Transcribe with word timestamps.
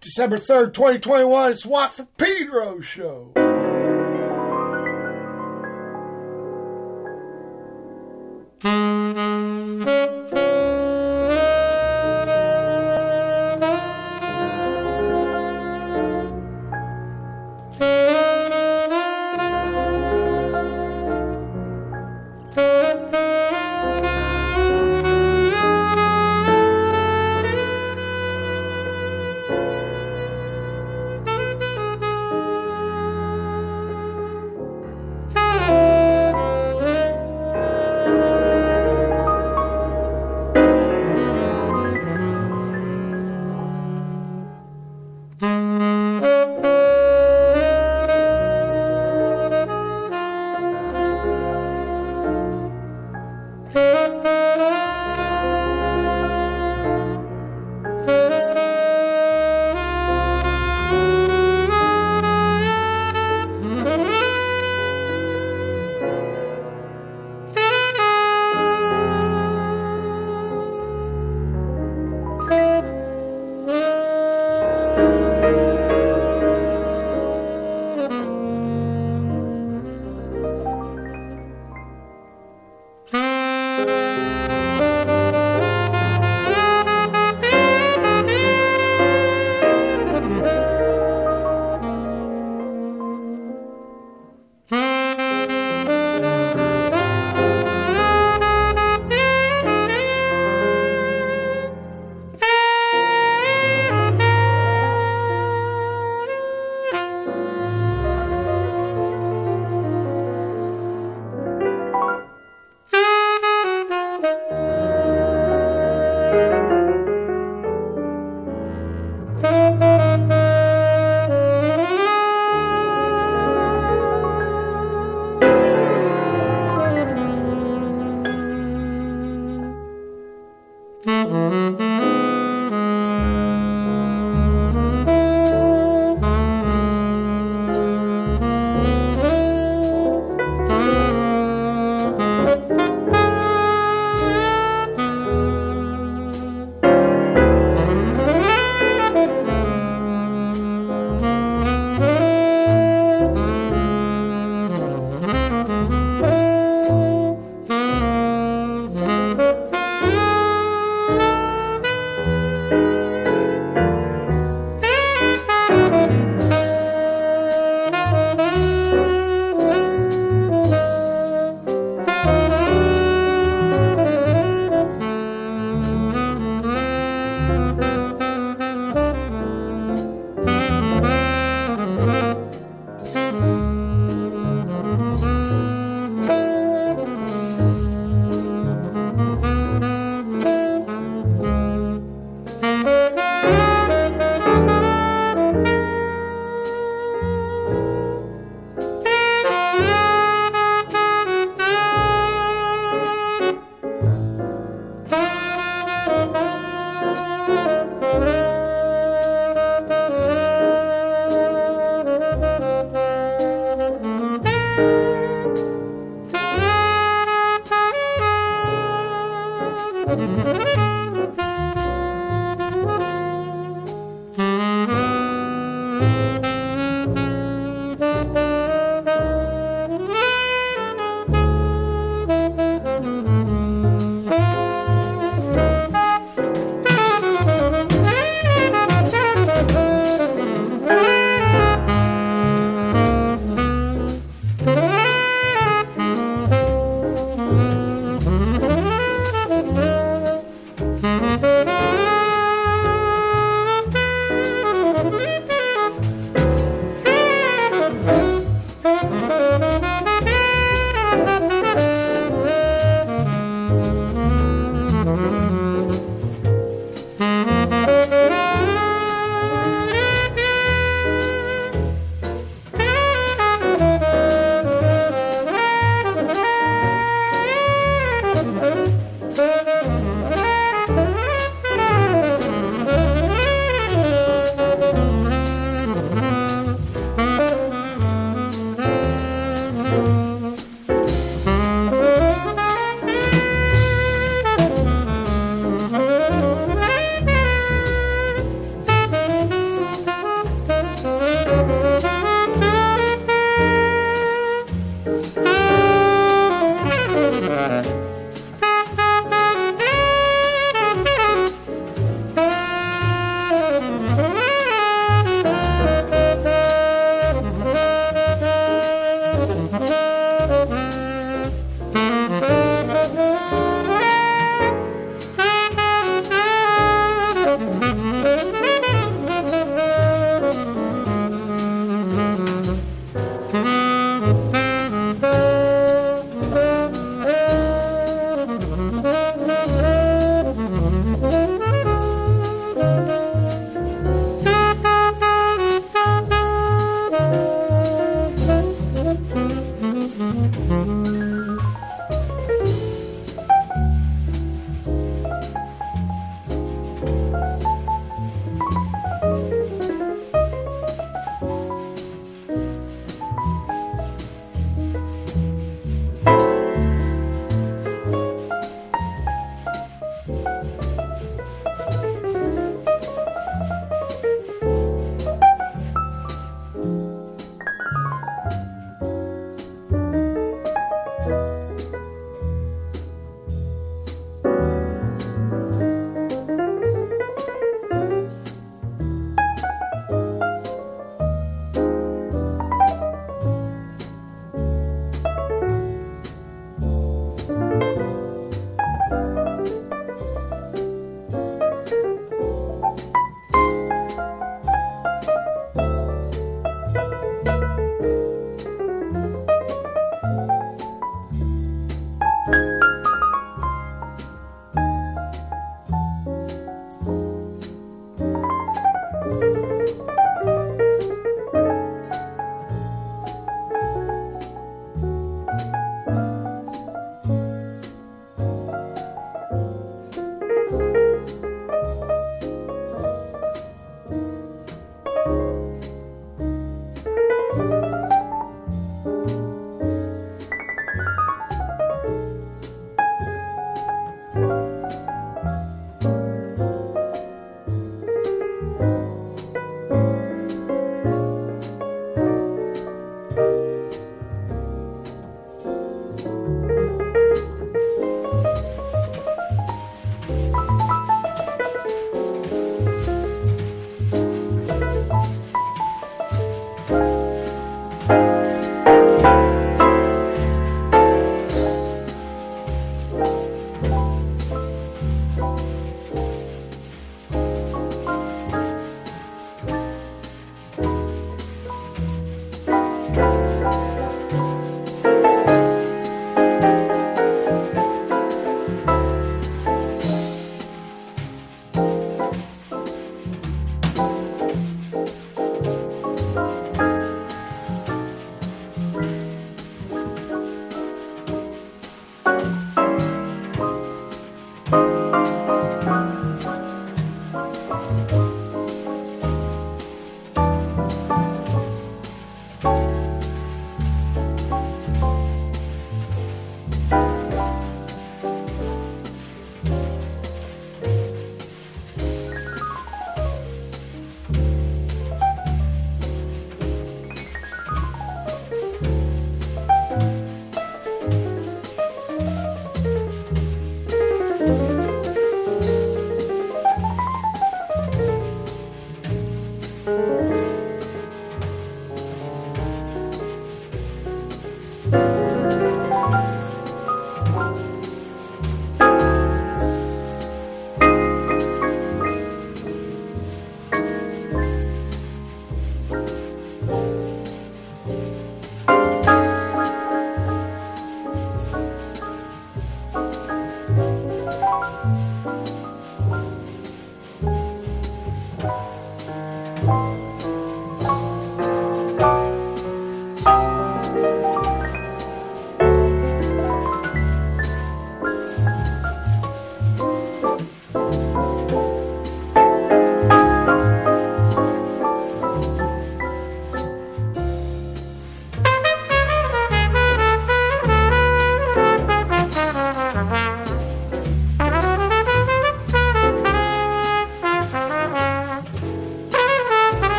December 0.00 0.38
3rd, 0.38 0.74
2021, 0.74 1.50
it's 1.50 1.66
Watt 1.66 2.06
Pedro 2.16 2.80
show. 2.80 3.32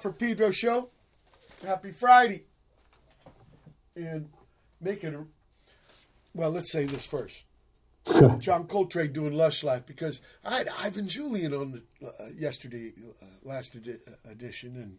For 0.00 0.12
Pedro 0.12 0.50
show. 0.50 0.90
Happy 1.64 1.90
Friday. 1.90 2.44
And 3.94 4.30
make 4.80 5.04
it, 5.04 5.14
a, 5.14 5.24
well, 6.34 6.50
let's 6.50 6.72
say 6.72 6.86
this 6.86 7.04
first. 7.04 7.44
John 8.38 8.66
Coltrane 8.66 9.12
doing 9.12 9.34
Lush 9.34 9.62
Life 9.62 9.84
because 9.86 10.20
I 10.44 10.58
had 10.58 10.68
Ivan 10.68 11.06
Julian 11.06 11.52
on 11.52 11.72
the, 11.72 12.06
uh, 12.06 12.28
yesterday, 12.36 12.92
uh, 13.20 13.26
last 13.44 13.76
edi- 13.76 13.98
uh, 14.08 14.30
edition, 14.30 14.76
and 14.76 14.98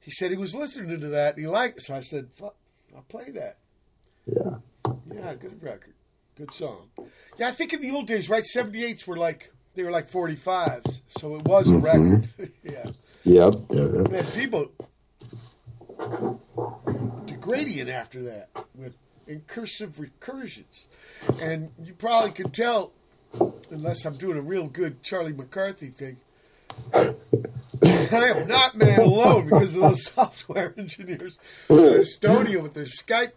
he 0.00 0.10
said 0.10 0.30
he 0.30 0.36
was 0.36 0.54
listening 0.54 1.00
to 1.00 1.08
that 1.08 1.36
and 1.36 1.44
he 1.44 1.50
liked 1.50 1.78
it. 1.78 1.84
So 1.84 1.96
I 1.96 2.00
said, 2.00 2.28
Fuck, 2.36 2.54
I'll 2.94 3.02
play 3.02 3.30
that. 3.30 3.58
Yeah. 4.26 4.56
Yeah, 5.12 5.34
good 5.34 5.62
record. 5.62 5.94
Good 6.36 6.52
song. 6.52 6.88
Yeah, 7.38 7.48
I 7.48 7.52
think 7.52 7.72
in 7.72 7.80
the 7.80 7.90
old 7.90 8.06
days, 8.06 8.28
right? 8.28 8.44
78s 8.44 9.06
were 9.06 9.16
like, 9.16 9.52
they 9.74 9.82
were 9.82 9.90
like 9.90 10.10
45s. 10.10 11.00
So 11.08 11.36
it 11.36 11.44
was 11.44 11.68
a 11.68 11.72
mm-hmm. 11.72 11.84
record. 11.84 12.52
yeah. 12.62 12.90
Yep. 13.28 13.70
Man, 13.70 14.26
people 14.34 14.72
Degradient 17.26 17.90
after 17.90 18.22
that 18.22 18.48
with 18.74 18.94
incursive 19.26 19.98
recursions. 19.98 20.86
And 21.40 21.70
you 21.82 21.92
probably 21.92 22.30
can 22.30 22.50
tell, 22.50 22.92
unless 23.70 24.06
I'm 24.06 24.16
doing 24.16 24.38
a 24.38 24.42
real 24.42 24.68
good 24.68 25.02
Charlie 25.02 25.34
McCarthy 25.34 25.88
thing, 25.88 26.16
I 26.94 27.14
am 27.82 28.48
not 28.48 28.76
man 28.76 29.00
alone 29.00 29.44
because 29.44 29.74
of 29.74 29.82
those 29.82 30.04
software 30.14 30.72
engineers 30.78 31.38
in 31.68 31.76
Estonia 31.76 32.62
with 32.62 32.72
their 32.72 32.84
Skype 32.84 33.32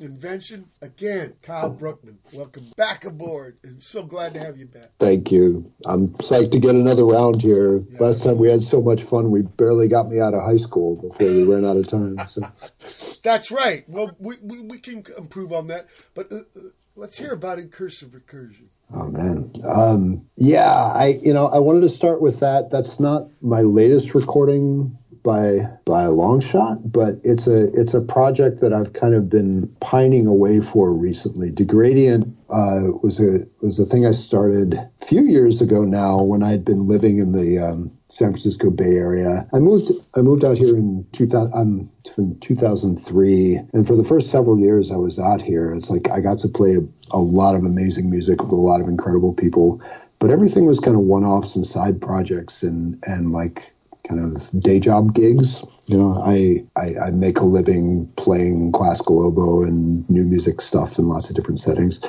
invention. 0.00 0.66
Again, 0.82 1.34
Kyle 1.42 1.70
Bruckmann, 1.70 2.16
welcome 2.32 2.66
back 2.76 3.04
aboard, 3.04 3.58
and 3.62 3.82
so 3.82 4.02
glad 4.02 4.34
to 4.34 4.40
have 4.40 4.56
you 4.58 4.66
back. 4.66 4.90
Thank 4.98 5.30
you. 5.30 5.70
I'm 5.84 6.08
psyched 6.08 6.52
to 6.52 6.58
get 6.58 6.74
another 6.74 7.04
round 7.04 7.40
here. 7.42 7.78
Yeah. 7.78 7.98
Last 8.00 8.22
time 8.22 8.38
we 8.38 8.50
had 8.50 8.62
so 8.62 8.80
much 8.80 9.02
fun, 9.02 9.30
we 9.30 9.42
barely 9.42 9.88
got 9.88 10.08
me 10.08 10.20
out 10.20 10.34
of 10.34 10.42
high 10.42 10.56
school 10.56 10.96
before 10.96 11.26
we 11.26 11.44
ran 11.44 11.64
out 11.64 11.76
of 11.76 11.88
time. 11.88 12.18
So. 12.26 12.42
That's 13.22 13.50
right. 13.50 13.88
Well, 13.88 14.12
we, 14.18 14.36
we, 14.42 14.60
we 14.60 14.78
can 14.78 15.04
improve 15.16 15.52
on 15.52 15.68
that, 15.68 15.88
but 16.14 16.30
uh, 16.30 16.36
uh, 16.36 16.60
let's 16.94 17.18
hear 17.18 17.32
about 17.32 17.58
incursive 17.58 18.10
recursion. 18.10 18.66
Oh 18.94 19.08
man, 19.08 19.52
um, 19.64 20.24
yeah. 20.36 20.72
I 20.72 21.18
you 21.20 21.34
know 21.34 21.48
I 21.48 21.58
wanted 21.58 21.80
to 21.80 21.88
start 21.88 22.22
with 22.22 22.38
that. 22.38 22.70
That's 22.70 23.00
not 23.00 23.26
my 23.40 23.62
latest 23.62 24.14
recording 24.14 24.96
by 25.26 25.58
by 25.84 26.04
a 26.04 26.12
long 26.12 26.40
shot, 26.40 26.90
but 26.90 27.16
it's 27.24 27.48
a 27.48 27.64
it's 27.78 27.92
a 27.94 28.00
project 28.00 28.60
that 28.60 28.72
I've 28.72 28.92
kind 28.92 29.12
of 29.12 29.28
been 29.28 29.66
pining 29.80 30.26
away 30.28 30.60
for 30.60 30.94
recently. 30.94 31.50
Degradient 31.50 32.34
uh, 32.48 32.92
was 33.02 33.18
a 33.18 33.40
was 33.60 33.80
a 33.80 33.84
thing 33.84 34.06
I 34.06 34.12
started 34.12 34.74
a 34.74 35.04
few 35.04 35.22
years 35.22 35.60
ago 35.60 35.82
now 35.82 36.22
when 36.22 36.44
I'd 36.44 36.64
been 36.64 36.86
living 36.86 37.18
in 37.18 37.32
the 37.32 37.58
um, 37.58 37.90
San 38.08 38.30
Francisco 38.30 38.70
Bay 38.70 38.94
Area. 38.94 39.48
I 39.52 39.58
moved 39.58 39.90
I 40.14 40.20
moved 40.20 40.44
out 40.44 40.58
here 40.58 40.76
in 40.76 41.04
2000 41.10 41.52
um, 41.52 41.90
in 42.16 42.38
2003, 42.38 43.60
and 43.72 43.84
for 43.84 43.96
the 43.96 44.04
first 44.04 44.30
several 44.30 44.60
years 44.60 44.92
I 44.92 44.96
was 44.96 45.18
out 45.18 45.42
here. 45.42 45.74
It's 45.74 45.90
like 45.90 46.08
I 46.08 46.20
got 46.20 46.38
to 46.38 46.48
play 46.48 46.76
a, 46.76 47.16
a 47.16 47.18
lot 47.18 47.56
of 47.56 47.64
amazing 47.64 48.08
music 48.10 48.40
with 48.40 48.52
a 48.52 48.54
lot 48.54 48.80
of 48.80 48.86
incredible 48.86 49.34
people, 49.34 49.82
but 50.20 50.30
everything 50.30 50.66
was 50.66 50.78
kind 50.78 50.96
of 50.96 51.02
one 51.02 51.24
offs 51.24 51.56
and 51.56 51.66
side 51.66 52.00
projects 52.00 52.62
and 52.62 53.02
and 53.08 53.32
like 53.32 53.72
kind 54.06 54.20
of 54.36 54.50
day 54.60 54.78
job 54.80 55.14
gigs. 55.14 55.62
You 55.86 55.98
know, 55.98 56.12
I, 56.24 56.64
I, 56.76 57.06
I 57.06 57.10
make 57.10 57.38
a 57.38 57.44
living 57.44 58.10
playing 58.16 58.72
classical 58.72 59.22
oboe 59.22 59.62
and 59.62 60.08
new 60.08 60.24
music 60.24 60.60
stuff 60.60 60.98
in 60.98 61.08
lots 61.08 61.28
of 61.28 61.36
different 61.36 61.60
settings. 61.60 62.00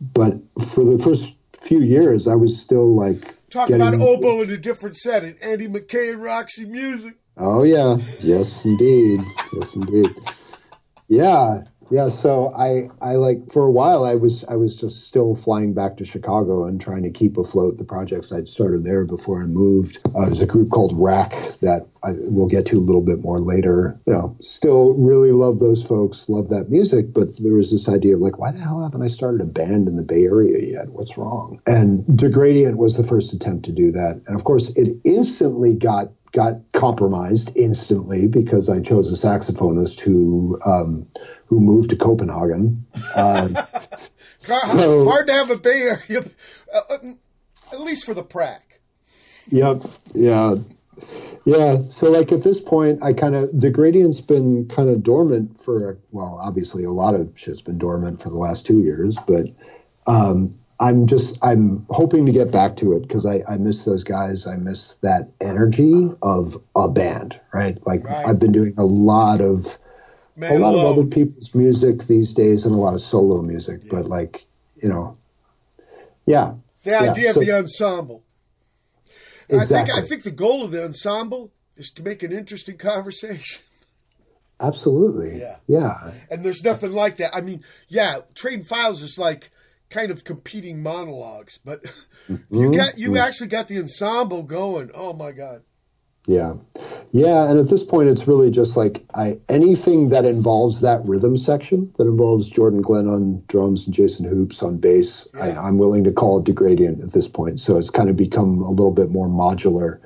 But 0.00 0.34
for 0.72 0.84
the 0.84 1.02
first 1.02 1.34
few 1.60 1.80
years, 1.80 2.26
I 2.26 2.34
was 2.34 2.58
still 2.58 2.94
like 2.94 3.34
talk 3.50 3.68
getting... 3.68 3.82
about 3.82 4.00
oboe 4.00 4.42
in 4.42 4.50
a 4.50 4.56
different 4.56 4.96
setting. 4.96 5.36
Andy 5.42 5.68
Mackay 5.68 6.10
and 6.10 6.22
Roxy 6.22 6.64
Music. 6.64 7.14
Oh 7.36 7.62
yeah, 7.62 7.96
yes 8.20 8.64
indeed, 8.64 9.20
yes 9.52 9.74
indeed. 9.74 10.10
Yeah, 11.08 11.62
yeah, 11.90 12.08
so 12.08 12.52
I 12.54 12.88
I 13.00 13.14
like 13.14 13.52
for 13.52 13.64
a 13.64 13.70
while 13.70 14.04
I 14.04 14.14
was 14.14 14.44
I 14.48 14.56
was 14.56 14.76
just 14.76 15.06
still 15.06 15.34
flying 15.34 15.72
back 15.72 15.96
to 15.96 16.04
Chicago 16.04 16.66
and 16.66 16.80
trying 16.80 17.02
to 17.02 17.10
keep 17.10 17.38
afloat 17.38 17.78
the 17.78 17.84
projects 17.84 18.30
I'd 18.30 18.48
started 18.48 18.84
there 18.84 19.04
before 19.06 19.42
I 19.42 19.46
moved. 19.46 19.98
Uh, 20.14 20.26
there's 20.26 20.42
a 20.42 20.46
group 20.46 20.70
called 20.70 20.92
Wrack 20.96 21.32
that 21.60 21.86
I, 22.04 22.10
we'll 22.24 22.46
get 22.46 22.66
to 22.66 22.76
a 22.76 22.80
little 22.80 23.00
bit 23.00 23.20
more 23.20 23.40
later. 23.40 23.98
You 24.06 24.12
know, 24.12 24.36
still 24.40 24.92
really 24.94 25.32
love 25.32 25.58
those 25.60 25.82
folks, 25.82 26.28
love 26.28 26.48
that 26.50 26.70
music, 26.70 27.12
but 27.12 27.28
there 27.38 27.54
was 27.54 27.70
this 27.70 27.88
idea 27.88 28.16
of 28.16 28.20
like, 28.20 28.38
why 28.38 28.52
the 28.52 28.58
hell 28.58 28.82
haven't 28.82 29.02
I 29.02 29.08
started 29.08 29.40
a 29.40 29.46
band 29.46 29.88
in 29.88 29.96
the 29.96 30.02
Bay 30.02 30.24
Area 30.24 30.72
yet? 30.72 30.88
What's 30.90 31.16
wrong? 31.16 31.60
And 31.66 32.04
Degradient 32.16 32.76
was 32.76 32.96
the 32.96 33.04
first 33.04 33.32
attempt 33.32 33.64
to 33.64 33.72
do 33.72 33.90
that, 33.92 34.20
and 34.26 34.36
of 34.36 34.44
course 34.44 34.70
it 34.70 34.96
instantly 35.04 35.74
got 35.74 36.08
got 36.32 36.56
compromised 36.72 37.50
instantly 37.56 38.26
because 38.26 38.68
I 38.68 38.80
chose 38.80 39.10
a 39.10 39.26
saxophonist 39.26 40.00
who 40.00 40.60
um, 40.64 41.06
who 41.48 41.60
moved 41.60 41.90
to 41.90 41.96
Copenhagen. 41.96 42.86
Uh, 43.14 43.48
so, 44.38 45.04
hard 45.04 45.26
to 45.26 45.32
have 45.32 45.50
a 45.50 45.56
Bay 45.56 45.82
Area, 45.82 46.24
uh, 46.74 46.80
uh, 46.90 46.98
at 47.72 47.80
least 47.80 48.04
for 48.04 48.14
the 48.14 48.22
prac. 48.22 48.80
Yep. 49.50 49.82
Yeah. 50.14 50.54
Yeah. 51.44 51.78
So, 51.90 52.10
like 52.10 52.30
at 52.30 52.42
this 52.42 52.60
point, 52.60 53.02
I 53.02 53.12
kind 53.12 53.34
of 53.34 53.50
Degradient's 53.50 54.20
been 54.20 54.68
kind 54.68 54.88
of 54.88 55.02
dormant 55.02 55.62
for 55.64 55.98
well, 56.12 56.38
obviously 56.42 56.84
a 56.84 56.90
lot 56.90 57.14
of 57.14 57.32
shit's 57.34 57.62
been 57.62 57.78
dormant 57.78 58.22
for 58.22 58.30
the 58.30 58.38
last 58.38 58.64
two 58.64 58.80
years, 58.80 59.16
but 59.26 59.46
um, 60.06 60.58
I'm 60.80 61.06
just 61.06 61.36
I'm 61.42 61.84
hoping 61.90 62.26
to 62.26 62.32
get 62.32 62.52
back 62.52 62.76
to 62.76 62.92
it 62.94 63.00
because 63.02 63.26
I, 63.26 63.42
I 63.48 63.56
miss 63.56 63.84
those 63.84 64.04
guys. 64.04 64.46
I 64.46 64.56
miss 64.56 64.94
that 65.02 65.30
energy 65.40 66.10
of 66.22 66.60
a 66.76 66.88
band, 66.88 67.38
right? 67.52 67.84
Like 67.86 68.04
right. 68.04 68.26
I've 68.26 68.38
been 68.38 68.52
doing 68.52 68.74
a 68.78 68.84
lot 68.84 69.40
of 69.40 69.78
Man 70.38 70.52
a 70.52 70.58
lot 70.58 70.74
of 70.74 70.98
other 70.98 71.04
people's 71.04 71.52
music 71.54 72.06
these 72.06 72.32
days 72.32 72.64
and 72.64 72.72
a 72.72 72.78
lot 72.78 72.94
of 72.94 73.00
solo 73.00 73.42
music, 73.42 73.80
yeah. 73.84 73.90
but 73.90 74.08
like 74.08 74.46
you 74.76 74.88
know, 74.88 75.16
yeah. 76.26 76.54
The 76.84 76.96
idea 76.96 77.24
yeah. 77.24 77.30
of 77.30 77.36
the 77.36 77.52
ensemble. 77.52 78.22
Exactly. 79.48 79.76
I 79.76 79.96
think 79.96 80.04
I 80.04 80.08
think 80.08 80.22
the 80.22 80.30
goal 80.30 80.64
of 80.64 80.70
the 80.70 80.84
ensemble 80.84 81.52
is 81.76 81.90
to 81.96 82.02
make 82.02 82.22
an 82.22 82.32
interesting 82.32 82.76
conversation. 82.76 83.62
Absolutely. 84.60 85.40
Yeah. 85.40 85.56
Yeah. 85.66 86.12
And 86.30 86.44
there's 86.44 86.62
nothing 86.62 86.92
like 86.92 87.16
that. 87.18 87.34
I 87.34 87.40
mean, 87.40 87.64
yeah, 87.88 88.20
Trading 88.34 88.64
Files 88.64 89.02
is 89.02 89.18
like 89.18 89.50
kind 89.90 90.10
of 90.10 90.24
competing 90.24 90.82
monologues, 90.82 91.58
but 91.64 91.82
mm-hmm. 92.28 92.54
you 92.54 92.74
got 92.74 92.98
you 92.98 93.16
actually 93.18 93.48
got 93.48 93.68
the 93.68 93.78
ensemble 93.78 94.42
going. 94.42 94.90
Oh 94.94 95.12
my 95.12 95.32
god. 95.32 95.62
Yeah. 96.28 96.54
Yeah, 97.10 97.48
and 97.48 97.58
at 97.58 97.70
this 97.70 97.82
point 97.82 98.10
it's 98.10 98.28
really 98.28 98.50
just 98.50 98.76
like 98.76 99.02
I 99.14 99.38
anything 99.48 100.10
that 100.10 100.26
involves 100.26 100.82
that 100.82 101.02
rhythm 101.06 101.38
section, 101.38 101.90
that 101.96 102.06
involves 102.06 102.50
Jordan 102.50 102.82
Glenn 102.82 103.06
on 103.06 103.42
drums 103.48 103.86
and 103.86 103.94
Jason 103.94 104.26
Hoopes 104.26 104.62
on 104.62 104.76
bass, 104.76 105.26
yeah. 105.34 105.58
I, 105.58 105.68
am 105.68 105.78
willing 105.78 106.04
to 106.04 106.12
call 106.12 106.38
it 106.38 106.44
degradient 106.44 107.02
at 107.02 107.12
this 107.12 107.26
point. 107.26 107.60
So 107.60 107.78
it's 107.78 107.88
kind 107.88 108.10
of 108.10 108.16
become 108.16 108.60
a 108.60 108.68
little 108.68 108.92
bit 108.92 109.10
more 109.10 109.26
modular. 109.26 110.00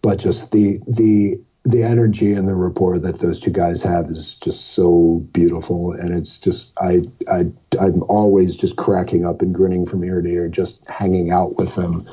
But 0.00 0.20
just 0.20 0.52
the 0.52 0.78
the 0.86 1.40
the 1.64 1.82
energy 1.82 2.34
and 2.34 2.46
the 2.46 2.54
rapport 2.54 2.98
that 2.98 3.18
those 3.18 3.40
two 3.40 3.50
guys 3.50 3.82
have 3.82 4.10
is 4.10 4.36
just 4.36 4.74
so 4.74 5.26
beautiful 5.32 5.92
and 5.92 6.12
it's 6.14 6.36
just 6.36 6.72
i 6.78 7.00
i 7.26 7.46
i'm 7.80 8.02
always 8.02 8.54
just 8.54 8.76
cracking 8.76 9.24
up 9.24 9.40
and 9.40 9.54
grinning 9.54 9.86
from 9.86 10.04
ear 10.04 10.20
to 10.20 10.28
ear 10.28 10.46
just 10.46 10.86
hanging 10.90 11.30
out 11.30 11.56
with 11.56 11.74
them 11.74 12.06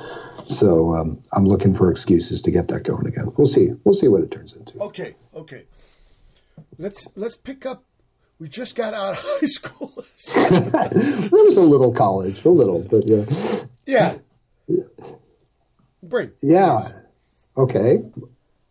so 0.47 0.93
um, 0.93 1.21
i'm 1.33 1.45
looking 1.45 1.73
for 1.73 1.91
excuses 1.91 2.41
to 2.41 2.51
get 2.51 2.67
that 2.67 2.83
going 2.83 3.05
again. 3.07 3.31
We'll 3.37 3.47
see. 3.47 3.71
We'll 3.83 3.93
see 3.93 4.07
what 4.07 4.21
it 4.21 4.31
turns 4.31 4.53
into. 4.53 4.79
Okay 4.79 5.15
okay. 5.33 5.63
Let's 6.77 7.07
let's 7.15 7.35
pick 7.35 7.65
up 7.65 7.83
we 8.39 8.49
just 8.49 8.75
got 8.75 8.93
out 8.93 9.13
of 9.13 9.19
high 9.25 9.47
school. 9.47 9.93
That 10.33 11.31
was 11.31 11.57
a 11.57 11.61
little 11.61 11.93
college 11.93 12.43
a 12.45 12.49
little 12.49 12.81
but 12.81 13.07
yeah. 13.07 13.25
Yeah. 13.85 14.17
Bring 16.03 16.31
yeah. 16.41 16.91
Okay. 17.57 17.99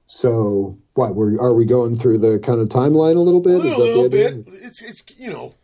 So 0.07 0.79
what? 0.95 1.15
We're, 1.15 1.41
are 1.41 1.55
we 1.55 1.65
going 1.65 1.97
through 1.97 2.19
the 2.19 2.41
kind 2.41 2.61
of 2.61 2.69
timeline 2.69 3.17
a 3.17 3.21
little 3.21 3.41
bit? 3.41 3.55
A 3.55 3.59
little, 3.59 3.87
little 3.87 4.09
bit. 4.09 4.45
It's 4.63 4.83
it's 4.83 5.05
you 5.17 5.31
know, 5.31 5.55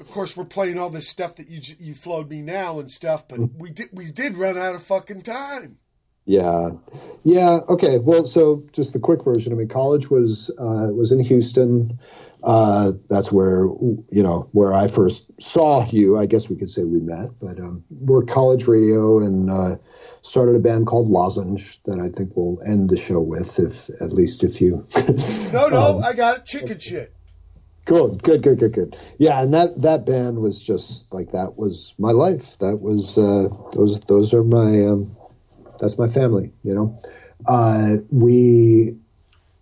of 0.00 0.10
course 0.10 0.36
we're 0.36 0.44
playing 0.44 0.78
all 0.78 0.90
this 0.90 1.08
stuff 1.08 1.36
that 1.36 1.48
you 1.48 1.60
you 1.78 1.94
flowed 1.94 2.30
me 2.30 2.40
now 2.42 2.80
and 2.80 2.90
stuff, 2.90 3.28
but 3.28 3.38
mm. 3.38 3.50
we 3.56 3.70
did 3.70 3.88
we 3.92 4.10
did 4.10 4.36
run 4.36 4.56
out 4.56 4.74
of 4.74 4.82
fucking 4.82 5.22
time. 5.22 5.78
Yeah, 6.24 6.70
yeah. 7.24 7.60
Okay. 7.68 7.98
Well, 7.98 8.26
so 8.26 8.64
just 8.72 8.92
the 8.92 8.98
quick 8.98 9.24
version. 9.24 9.52
I 9.52 9.56
mean, 9.56 9.68
college 9.68 10.10
was 10.10 10.50
uh, 10.58 10.88
was 10.92 11.12
in 11.12 11.20
Houston. 11.20 11.98
Uh, 12.42 12.92
that's 13.08 13.30
where 13.30 13.64
you 14.10 14.22
know 14.22 14.48
where 14.52 14.72
I 14.72 14.88
first 14.88 15.26
saw 15.40 15.86
you. 15.90 16.18
I 16.18 16.26
guess 16.26 16.48
we 16.48 16.56
could 16.56 16.70
say 16.70 16.84
we 16.84 17.00
met, 17.00 17.30
but 17.40 17.58
um, 17.60 17.84
we're 17.90 18.22
college 18.22 18.66
radio 18.66 19.18
and. 19.20 19.50
Uh, 19.50 19.76
started 20.22 20.54
a 20.54 20.58
band 20.58 20.86
called 20.86 21.08
Lozenge 21.08 21.80
that 21.86 21.98
I 21.98 22.10
think 22.10 22.32
we'll 22.34 22.60
end 22.66 22.90
the 22.90 22.96
show 22.98 23.20
with, 23.20 23.58
if 23.58 23.88
at 24.02 24.12
least 24.12 24.44
if 24.44 24.60
you. 24.60 24.86
no, 25.50 25.68
no, 25.68 25.80
um, 25.96 26.04
I 26.04 26.12
got 26.12 26.38
it. 26.40 26.44
Chicken 26.44 26.78
shit. 26.78 27.14
Good, 27.90 28.22
good, 28.22 28.42
good, 28.44 28.60
good, 28.60 28.72
good. 28.72 28.96
Yeah, 29.18 29.42
and 29.42 29.52
that 29.52 29.82
that 29.82 30.06
band 30.06 30.38
was 30.38 30.62
just 30.62 31.12
like 31.12 31.32
that 31.32 31.58
was 31.58 31.92
my 31.98 32.12
life. 32.12 32.56
That 32.60 32.76
was 32.76 33.18
uh, 33.18 33.48
those 33.74 33.98
those 34.02 34.32
are 34.32 34.44
my 34.44 34.86
um, 34.86 35.16
that's 35.80 35.98
my 35.98 36.08
family. 36.08 36.52
You 36.62 36.74
know, 36.76 37.02
uh, 37.46 37.96
we 38.12 38.94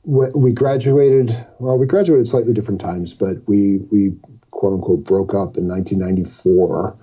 we 0.04 0.52
graduated. 0.52 1.42
Well, 1.58 1.78
we 1.78 1.86
graduated 1.86 2.28
slightly 2.28 2.52
different 2.52 2.82
times, 2.82 3.14
but 3.14 3.36
we 3.48 3.78
we 3.90 4.12
quote 4.50 4.74
unquote 4.74 5.04
broke 5.04 5.32
up 5.32 5.56
in 5.56 5.66
1994 5.66 6.98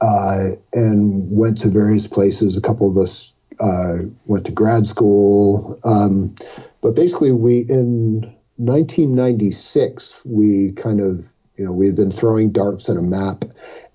uh, 0.00 0.50
and 0.72 1.36
went 1.36 1.60
to 1.60 1.68
various 1.68 2.06
places. 2.06 2.56
A 2.56 2.62
couple 2.62 2.88
of 2.88 2.96
us 2.96 3.34
uh, 3.60 3.96
went 4.24 4.46
to 4.46 4.52
grad 4.52 4.86
school, 4.86 5.78
um, 5.84 6.34
but 6.80 6.94
basically, 6.94 7.32
we 7.32 7.66
in 7.68 8.34
1996 8.56 10.14
we 10.24 10.72
kind 10.72 11.00
of 11.00 11.26
you 11.56 11.64
know 11.64 11.72
we 11.72 11.86
had 11.86 11.96
been 11.96 12.12
throwing 12.12 12.50
darts 12.50 12.88
at 12.88 12.96
a 12.96 13.02
map 13.02 13.44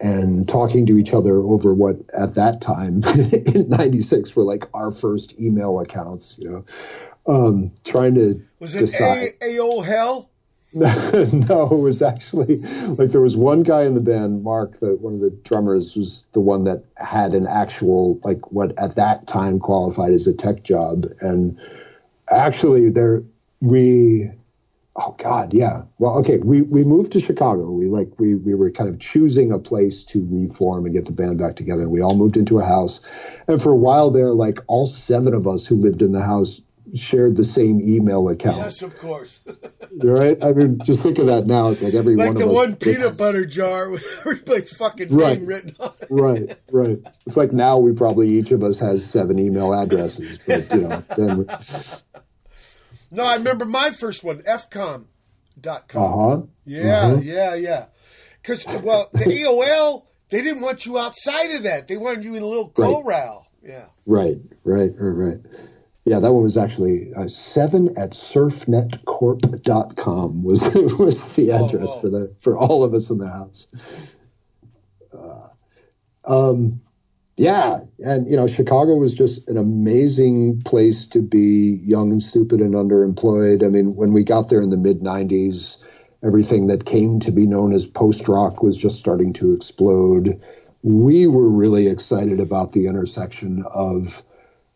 and 0.02 0.48
talking 0.50 0.86
to 0.86 0.98
each 0.98 1.13
other 1.13 1.38
over 1.38 1.74
what 1.74 1.95
at 2.17 2.36
that 2.36 2.60
time 2.60 3.04
in 3.54 3.69
96 3.69 4.36
were 4.36 4.43
like 4.43 4.63
our 4.74 4.91
first 4.91 5.34
email 5.39 5.80
accounts 5.80 6.36
you 6.38 6.50
know 6.50 6.65
um, 7.28 7.72
trying 7.86 8.15
to 8.15 8.41
was 8.60 8.76
it 8.76 8.80
decide. 8.80 9.34
a 9.41 9.60
AO 9.60 9.82
hell 9.82 10.30
no, 10.74 11.67
it 11.72 11.80
was 11.80 12.04
actually 12.04 12.58
like 12.58 13.10
there 13.10 13.22
was 13.22 13.36
one 13.36 13.63
guy 13.63 13.86
in 13.86 13.95
the 13.95 14.00
band, 14.00 14.43
Mark, 14.43 14.80
that 14.82 15.02
one 15.02 15.15
of 15.15 15.19
the 15.19 15.32
drummers 15.43 15.95
was 15.95 16.26
the 16.34 16.39
one 16.39 16.63
that 16.65 16.84
had 16.98 17.34
an 17.34 17.48
actual 17.48 18.19
like 18.24 18.52
what 18.52 18.78
at 18.78 18.95
that 18.95 19.26
time 19.26 19.60
qualified 19.60 20.12
as 20.12 20.28
a 20.28 20.34
tech 20.34 20.62
job, 20.62 21.06
and 21.22 21.60
actually 22.30 22.91
there 22.91 23.24
we 23.62 24.30
oh 25.00 25.16
god 25.18 25.54
yeah 25.54 25.82
well 25.98 26.18
okay 26.18 26.38
we 26.38 26.62
we 26.62 26.84
moved 26.84 27.12
to 27.12 27.20
chicago 27.20 27.70
we 27.70 27.88
like 27.88 28.12
we 28.20 28.36
we 28.36 28.54
were 28.54 28.70
kind 28.70 28.90
of 28.90 29.00
choosing 29.00 29.52
a 29.52 29.60
place 29.60 30.04
to 30.04 30.28
reform 30.30 30.86
and 30.86 30.94
get 30.94 31.06
the 31.06 31.12
band 31.12 31.38
back 31.38 31.56
together 31.56 31.88
we 31.88 32.02
all 32.02 32.16
moved 32.16 32.38
into 32.38 32.60
a 32.60 32.66
house 32.66 33.00
and 33.48 33.62
for 33.62 33.72
a 33.72 33.78
while 33.78 34.12
there 34.12 34.32
like 34.32 34.60
all 34.68 34.88
seven 34.88 35.34
of 35.34 35.48
us 35.48 35.66
who 35.66 35.76
lived 35.76 36.02
in 36.02 36.12
the 36.12 36.22
house 36.22 36.62
shared 36.96 37.36
the 37.36 37.44
same 37.44 37.82
email 37.82 38.30
account. 38.30 38.58
Yes, 38.58 38.82
of 38.82 38.98
course. 38.98 39.40
right? 39.98 40.42
I 40.44 40.52
mean, 40.52 40.80
just 40.84 41.04
think 41.04 41.20
of 41.20 41.28
that 41.28 41.48
now. 41.48 41.70
It's 41.70 41.82
like 41.82 41.94
every 41.94 42.16
like 42.16 42.30
one 42.30 42.38
the 42.38 42.48
one 42.48 42.76
peanut 42.76 43.18
butter 43.18 43.46
jar 43.46 43.90
with 43.90 44.06
everybody's 44.20 44.76
fucking 44.76 45.16
right. 45.16 45.38
name 45.38 45.46
written 45.46 45.76
on 45.80 45.94
it. 46.02 46.08
Right, 46.10 46.60
right. 46.72 47.00
It's 47.26 47.38
like 47.38 47.54
now 47.54 47.78
we 47.78 47.94
probably 47.94 48.30
each 48.30 48.52
of 48.52 48.64
us 48.64 48.80
has 48.80 49.06
seven 49.06 49.40
email 49.40 49.74
addresses, 49.74 50.40
but 50.46 50.70
you 50.74 50.82
know, 50.82 51.04
then. 51.16 51.50
No, 53.12 53.24
I 53.24 53.36
remember 53.36 53.65
my 53.65 53.91
first 53.91 54.24
one, 54.24 54.41
fcom.com. 54.43 55.06
Uh-huh. 55.95 56.41
Yeah, 56.65 57.02
uh-huh. 57.02 57.22
yeah, 57.22 57.54
yeah. 57.56 57.86
Because, 58.41 58.65
well, 58.65 59.10
the 59.13 59.19
AOL, 59.26 60.06
they 60.30 60.41
didn't 60.41 60.62
want 60.62 60.86
you 60.86 60.98
outside 60.98 61.52
of 61.52 61.63
that. 61.63 61.88
They 61.88 61.98
wanted 61.98 62.24
you 62.24 62.36
in 62.36 62.43
a 62.43 62.48
little 62.48 62.69
corral. 62.69 63.48
Right. 63.62 63.72
Yeah. 63.72 63.86
Right, 64.06 64.38
right, 64.63 64.91
right, 64.98 65.10
right. 65.10 65.39
Yeah, 66.06 66.19
that 66.19 66.32
one 66.34 66.43
was 66.43 66.56
actually 66.58 67.12
uh, 67.15 67.28
seven 67.28 67.98
at 67.98 68.12
surfnetcorp.com 68.12 70.43
was 70.43 70.69
was 70.74 71.34
the 71.34 71.52
address 71.52 71.89
oh, 71.89 71.95
oh. 71.95 72.02
for 72.02 72.10
the 72.10 72.34
for 72.39 72.58
all 72.58 72.84
of 72.84 72.95
us 72.95 73.12
in 73.12 73.19
the 73.19 73.28
house. 73.28 73.67
Uh, 75.13 75.50
um, 76.26 76.82
yeah, 77.39 77.80
and 77.99 78.30
you 78.30 78.36
know, 78.36 78.47
Chicago 78.47 78.95
was 78.95 79.13
just 79.13 79.47
an 79.47 79.58
amazing 79.58 80.62
place 80.63 81.08
to 81.08 81.21
be 81.21 81.80
young 81.84 82.12
and 82.12 82.21
stupid 82.21 82.60
and 82.60 82.73
underemployed. 82.73 83.63
I 83.63 83.69
mean, 83.69 83.95
when 83.95 84.12
we 84.12 84.23
got 84.23 84.49
there 84.49 84.62
in 84.62 84.71
the 84.71 84.78
mid 84.78 84.99
'90s, 84.99 85.78
everything 86.21 86.67
that 86.67 86.86
came 86.86 87.19
to 87.21 87.32
be 87.32 87.47
known 87.47 87.73
as 87.73 87.86
post 87.86 88.28
rock 88.28 88.62
was 88.62 88.78
just 88.78 88.99
starting 88.99 89.32
to 89.34 89.54
explode. 89.54 90.39
We 90.84 91.28
were 91.28 91.49
really 91.49 91.88
excited 91.88 92.41
about 92.41 92.73
the 92.73 92.88
intersection 92.88 93.63
of 93.73 94.21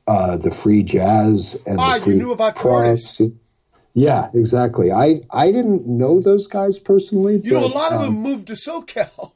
uh, 0.08 0.38
the 0.38 0.52
free 0.52 0.84
jazz 0.84 1.58
and 1.66 1.80
ah, 1.82 1.96
the 1.96 2.02
free 2.02 2.14
you 2.14 2.20
knew 2.20 2.32
about 2.32 2.56
Tortoise. 2.56 3.20
Yeah, 3.94 4.30
exactly. 4.34 4.90
I 4.90 5.22
I 5.32 5.52
didn't 5.52 5.86
know 5.86 6.22
those 6.22 6.48
guys 6.48 6.80
personally. 6.80 7.42
You 7.44 7.56
but, 7.56 7.60
know, 7.60 7.66
a 7.66 7.68
lot 7.68 7.92
of 7.92 8.00
um, 8.00 8.06
them 8.06 8.24
moved 8.24 8.48
to 8.48 8.54
SoCal. 8.54 9.34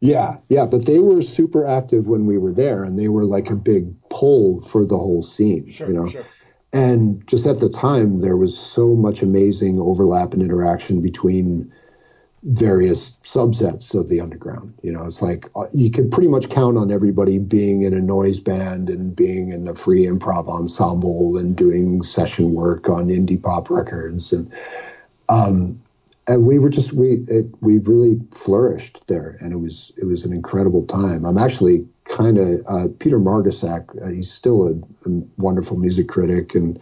Yeah, 0.00 0.38
yeah, 0.48 0.64
but 0.64 0.86
they 0.86 0.98
were 0.98 1.20
super 1.20 1.66
active 1.66 2.08
when 2.08 2.24
we 2.24 2.38
were 2.38 2.52
there, 2.52 2.84
and 2.84 2.98
they 2.98 3.08
were 3.08 3.24
like 3.24 3.50
a 3.50 3.54
big 3.54 3.94
pull 4.08 4.62
for 4.62 4.86
the 4.86 4.96
whole 4.96 5.22
scene. 5.22 5.68
Sure, 5.68 5.88
you 5.88 5.92
know, 5.92 6.08
sure. 6.08 6.26
and 6.72 7.26
just 7.26 7.46
at 7.46 7.60
the 7.60 7.68
time, 7.68 8.20
there 8.20 8.36
was 8.36 8.58
so 8.58 8.94
much 8.94 9.20
amazing 9.20 9.78
overlap 9.78 10.32
and 10.32 10.42
interaction 10.42 11.02
between 11.02 11.70
various 12.44 13.10
subsets 13.22 13.94
of 13.94 14.08
the 14.08 14.20
underground. 14.20 14.72
You 14.82 14.92
know, 14.92 15.04
it's 15.04 15.20
like 15.20 15.48
uh, 15.54 15.66
you 15.74 15.90
could 15.90 16.10
pretty 16.10 16.28
much 16.28 16.48
count 16.48 16.78
on 16.78 16.90
everybody 16.90 17.38
being 17.38 17.82
in 17.82 17.92
a 17.92 18.00
noise 18.00 18.40
band 18.40 18.88
and 18.88 19.14
being 19.14 19.52
in 19.52 19.68
a 19.68 19.74
free 19.74 20.06
improv 20.06 20.48
ensemble 20.48 21.36
and 21.36 21.54
doing 21.54 22.02
session 22.02 22.54
work 22.54 22.88
on 22.88 23.08
indie 23.08 23.40
pop 23.40 23.68
records 23.68 24.32
and 24.32 24.50
um 25.28 25.78
and 26.30 26.46
we 26.46 26.60
were 26.60 26.70
just 26.70 26.92
we 26.92 27.24
it, 27.26 27.46
we 27.60 27.78
really 27.78 28.20
flourished 28.32 29.02
there, 29.08 29.36
and 29.40 29.52
it 29.52 29.56
was 29.56 29.90
it 29.96 30.04
was 30.04 30.24
an 30.24 30.32
incredible 30.32 30.86
time. 30.86 31.24
I'm 31.26 31.36
actually 31.36 31.86
kind 32.04 32.38
of 32.38 32.60
uh, 32.68 32.88
Peter 33.00 33.18
Margasak. 33.18 34.00
Uh, 34.00 34.10
he's 34.10 34.32
still 34.32 34.68
a, 34.68 34.70
a, 35.08 35.22
wonderful 35.38 35.76
music 35.76 36.08
critic, 36.08 36.54
and 36.54 36.78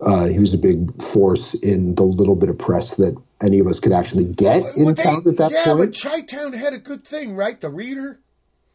uh, 0.00 0.26
he 0.26 0.38
was 0.38 0.54
a 0.54 0.58
big 0.58 1.02
force 1.02 1.54
in 1.54 1.96
the 1.96 2.04
little 2.04 2.36
bit 2.36 2.48
of 2.48 2.56
press 2.56 2.94
that 2.96 3.20
any 3.42 3.58
of 3.58 3.66
us 3.66 3.80
could 3.80 3.92
actually 3.92 4.24
get 4.24 4.62
well, 4.62 4.72
in 4.74 4.94
they, 4.94 5.02
town 5.02 5.24
at 5.26 5.36
that 5.36 5.50
yeah, 5.50 5.64
point. 5.64 5.96
Yeah, 5.96 6.10
but 6.10 6.20
Chi 6.20 6.20
Town 6.20 6.52
had 6.52 6.72
a 6.72 6.78
good 6.78 7.04
thing, 7.04 7.34
right? 7.34 7.60
The 7.60 7.70
Reader. 7.70 8.20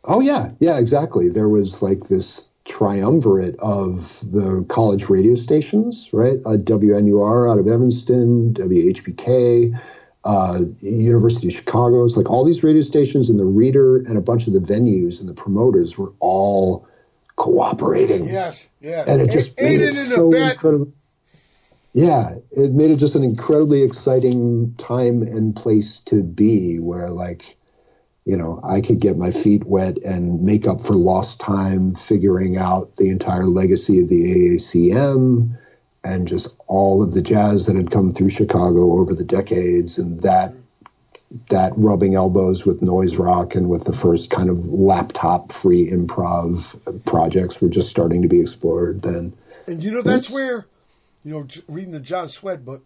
Oh 0.03 0.19
yeah, 0.19 0.51
yeah, 0.59 0.77
exactly. 0.77 1.29
There 1.29 1.47
was 1.47 1.81
like 1.81 2.09
this 2.09 2.47
triumvirate 2.65 3.55
of 3.59 4.19
the 4.29 4.65
college 4.67 5.07
radio 5.07 5.35
stations, 5.35 6.09
right? 6.11 6.39
Uh, 6.45 6.57
WNUR 6.57 7.49
out 7.49 7.59
of 7.59 7.67
Evanston, 7.67 8.53
WHPK, 8.55 9.73
uh, 10.27 10.59
University 10.81 11.47
of 11.47 11.53
Chicago. 11.53 12.03
It's 12.03 12.17
like 12.17 12.29
all 12.29 12.43
these 12.43 12.61
radio 12.61 12.81
stations 12.81 13.29
and 13.29 13.39
the 13.39 13.45
reader 13.45 13.97
and 13.97 14.17
a 14.17 14.21
bunch 14.21 14.45
of 14.45 14.53
the 14.53 14.59
venues 14.59 15.21
and 15.21 15.29
the 15.29 15.33
promoters 15.33 15.97
were 15.97 16.11
all 16.19 16.85
cooperating. 17.37 18.25
Yes, 18.25 18.67
yeah. 18.81 19.05
And 19.07 19.21
it 19.21 19.31
just 19.31 19.59
made 19.59 19.79
it 19.79 19.93
so 19.93 20.29
incredible. 20.31 20.91
Yeah, 21.93 22.35
it 22.51 22.73
made 22.73 22.91
it 22.91 22.97
just 22.97 23.15
an 23.15 23.23
incredibly 23.23 23.83
exciting 23.83 24.75
time 24.77 25.21
and 25.21 25.55
place 25.55 25.99
to 26.01 26.21
be 26.21 26.77
where 26.77 27.09
like 27.09 27.55
you 28.25 28.35
know, 28.35 28.59
I 28.61 28.81
could 28.81 28.99
get 28.99 29.17
my 29.17 29.31
feet 29.31 29.63
wet 29.65 29.99
and 29.99 30.43
make 30.43 30.67
up 30.67 30.81
for 30.81 30.95
lost 30.95 31.39
time 31.39 31.95
figuring 31.95 32.57
out 32.57 32.97
the 32.97 33.07
entire 33.07 33.45
legacy 33.45 34.01
of 34.01 34.09
the 34.09 34.55
AACM 34.57 35.57
and 36.07 36.27
just 36.27 36.47
all 36.67 37.03
of 37.03 37.13
the 37.13 37.21
jazz 37.21 37.65
that 37.65 37.75
had 37.75 37.91
come 37.91 38.13
through 38.13 38.29
Chicago 38.29 38.93
over 38.99 39.13
the 39.13 39.25
decades 39.25 39.97
and 39.97 40.21
that 40.21 40.53
that 41.49 41.73
rubbing 41.75 42.15
elbows 42.15 42.65
with 42.65 42.81
noise 42.81 43.17
rock 43.17 43.53
and 43.53 43.69
with 43.69 43.83
the 43.83 43.91
first 43.91 44.29
kind 44.29 44.49
of 44.49 44.65
laptop 44.67 45.51
free 45.51 45.89
improv 45.91 46.79
projects 47.05 47.59
were 47.59 47.67
just 47.67 47.89
starting 47.89 48.21
to 48.21 48.29
be 48.29 48.39
explored 48.39 49.01
then. 49.01 49.33
And 49.67 49.83
you 49.83 49.91
know 49.91 50.01
that's 50.01 50.29
where 50.29 50.67
you 51.25 51.33
know 51.33 51.47
reading 51.67 51.91
the 51.91 51.99
John 51.99 52.27
Szwed 52.27 52.63
book 52.63 52.85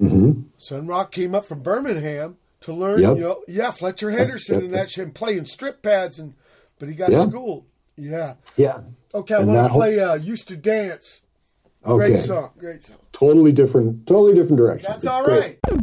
mm-hmm. 0.00 1.02
Came 1.10 1.34
up 1.34 1.44
from 1.44 1.60
Birmingham 1.60 2.36
to 2.60 2.72
learn. 2.72 3.00
Yep. 3.00 3.16
You 3.16 3.22
know, 3.22 3.42
yeah, 3.48 3.72
Fletcher 3.72 4.12
Henderson 4.12 4.64
and 4.64 4.74
that 4.74 4.90
shit, 4.90 5.14
playing 5.14 5.46
strip 5.46 5.82
pads, 5.82 6.20
and 6.20 6.34
but 6.78 6.88
he 6.88 6.94
got 6.94 7.10
yeah. 7.10 7.26
schooled. 7.26 7.64
Yeah. 7.96 8.34
Yeah. 8.56 8.82
Okay, 9.12 9.34
I 9.34 9.40
want 9.40 9.68
to 9.68 9.74
play 9.74 9.98
whole... 9.98 10.10
uh, 10.10 10.14
"Used 10.14 10.46
to 10.48 10.56
Dance." 10.56 11.22
Okay. 11.86 12.12
Great 12.12 12.22
song. 12.22 12.50
Great 12.58 12.84
song. 12.84 12.96
Totally 13.12 13.52
different. 13.52 14.06
Totally 14.06 14.34
different 14.34 14.56
direction. 14.56 14.90
That's 14.90 15.06
all 15.06 15.24
right. 15.24 15.58
Great. 15.68 15.76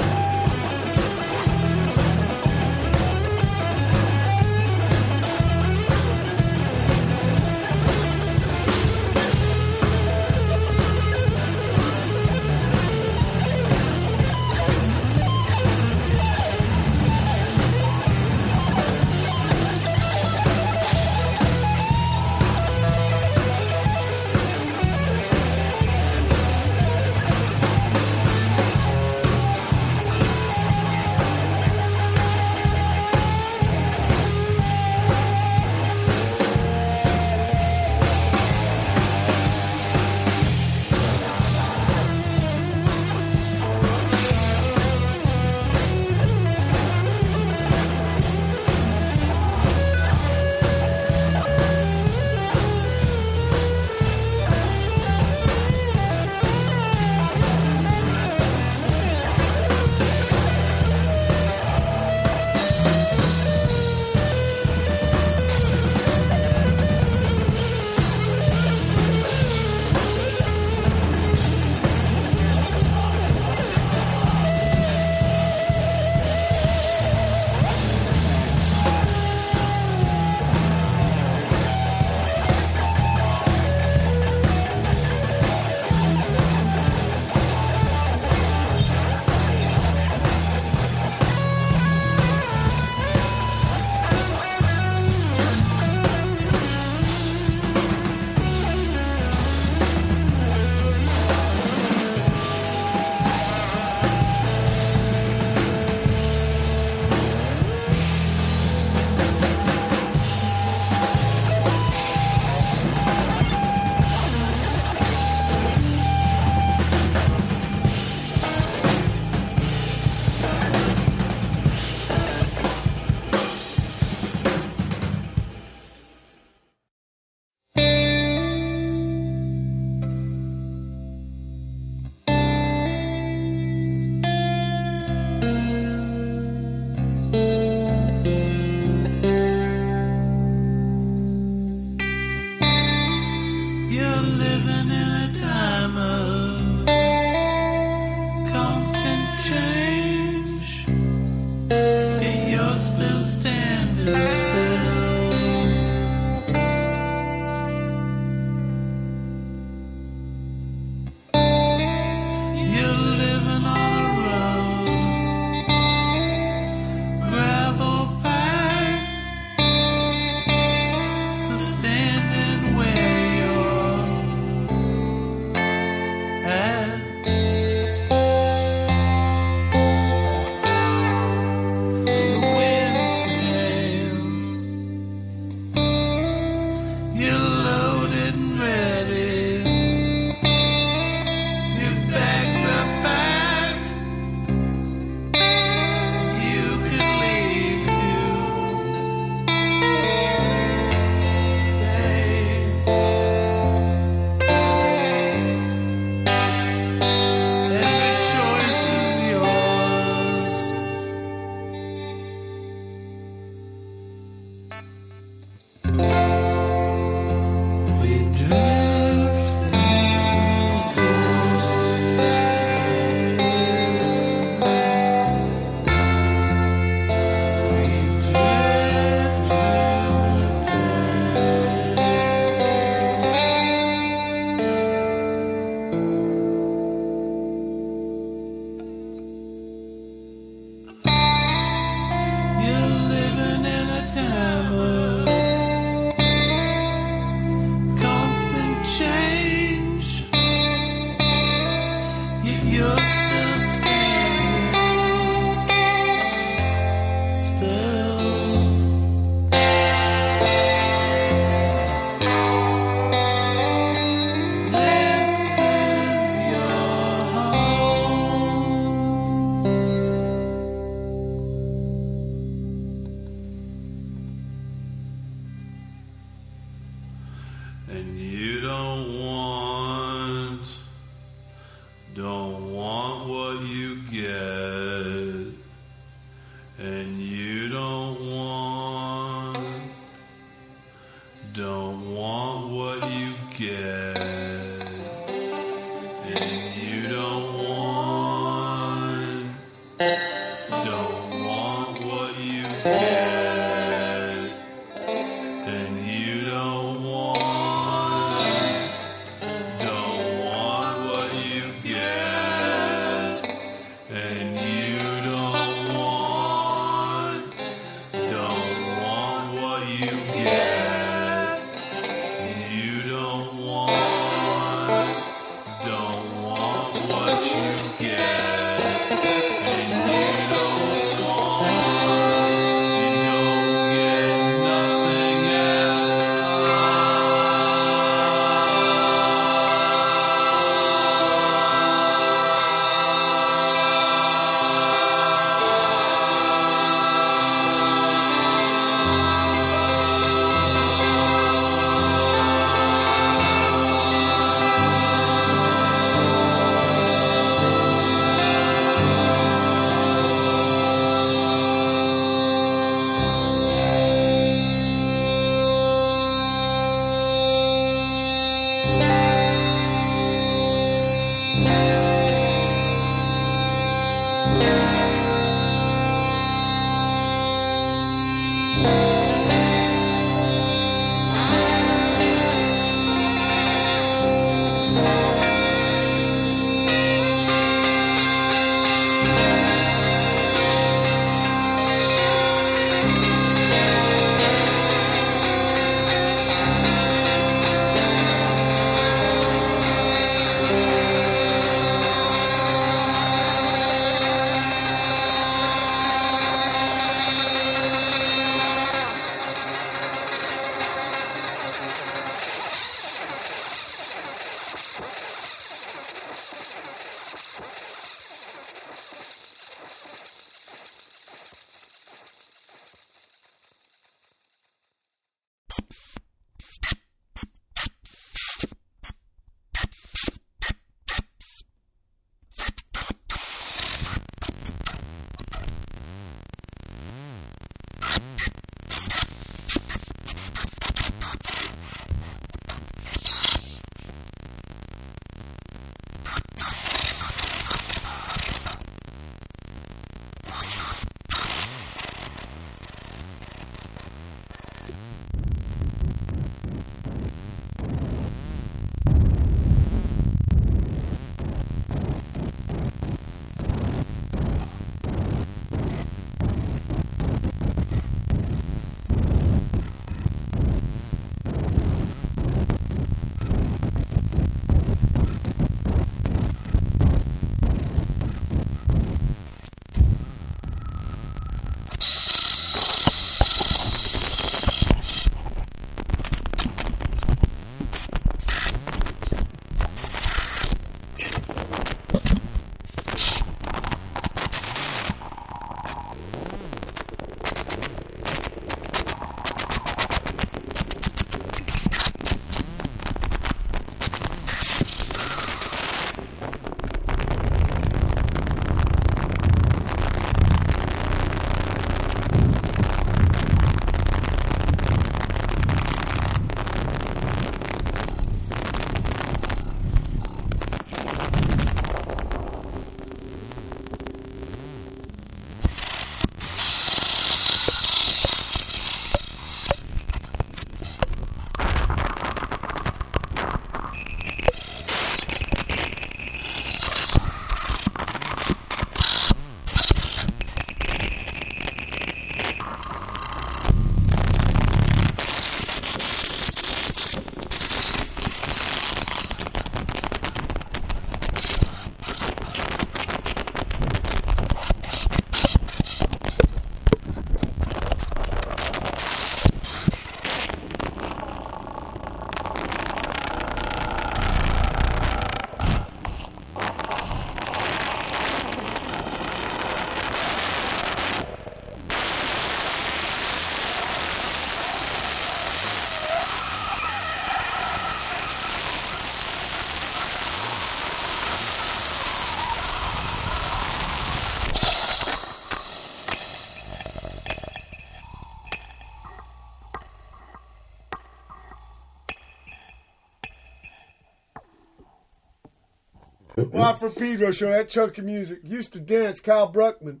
Watt 596.52 596.78
for 596.78 596.90
Pedro 596.90 597.32
show, 597.32 597.50
that 597.50 597.68
chunk 597.68 597.98
of 597.98 598.04
music. 598.04 598.40
Used 598.42 598.72
to 598.74 598.80
dance, 598.80 599.20
Kyle 599.20 599.52
Bruckmann. 599.52 600.00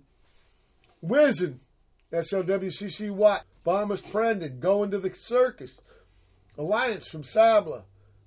Whizzin', 1.04 1.58
SLWCC 2.12 3.10
Watt. 3.10 3.44
Bomis 3.64 4.02
Prendin, 4.02 4.60
going 4.60 4.90
to 4.90 4.98
the 4.98 5.12
circus. 5.14 5.80
Alliance 6.58 7.08
from 7.08 7.22
Sabla. 7.22 7.84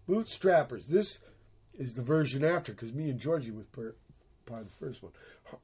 Bootstrappers. 0.09 0.87
This 0.87 1.19
is 1.77 1.93
the 1.93 2.01
version 2.01 2.43
after, 2.43 2.71
because 2.71 2.93
me 2.93 3.09
and 3.09 3.19
Georgie 3.19 3.51
was 3.51 3.65
part, 3.67 3.97
part 4.45 4.61
of 4.61 4.67
the 4.67 4.85
first 4.85 5.03
one. 5.03 5.11
Har- 5.45 5.59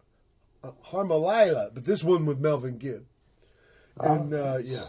uh, 0.64 0.72
Harmolalia, 0.90 1.74
but 1.74 1.86
this 1.86 2.04
one 2.04 2.26
with 2.26 2.40
Melvin 2.40 2.78
Gibb. 2.78 3.06
And 4.00 4.34
uh, 4.34 4.58
yeah, 4.64 4.88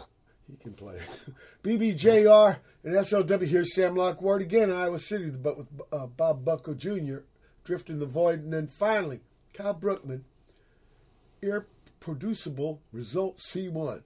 he 0.49 0.55
can 0.57 0.73
play. 0.73 0.99
BBJR 1.63 2.57
and 2.83 2.95
SLW. 2.95 3.47
Here's 3.47 3.73
Sam 3.73 3.95
Lockward 3.95 4.41
again, 4.41 4.71
Iowa 4.71 4.99
City, 4.99 5.31
but 5.31 5.57
with 5.57 5.67
uh, 5.91 6.05
Bob 6.05 6.45
Bucko 6.45 6.73
Jr. 6.73 7.19
drift 7.65 7.89
in 7.89 7.99
the 7.99 8.05
void, 8.05 8.39
and 8.43 8.53
then 8.53 8.67
finally 8.67 9.19
Kyle 9.53 9.73
Bruckmann, 9.73 10.21
irreproducible 11.43 12.79
result 12.93 13.37
C1. 13.37 14.03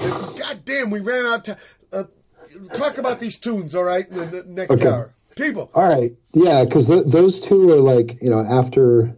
And 0.00 0.36
God 0.36 0.64
damn, 0.64 0.90
we 0.90 1.00
ran 1.00 1.26
out 1.26 1.48
of. 1.48 1.58
Uh, 1.92 2.04
talk 2.72 2.96
about 2.98 3.18
these 3.18 3.38
tunes, 3.38 3.74
all 3.74 3.84
right, 3.84 4.08
in 4.08 4.30
the 4.30 4.44
next 4.44 4.72
Okay. 4.72 4.86
hour. 4.86 5.14
People, 5.36 5.68
All 5.74 5.82
right, 5.88 6.14
yeah, 6.32 6.62
because 6.64 6.86
th- 6.86 7.06
those 7.06 7.40
two 7.40 7.68
are 7.72 7.80
like 7.80 8.22
you 8.22 8.30
know 8.30 8.38
after 8.38 9.12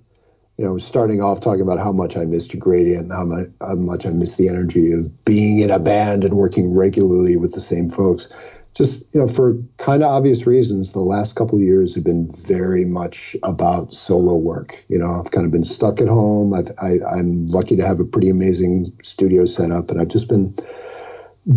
you 0.57 0.65
know 0.65 0.79
starting 0.79 1.21
off 1.21 1.41
talking 1.43 1.61
about 1.61 1.79
how 1.79 1.93
much 1.93 2.17
I 2.17 2.25
missed 2.25 2.53
Degradient 2.53 3.03
and 3.03 3.13
how 3.13 3.25
much, 3.27 3.49
how 3.61 3.75
much 3.75 4.07
I 4.07 4.11
missed 4.11 4.39
the 4.39 4.49
energy 4.49 4.93
of 4.93 5.25
being 5.27 5.59
in 5.59 5.69
a 5.71 5.79
band 5.79 6.25
and 6.25 6.33
working 6.33 6.75
regularly 6.75 7.37
with 7.37 7.53
the 7.53 7.61
same 7.61 7.91
folks. 7.91 8.29
Just 8.77 9.05
you 9.13 9.21
know, 9.21 9.27
for 9.27 9.57
kind 9.79 10.03
of 10.03 10.11
obvious 10.11 10.47
reasons, 10.47 10.93
the 10.93 11.01
last 11.01 11.35
couple 11.35 11.57
of 11.57 11.63
years 11.65 11.95
have 11.95 12.05
been 12.05 12.31
very 12.31 12.85
much 12.85 13.35
about 13.43 13.95
solo 13.95 14.35
work. 14.35 14.85
You 14.89 14.99
know, 14.99 15.19
I've 15.19 15.31
kind 15.31 15.47
of 15.47 15.53
been 15.53 15.65
stuck 15.65 15.99
at 16.03 16.09
home. 16.09 16.53
I've, 16.53 16.71
I, 16.79 16.99
I'm 17.11 17.47
lucky 17.47 17.77
to 17.77 17.87
have 17.87 18.01
a 18.01 18.05
pretty 18.05 18.29
amazing 18.29 18.93
studio 19.03 19.47
set 19.47 19.71
up 19.71 19.91
and 19.91 19.99
I've 19.99 20.09
just 20.09 20.29
been 20.29 20.55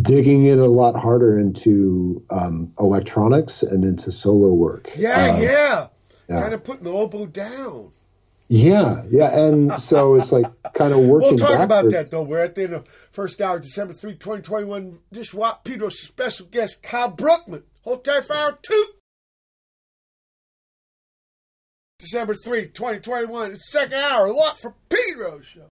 digging 0.01 0.45
in 0.45 0.59
a 0.59 0.67
lot 0.67 0.95
harder 0.95 1.37
into 1.37 2.23
um, 2.29 2.71
electronics 2.79 3.63
and 3.63 3.83
into 3.83 4.11
solo 4.11 4.53
work. 4.53 4.89
yeah, 4.95 5.33
Uh, 5.33 5.39
yeah, 5.41 5.87
yeah. 6.29 6.41
kind 6.41 6.53
of 6.53 6.63
putting 6.63 6.85
the 6.85 6.93
oboe 6.93 7.25
down. 7.25 7.91
Yeah, 8.51 9.03
yeah, 9.11 9.39
and 9.39 9.71
so 9.79 10.15
it's 10.15 10.31
like 10.31 10.47
kind 10.73 10.91
of 10.91 11.01
working. 11.01 11.29
We'll 11.29 11.37
talk 11.37 11.59
about 11.59 11.91
that 11.91 12.09
though. 12.09 12.23
We're 12.23 12.39
at 12.39 12.55
the 12.55 12.63
end 12.63 12.73
of 12.73 12.87
first 13.11 13.39
hour, 13.41 13.59
December 13.59 13.93
3, 13.93 14.13
2021. 14.13 14.97
This 15.11 15.31
Watt 15.35 15.63
Pedro 15.63 15.89
special 15.89 16.47
guest, 16.47 16.81
Kyle 16.81 17.11
Bruckmann. 17.11 17.61
Hold 17.83 18.03
tight 18.03 18.25
for 18.25 18.35
hour 18.35 18.57
two. 18.59 18.85
December 21.99 22.33
3, 22.33 22.69
2021. 22.69 23.51
It's 23.51 23.71
second 23.71 23.93
hour. 23.93 24.31
Lot 24.33 24.59
for 24.59 24.73
Pedro 24.89 25.41
show. 25.41 25.69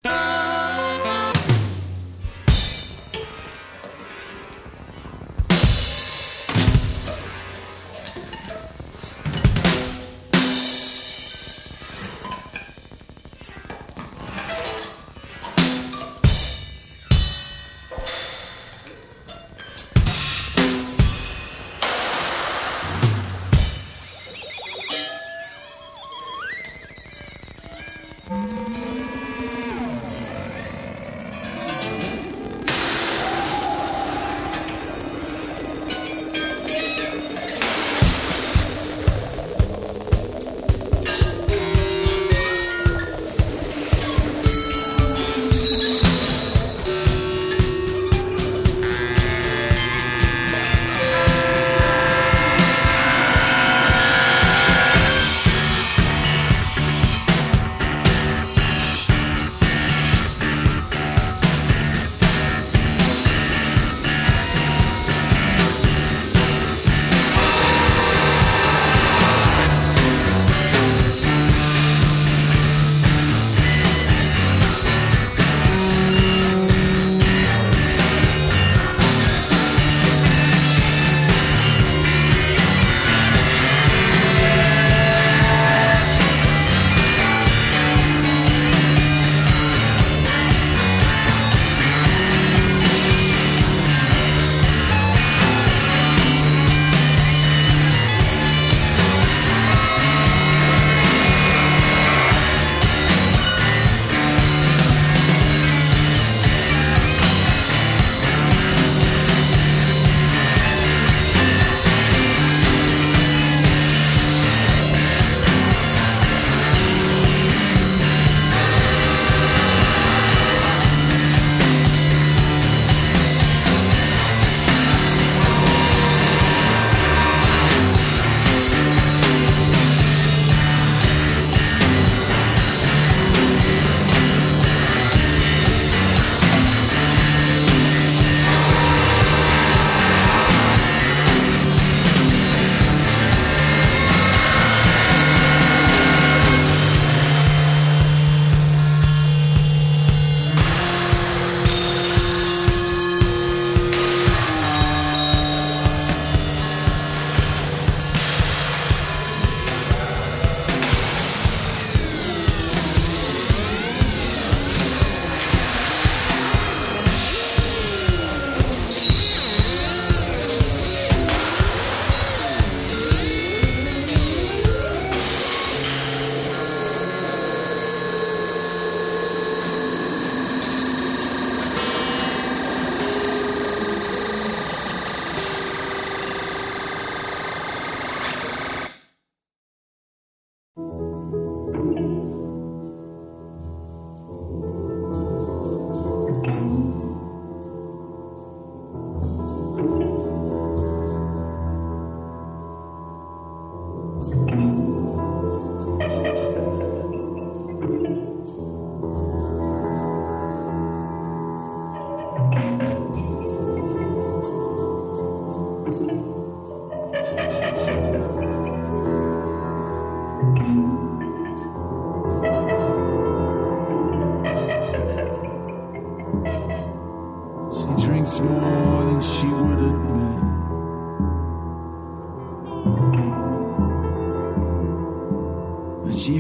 But 236.16 236.22
she 236.22 236.40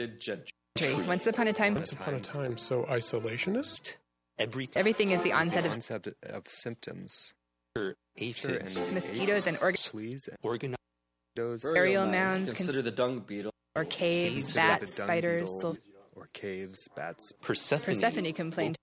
landed 0.00 0.20
gentry. 0.20 1.04
Once 1.06 1.26
upon 1.26 1.48
a 1.48 1.52
time, 1.52 1.74
Once 1.74 1.92
upon 1.92 2.14
a 2.14 2.20
time, 2.20 2.56
so 2.56 2.84
isolationist. 2.84 3.94
Everything. 4.38 4.78
everything 4.78 5.10
is 5.10 5.20
the 5.22 5.32
onset 5.32 5.66
of 5.66 5.72
Concept 5.72 6.08
of 6.22 6.48
symptoms. 6.48 7.34
aphids, 8.16 8.78
mosquitoes 8.90 9.46
and 9.46 9.58
organ 9.60 9.76
Sleaze 9.76 10.28
and 10.28 10.38
organ, 10.42 10.74
those 11.36 11.62
burial 11.62 12.06
mounds, 12.06 12.46
cons- 12.46 12.56
Consider 12.56 12.80
the 12.82 12.90
dung 12.90 13.20
beetle. 13.20 13.52
or 13.76 13.84
caves, 13.84 14.34
caves, 14.36 14.54
bats, 14.54 14.94
the 14.94 15.02
spiders. 15.04 15.50
beetle, 15.52 15.60
Sul- 15.60 15.78
or 16.16 16.28
caves, 16.32 16.88
bats. 16.96 17.32
Persephone, 17.42 17.84
Persephone 17.94 18.32
complained 18.32 18.76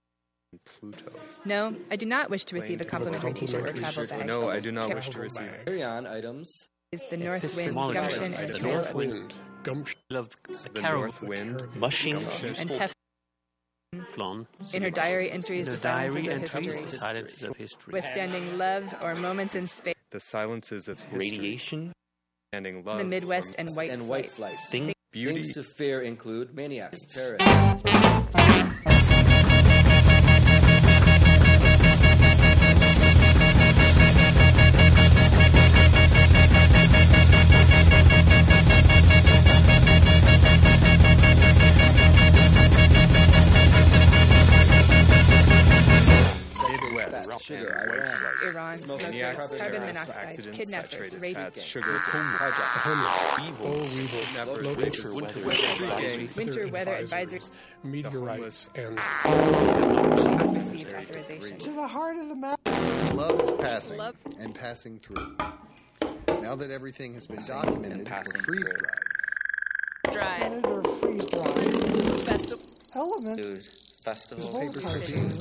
Pluto. 0.66 1.12
No, 1.46 1.76
I 1.90 1.96
do 1.96 2.06
not 2.06 2.30
wish 2.30 2.46
to 2.46 2.56
receive 2.56 2.80
a 2.80 2.86
complimentary 2.86 3.34
T-shirt 3.34 3.70
or 3.70 3.74
travel 3.74 4.06
bag. 4.08 4.26
No, 4.28 4.50
I 4.50 4.60
do 4.60 4.72
not 4.72 4.94
wish 4.94 5.10
to 5.10 5.20
receive. 5.20 5.50
Carry 5.66 5.82
on 5.84 6.06
items. 6.06 6.70
Is 6.94 7.04
the 7.10 7.18
north 7.18 7.44
wind 7.58 7.76
gumption 7.76 8.24
and 8.24 8.34
The 8.34 8.60
The 8.60 8.68
north 8.68 8.90
of- 8.90 8.96
wind, 8.96 9.34
gumption, 9.64 10.00
of 10.12 10.30
The 10.74 10.82
north 10.82 11.22
wind, 11.22 11.62
mushing. 11.76 12.16
and 12.16 12.26
Tef 12.26 12.94
Flon. 14.12 14.48
in 14.74 14.84
her 14.84 14.90
diary 14.90 15.30
entries 15.30 15.66
The 15.66 15.74
the 15.74 15.78
silences 15.80 15.82
diary 15.82 16.28
of 16.28 16.34
entries, 16.42 16.76
the 16.76 16.82
history, 16.84 17.00
silences 17.00 17.44
of 17.44 17.56
history. 17.58 17.92
withstanding 17.92 18.58
love 18.58 18.96
or 19.04 19.16
moments 19.16 19.54
in 19.56 19.64
space, 19.64 19.96
the 20.12 20.20
silences 20.22 20.88
of 20.88 21.02
history, 21.02 21.20
Radiation, 21.32 21.92
standing 22.54 22.86
love, 22.86 23.00
the 23.00 23.04
Midwest 23.04 23.56
and 23.58 23.68
white 23.76 23.90
and 23.92 24.04
flight. 24.06 24.24
white 24.28 24.32
flights. 24.32 24.70
thing, 24.70 24.94
beauty, 25.12 25.42
Things 25.42 25.54
to 25.56 25.64
fear 25.64 26.02
include 26.02 26.56
maniacs, 26.56 27.06
terrorists. 27.14 28.64
Accidents, 50.28 50.58
kidnappers, 50.58 50.92
saturated 50.92 51.36
fats, 51.36 51.62
sugar, 51.64 51.88
Hijack. 51.88 52.52
homeless, 52.84 53.62
all 53.62 53.72
Weevils, 53.78 53.98
weevils, 53.98 54.26
kidnappers, 54.28 54.66
local 54.66 55.42
witches, 55.42 55.72
street 55.72 55.90
winter 55.90 55.98
weather 55.98 56.28
Winter 56.38 56.68
weather 56.68 56.92
advisors, 56.96 57.52
advisors. 57.52 57.52
meteorites, 57.84 58.70
and 58.76 58.98
to 61.60 61.72
the 61.72 61.88
heart 61.88 62.18
of 62.18 62.28
the 62.30 62.36
matter. 62.36 62.62
Love 63.16 63.42
is 63.42 63.52
passing 63.54 63.98
Love. 63.98 64.16
and 64.40 64.54
passing 64.54 65.00
through. 65.00 65.38
Now 66.44 66.56
that 66.56 66.70
everything 66.72 67.14
has 67.16 67.26
been 67.28 67.44
documented 67.46 68.02
or 68.02 68.04
passing 68.06 68.42
freeze 68.42 68.62
through. 68.62 70.12
dried, 70.14 70.42
Dried 70.42 70.66
or 70.66 70.84
freeze 70.84 71.26
dried. 71.26 72.24
Festival. 72.24 72.64
Element. 72.96 73.38
Dude, 73.42 73.68
festival. 74.08 74.58
Paper 74.58 74.80
cartoons, 74.80 75.38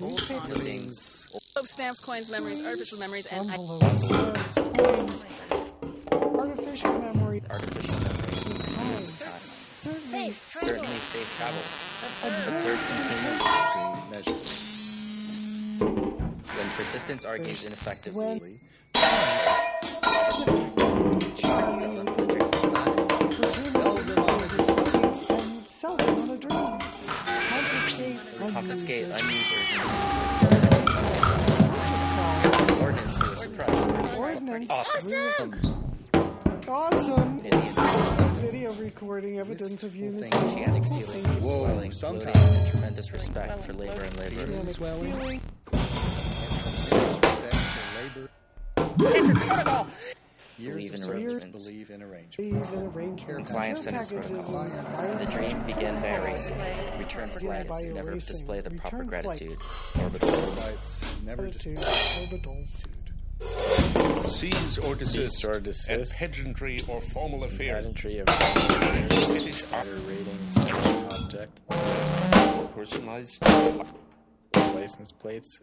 Newspaper 0.00 0.54
Things. 0.60 1.26
stamps, 1.64 2.00
coins, 2.00 2.30
memories, 2.30 2.64
artificial 2.64 2.98
memories, 2.98 3.26
and 3.26 3.50
envelopes. 3.50 4.08
stamps, 4.08 4.54
coins, 4.54 5.24
Artificial 6.10 6.98
memories, 7.00 7.42
Artificial 7.50 8.00
memories. 8.00 9.18
Certainly. 9.84 10.30
Certainly 10.32 10.98
safe 11.00 11.36
travel. 11.36 11.60
observed 12.24 12.84
containment 12.88 13.42
extreme 13.60 14.00
measures. 14.10 14.50
When 16.56 16.68
persistence 16.78 17.26
argues 17.26 17.64
ineffectively. 17.64 18.58
Confiscate. 28.58 29.06
Confiscate 29.06 29.22
unused 29.22 29.52
unused 29.52 29.52
urgency. 29.54 29.86
Ordinance 32.82 33.18
to 33.18 33.36
suppress. 33.36 34.16
Ordinance. 34.16 34.70
Awesome. 34.72 35.52
Awesome. 36.66 37.38
Indian. 37.44 37.62
Video 38.40 38.72
recording 38.72 39.38
evidence 39.38 39.84
of 39.84 39.94
unity. 39.94 40.36
Oceanic 40.36 40.84
feeling. 40.86 41.24
Whoa, 41.40 41.66
swelling, 41.66 41.92
sometime. 41.92 42.32
bloating, 42.32 42.56
and 42.56 42.70
tremendous 42.72 43.12
respect 43.12 43.60
for 43.60 43.74
labor 43.74 44.02
and 44.02 44.16
labor. 44.16 44.40
Organic 44.40 44.74
feeling. 44.74 45.40
Years 50.58 50.74
Believe 50.74 50.88
of 50.88 50.94
in 50.94 51.00
service, 51.06 51.22
arrangements. 51.44 51.64
believe 51.64 51.90
in 51.90 52.02
arrangements. 52.02 52.36
These 52.36 52.72
and 52.72 52.96
arrangements. 52.96 53.50
Compliance 53.50 53.86
Return 53.86 53.94
and 53.94 54.08
packages 54.08 55.10
and 55.10 55.20
The 55.20 55.32
dream 55.32 55.62
began 55.66 56.02
by 56.02 56.08
erasing. 56.08 56.54
Return 56.98 57.28
Begin 57.28 57.40
flights 57.64 57.88
never 57.88 58.10
erasing. 58.10 58.32
display 58.34 58.60
the 58.60 58.70
proper 58.70 59.04
gratitude. 59.04 59.58
Orbital. 60.02 60.28
Flights 60.28 61.22
never 61.22 61.46
Attitude. 61.46 61.76
display 61.76 62.24
Orbital. 62.26 62.64
Seize 64.26 64.78
or 64.78 64.94
desist, 64.96 65.36
Cease 65.36 65.44
or 65.44 65.60
desist. 65.60 65.88
and 65.90 66.04
pedantry 66.32 66.82
or 66.88 67.00
formal 67.02 67.44
affairs. 67.44 67.84
Pedantry 67.86 68.18
of 68.18 68.26
British 68.26 69.72
order 69.72 69.94
rating 70.08 71.06
object, 71.12 71.60
personalized 72.74 73.40
license 74.74 75.12
plates, 75.12 75.60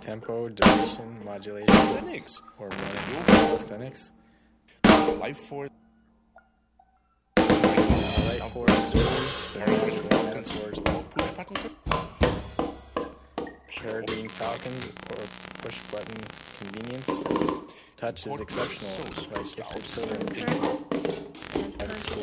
tempo, 0.00 0.50
duration, 0.50 1.24
modulation, 1.24 1.74
clinics, 1.96 2.40
or 2.58 2.68
calisthenics. 2.68 4.12
Life 5.18 5.38
force, 5.38 5.70
Light 7.36 8.50
force 8.52 8.70
orders, 8.70 9.56
Paragraph 9.56 10.10
Paragraph 10.10 11.02
push 11.10 11.30
button. 11.40 11.56
Peregrine 13.76 14.28
Falcon 14.28 14.72
or 15.10 15.22
push 15.62 15.78
button 15.92 16.20
convenience. 16.58 17.24
Touch 17.96 18.26
is 18.26 18.40
exceptional, 18.40 18.90
like 19.06 19.40
if 19.40 19.56
your 19.56 19.66
children 19.82 20.20
at 21.80 21.90
school 21.98 22.22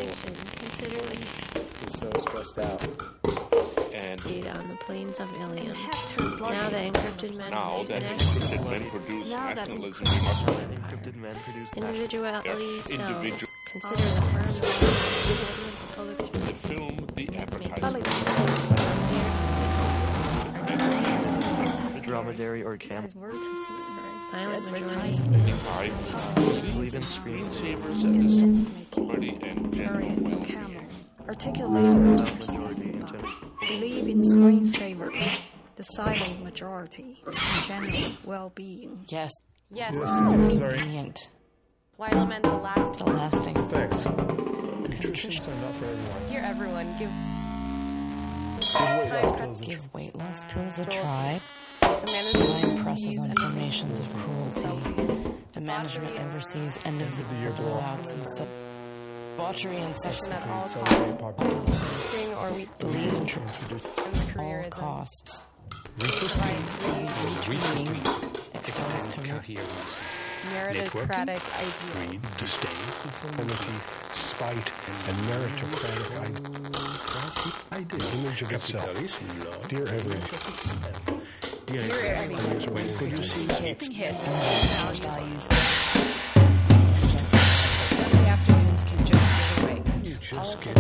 is 1.86 1.94
so 2.00 2.10
stressed 2.18 2.60
out. 2.60 3.81
And 4.12 4.48
on 4.48 4.68
the 4.68 4.76
plains 4.76 5.20
of 5.22 5.30
Ilium. 5.40 5.68
Now 5.78 6.50
Now 6.50 6.70
the 6.70 6.78
encrypted 6.78 7.34
men 7.38 7.52
now 7.52 7.70
produce 7.76 7.90
that 7.92 8.04
an 8.04 8.18
encrypted 8.18 8.70
men 8.70 8.90
produce 8.90 9.30
Now 9.32 9.54
nationalism, 9.54 10.04
we 10.06 10.22
must 10.22 10.46
encrypted 10.46 11.16
men 11.16 11.36
produce 11.46 11.74
individuality 11.78 12.50
Yeah, 12.50 12.82
cells. 12.82 13.00
individual- 13.00 13.52
Consider 13.72 13.96
the 13.96 14.22
firm 14.22 14.44
of 14.44 15.96
public 15.96 16.18
the 16.18 16.54
film, 16.68 16.96
the 17.16 17.22
Make 17.22 17.38
advertisement. 17.40 18.06
dromedary 22.04 22.64
or 22.64 22.76
camel. 22.78 23.10
silent 24.32 24.72
majority. 24.72 25.24
I 25.70 25.90
Believe 26.74 26.96
in 26.96 27.04
screensavers 27.04 28.04
and 28.04 28.30
the 28.30 29.02
party 29.02 29.38
and 29.42 29.74
general 29.74 30.10
well-being. 30.20 30.81
Articulators 31.28 32.24
majority 32.52 32.82
in 32.94 33.08
general. 33.08 33.32
believe 33.62 34.08
in 34.08 34.22
screensavers, 34.22 35.42
the 35.76 35.84
silent 35.84 36.44
majority, 36.44 37.22
and 37.26 37.64
general 37.68 38.12
well-being. 38.26 39.06
Yes. 39.08 39.32
Yes, 39.74 39.94
Convenient. 39.96 41.30
Why 41.96 42.10
lament 42.10 42.44
the 42.44 42.52
last 42.52 42.98
The 42.98 43.06
lasting 43.06 43.56
effects. 43.58 44.06
nutritions 44.06 45.48
are 45.48 45.56
not 45.56 45.74
for 45.76 45.86
everyone. 45.86 46.28
Dear 46.28 46.42
everyone, 46.44 46.88
give 47.00 47.12
Give 49.62 49.94
weight 49.94 50.16
loss 50.16 50.44
pills 50.52 50.80
a 50.80 50.86
try. 50.86 51.40
the 51.82 52.12
management 52.12 52.84
presses 52.84 53.18
on 53.20 53.32
formations 53.34 54.00
of 54.00 54.14
cruelty. 54.16 55.34
The 55.54 55.62
management 55.62 56.20
oversees 56.20 56.86
end 56.86 57.02
of 57.02 57.30
the 57.30 57.36
year 57.38 57.52
blowouts 57.52 58.12
and 58.12 58.26
sub. 58.36 58.48
Debauchery 59.38 59.78
and 59.78 59.96
sex 59.96 60.28
at 60.28 60.48
all 60.50 60.66
Celebrate 60.68 61.18
populism. 61.20 61.72
Sting 61.72 62.34
or 62.36 62.52
we 62.52 62.68
Believe 62.80 63.14
in 63.14 63.22
Introduce 63.22 64.32
career 64.34 64.60
all 64.60 64.66
is 64.68 64.74
costs. 64.74 65.42
right. 66.00 66.60
Retreating. 67.48 67.96
Expels 68.54 69.08
commit. 69.14 69.60
Meritocratic 70.52 71.42
ideals. 71.56 72.22
disdain, 72.38 72.82
conformity, 73.02 73.76
spite, 74.12 74.70
and 75.08 75.18
meritocratic 75.30 76.36
idea. 77.72 78.00
The 78.00 78.18
image 78.20 78.42
of 78.42 78.52
itself. 78.52 78.92
Dear 79.70 79.88
everyone. 79.88 80.22
Dear 81.68 81.88
everyone. 82.16 82.74
When 82.76 82.88
producing 82.98 83.48
Keeping 83.56 83.92
hits. 83.92 84.28
Values. 85.00 86.11
Away. 90.32 90.42
you 90.42 90.46
just 90.46 90.62
get 90.64 90.76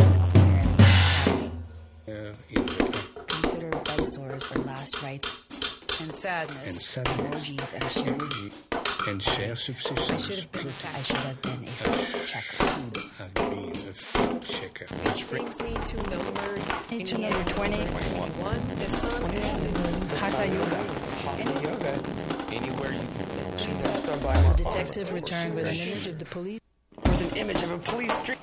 Consider 3.27 3.69
bed 3.69 4.07
sores 4.07 4.51
or 4.51 4.59
last 4.63 5.01
rites 5.03 5.99
and 6.01 6.15
sadness. 6.15 6.67
and 6.67 6.77
sadness 6.77 7.49
Orgies 7.49 7.73
and 7.73 7.83
shares. 7.91 8.07
Mm-hmm. 8.07 9.09
and 9.09 9.21
share 9.21 9.51
I 9.51 9.55
should 9.55 9.75
have 9.75 10.51
been. 10.51 10.67
I 10.67 11.01
should 11.01 11.17
have 11.17 11.41
been 11.41 11.63
a 11.63 11.67
fact 11.67 12.27
checker. 12.27 12.63
have 13.17 13.33
been 13.33 13.69
a 13.69 13.93
fact 13.93 14.43
checker. 14.43 14.85
Which 15.05 15.29
brings 15.29 15.61
me 15.61 15.73
to 15.73 15.97
number 16.09 17.05
To 17.05 17.17
number 17.17 17.43
20, 17.51 17.77
one. 18.41 18.61
The 18.75 18.85
sun 18.85 19.23
and 19.23 20.11
Hatha 20.11 20.45
Yoga. 20.47 20.79
Anywhere 22.51 22.93
you 22.93 22.99
can. 22.99 23.27
The 24.57 24.63
detective 24.63 25.11
returned 25.13 25.55
with 25.55 25.67
an 25.67 25.75
image 25.75 26.07
of 26.07 26.19
the 26.19 26.25
police. 26.25 26.59
with 27.05 27.31
an 27.31 27.37
image 27.37 27.63
of 27.63 27.71
a 27.71 27.77
police 27.79 28.13
street. 28.13 28.37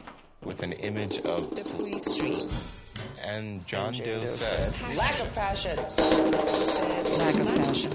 With 0.44 0.62
an 0.62 0.72
image 0.72 1.18
of 1.18 1.50
the 1.50 1.62
police 1.76 2.04
street. 2.04 3.24
And 3.24 3.66
John 3.66 3.92
Doe 3.92 4.24
said, 4.26 4.72
Lack 4.96 5.18
of 5.20 5.28
fashion. 5.28 5.76
Lack 7.18 7.34
of 7.34 7.66
fashion. 7.66 7.92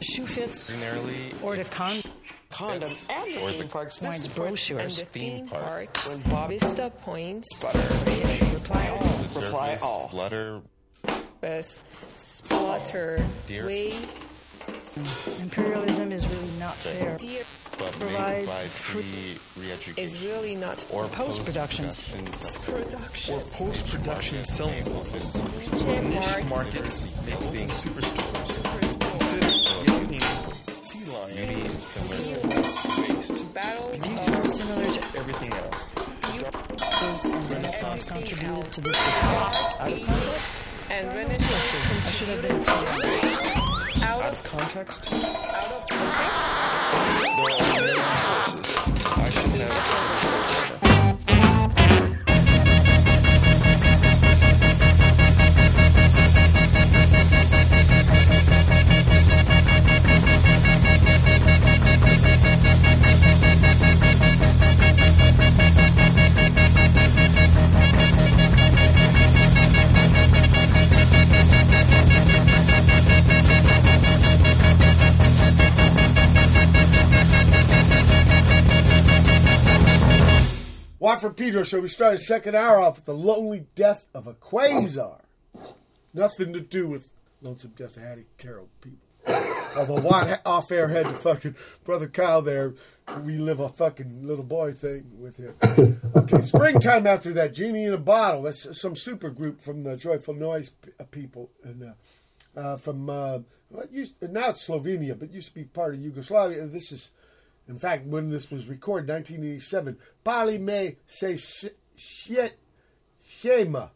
Shoe 0.00 0.26
fits. 0.26 0.70
ordinarily, 0.70 1.32
Or 1.42 1.56
the 1.56 1.64
con. 1.64 1.96
Condom. 2.50 2.92
And 3.10 3.36
or 3.42 3.50
the 3.50 3.58
theme 3.58 3.68
park's 3.68 4.00
Wines 4.00 4.28
brochures. 4.28 4.98
And 4.98 5.06
the 5.08 5.10
Theme 5.10 5.36
theme 5.38 5.48
park. 5.48 5.64
park. 5.94 5.96
When 6.06 6.20
Bob 6.30 6.50
Vista 6.50 6.92
Points. 7.02 7.48
Reply 8.54 8.88
all. 8.90 9.02
the 9.02 9.40
Reply 9.40 9.66
surface, 9.70 9.82
all. 9.82 10.08
Blutter, 10.12 10.60
Best 11.40 11.84
splatter 12.18 13.24
Dear. 13.46 13.66
way 13.66 13.92
Imperialism 15.42 16.12
is 16.12 16.26
really 16.28 16.58
not 16.60 16.74
fair. 16.76 17.16
dear 17.18 17.42
but 17.78 17.92
Provide 17.92 18.38
made 18.38 18.46
by 18.46 18.62
fruit- 18.66 19.04
free 19.04 19.62
re-education. 19.64 20.02
is 20.04 20.22
really 20.24 20.54
not 20.54 20.82
or 20.90 21.06
post-productions. 21.08 22.02
production. 22.66 23.40
Post-production 23.52 24.44
self-books. 24.44 25.34
Niche 25.84 26.44
Markets 26.48 27.04
making 27.26 27.68
superstores. 27.68 28.48
Consider 29.10 29.50
Yelping 29.90 30.20
Sea 30.72 31.04
Lion 31.10 31.70
waste. 31.70 33.54
Battles 33.54 34.00
Retail 34.02 34.34
of 34.34 34.46
similar 34.46 34.90
to 34.92 35.00
Everything 35.18 35.52
else. 35.52 35.92
this 37.00 37.24
and 37.32 37.50
Renaissance 37.50 38.10
contributed 38.10 38.72
to 38.72 38.80
this 38.80 39.00
out 39.00 39.54
of 39.54 39.78
context. 39.78 40.58
and 40.90 41.08
Renaissance 41.08 42.06
I 42.06 42.10
should 42.10 42.28
have 42.28 42.42
been 42.42 42.60
out 42.60 42.68
Out 44.02 44.22
of 44.24 44.32
of 44.32 44.44
context, 44.50 45.12
out 45.12 45.22
of 45.22 45.88
context. 45.88 46.83
Don't 47.36 48.03
From 81.24 81.32
Pedro 81.32 81.64
Show. 81.64 81.80
We 81.80 81.88
started 81.88 82.20
second 82.20 82.54
hour 82.54 82.78
off 82.78 82.96
with 82.96 83.06
the 83.06 83.14
lonely 83.14 83.64
death 83.74 84.04
of 84.12 84.26
a 84.26 84.34
quasar. 84.34 85.20
Nothing 86.12 86.52
to 86.52 86.60
do 86.60 86.86
with 86.86 87.14
Lonesome 87.40 87.72
Death 87.78 87.96
of 87.96 88.02
Hattie 88.02 88.26
Carroll 88.36 88.68
people. 88.82 89.08
Although 89.74 90.02
Watt 90.02 90.42
off 90.44 90.70
air 90.70 90.88
had 90.88 91.06
to 91.06 91.14
fucking 91.14 91.56
brother 91.82 92.08
Kyle 92.08 92.42
there 92.42 92.74
relive 93.08 93.58
a 93.58 93.70
fucking 93.70 94.26
little 94.26 94.44
boy 94.44 94.72
thing 94.72 95.12
with 95.18 95.38
him. 95.38 95.98
Okay, 96.14 96.42
springtime 96.42 97.06
after 97.06 97.32
that, 97.32 97.54
Jeanie 97.54 97.84
in 97.84 97.94
a 97.94 97.96
Bottle. 97.96 98.42
That's 98.42 98.78
some 98.78 98.94
super 98.94 99.30
group 99.30 99.62
from 99.62 99.82
the 99.82 99.96
Joyful 99.96 100.34
Noise 100.34 100.72
uh, 101.00 101.04
people 101.04 101.48
and 101.62 101.84
uh, 101.84 102.60
uh, 102.60 102.76
from 102.76 103.08
uh, 103.08 103.38
what 103.70 103.90
used, 103.90 104.20
now 104.20 104.50
it's 104.50 104.68
Slovenia, 104.68 105.18
but 105.18 105.32
used 105.32 105.48
to 105.48 105.54
be 105.54 105.64
part 105.64 105.94
of 105.94 106.02
Yugoslavia. 106.02 106.66
This 106.66 106.92
is 106.92 107.08
in 107.68 107.78
fact, 107.78 108.06
when 108.06 108.30
this 108.30 108.50
was 108.50 108.66
recorded, 108.66 109.08
1987, 109.08 109.96
Pali 110.22 110.58
me 110.58 110.96
se 111.06 111.36
shit 111.96 112.58
shema. 113.26 113.88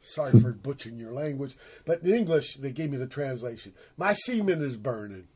Sorry 0.00 0.38
for 0.40 0.52
butchering 0.52 0.98
your 0.98 1.12
language, 1.12 1.56
but 1.84 2.02
in 2.02 2.12
English 2.12 2.56
they 2.56 2.72
gave 2.72 2.90
me 2.90 2.96
the 2.96 3.06
translation. 3.06 3.72
My 3.96 4.12
semen 4.14 4.62
is 4.62 4.76
burning. 4.76 5.28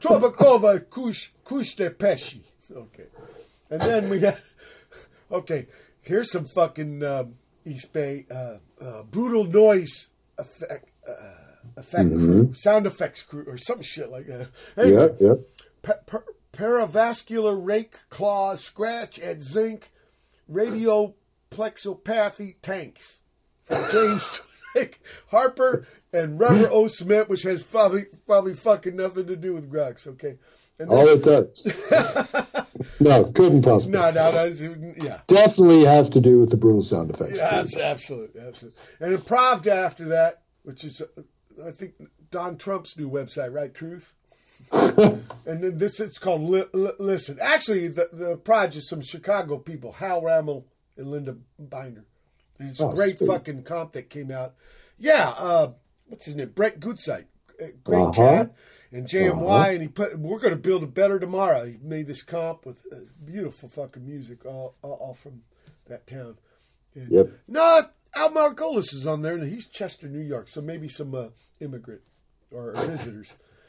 Trobakova 0.00 0.88
kush 0.90 1.30
kush 1.44 1.74
de 1.74 1.90
peshi. 1.90 2.40
Okay, 2.74 3.06
and 3.70 3.80
then 3.80 4.08
we 4.08 4.18
got 4.18 4.36
okay. 5.30 5.66
Here's 6.00 6.32
some 6.32 6.46
fucking 6.46 7.04
um, 7.04 7.34
East 7.64 7.92
Bay 7.92 8.26
uh, 8.30 8.56
uh, 8.80 9.02
brutal 9.04 9.44
noise 9.44 10.08
effect 10.38 10.88
uh, 11.08 11.12
effect 11.76 12.08
crew, 12.08 12.52
sound 12.54 12.86
effects 12.86 13.22
crew, 13.22 13.44
or 13.46 13.56
some 13.58 13.82
shit 13.82 14.10
like 14.10 14.26
that. 14.26 14.48
Anyway, 14.76 15.14
Yeah, 15.20 15.28
yeah. 15.28 15.34
Paravascular 15.82 17.58
rake, 17.60 17.96
claw, 18.08 18.54
scratch 18.56 19.18
at 19.18 19.42
zinc, 19.42 19.90
radioplexopathy 20.50 22.56
tanks 22.62 23.18
from 23.64 23.90
James 23.90 24.40
Twig, 24.72 24.98
Harper, 25.28 25.86
and 26.12 26.38
Rubber 26.38 26.68
O 26.70 26.86
Cement, 26.88 27.28
which 27.28 27.42
has 27.42 27.62
probably 27.62 28.04
probably 28.26 28.54
fucking 28.54 28.96
nothing 28.96 29.26
to 29.26 29.36
do 29.36 29.54
with 29.54 29.70
Grux. 29.70 30.06
Okay, 30.06 30.38
and 30.78 30.88
All 30.90 31.08
it 31.08 31.22
does. 31.22 31.62
no, 33.00 33.24
couldn't 33.32 33.62
possibly. 33.62 33.98
no, 33.98 34.10
no, 34.10 34.32
that's, 34.32 34.60
yeah. 34.60 35.20
Definitely 35.26 35.84
have 35.84 36.10
to 36.10 36.20
do 36.20 36.38
with 36.38 36.50
the 36.50 36.56
brutal 36.56 36.82
sound 36.82 37.10
effects. 37.10 37.36
Yeah, 37.38 37.60
abs- 37.60 37.76
absolutely, 37.76 38.40
absolutely. 38.40 38.80
And 39.00 39.16
improv 39.18 39.66
after 39.66 40.06
that, 40.08 40.42
which 40.64 40.84
is, 40.84 41.00
uh, 41.00 41.22
I 41.66 41.70
think, 41.70 41.94
Don 42.30 42.56
Trump's 42.56 42.96
new 42.98 43.10
website, 43.10 43.52
right? 43.52 43.72
Truth. 43.74 44.14
and 44.72 45.22
then 45.62 45.78
this 45.78 46.00
it's 46.00 46.18
called 46.18 46.42
Li- 46.42 46.64
Li- 46.72 46.92
Listen. 46.98 47.38
Actually, 47.40 47.88
the 47.88 48.08
the 48.12 48.36
project 48.36 48.76
is 48.76 48.88
some 48.88 49.00
Chicago 49.02 49.58
people, 49.58 49.92
Hal 49.92 50.22
Rammel 50.22 50.64
and 50.96 51.10
Linda 51.10 51.36
Binder. 51.58 52.04
And 52.58 52.70
it's 52.70 52.80
a 52.80 52.86
Oh, 52.86 52.92
great 52.92 53.18
sweet. 53.18 53.26
fucking 53.26 53.62
comp 53.64 53.92
that 53.92 54.10
came 54.10 54.30
out. 54.30 54.54
Yeah, 54.98 55.30
uh, 55.30 55.72
what's 56.06 56.26
his 56.26 56.36
name? 56.36 56.50
Brett 56.54 56.78
Goodsite, 56.80 57.24
Uh, 57.60 57.66
great 57.82 58.00
Uh-huh. 58.00 58.12
cat, 58.12 58.54
and 58.92 59.06
JMY, 59.08 59.32
Uh-huh. 59.32 59.70
and 59.70 59.82
he 59.82 59.88
put. 59.88 60.18
We're 60.18 60.38
going 60.38 60.54
to 60.54 60.60
build 60.60 60.82
a 60.82 60.86
better 60.86 61.18
tomorrow. 61.18 61.64
He 61.66 61.78
made 61.82 62.06
this 62.06 62.22
comp 62.22 62.64
with 62.66 62.80
uh, 62.92 62.96
beautiful 63.24 63.68
fucking 63.68 64.04
music, 64.06 64.44
all, 64.46 64.76
all, 64.82 64.92
all 64.92 65.14
from 65.14 65.42
that 65.86 66.06
town. 66.06 66.38
And- 66.94 67.10
Yep. 67.10 67.30
No, 67.48 67.82
Al 68.14 68.30
Margolis 68.30 68.94
is 68.94 69.06
on 69.06 69.22
there, 69.22 69.34
and 69.34 69.48
he's 69.48 69.66
Chester, 69.66 70.06
New 70.08 70.20
York, 70.20 70.48
so 70.48 70.60
maybe 70.60 70.88
some 70.88 71.14
uh, 71.14 71.28
immigrant 71.60 72.02
or 72.50 72.74
visitors. 72.74 73.32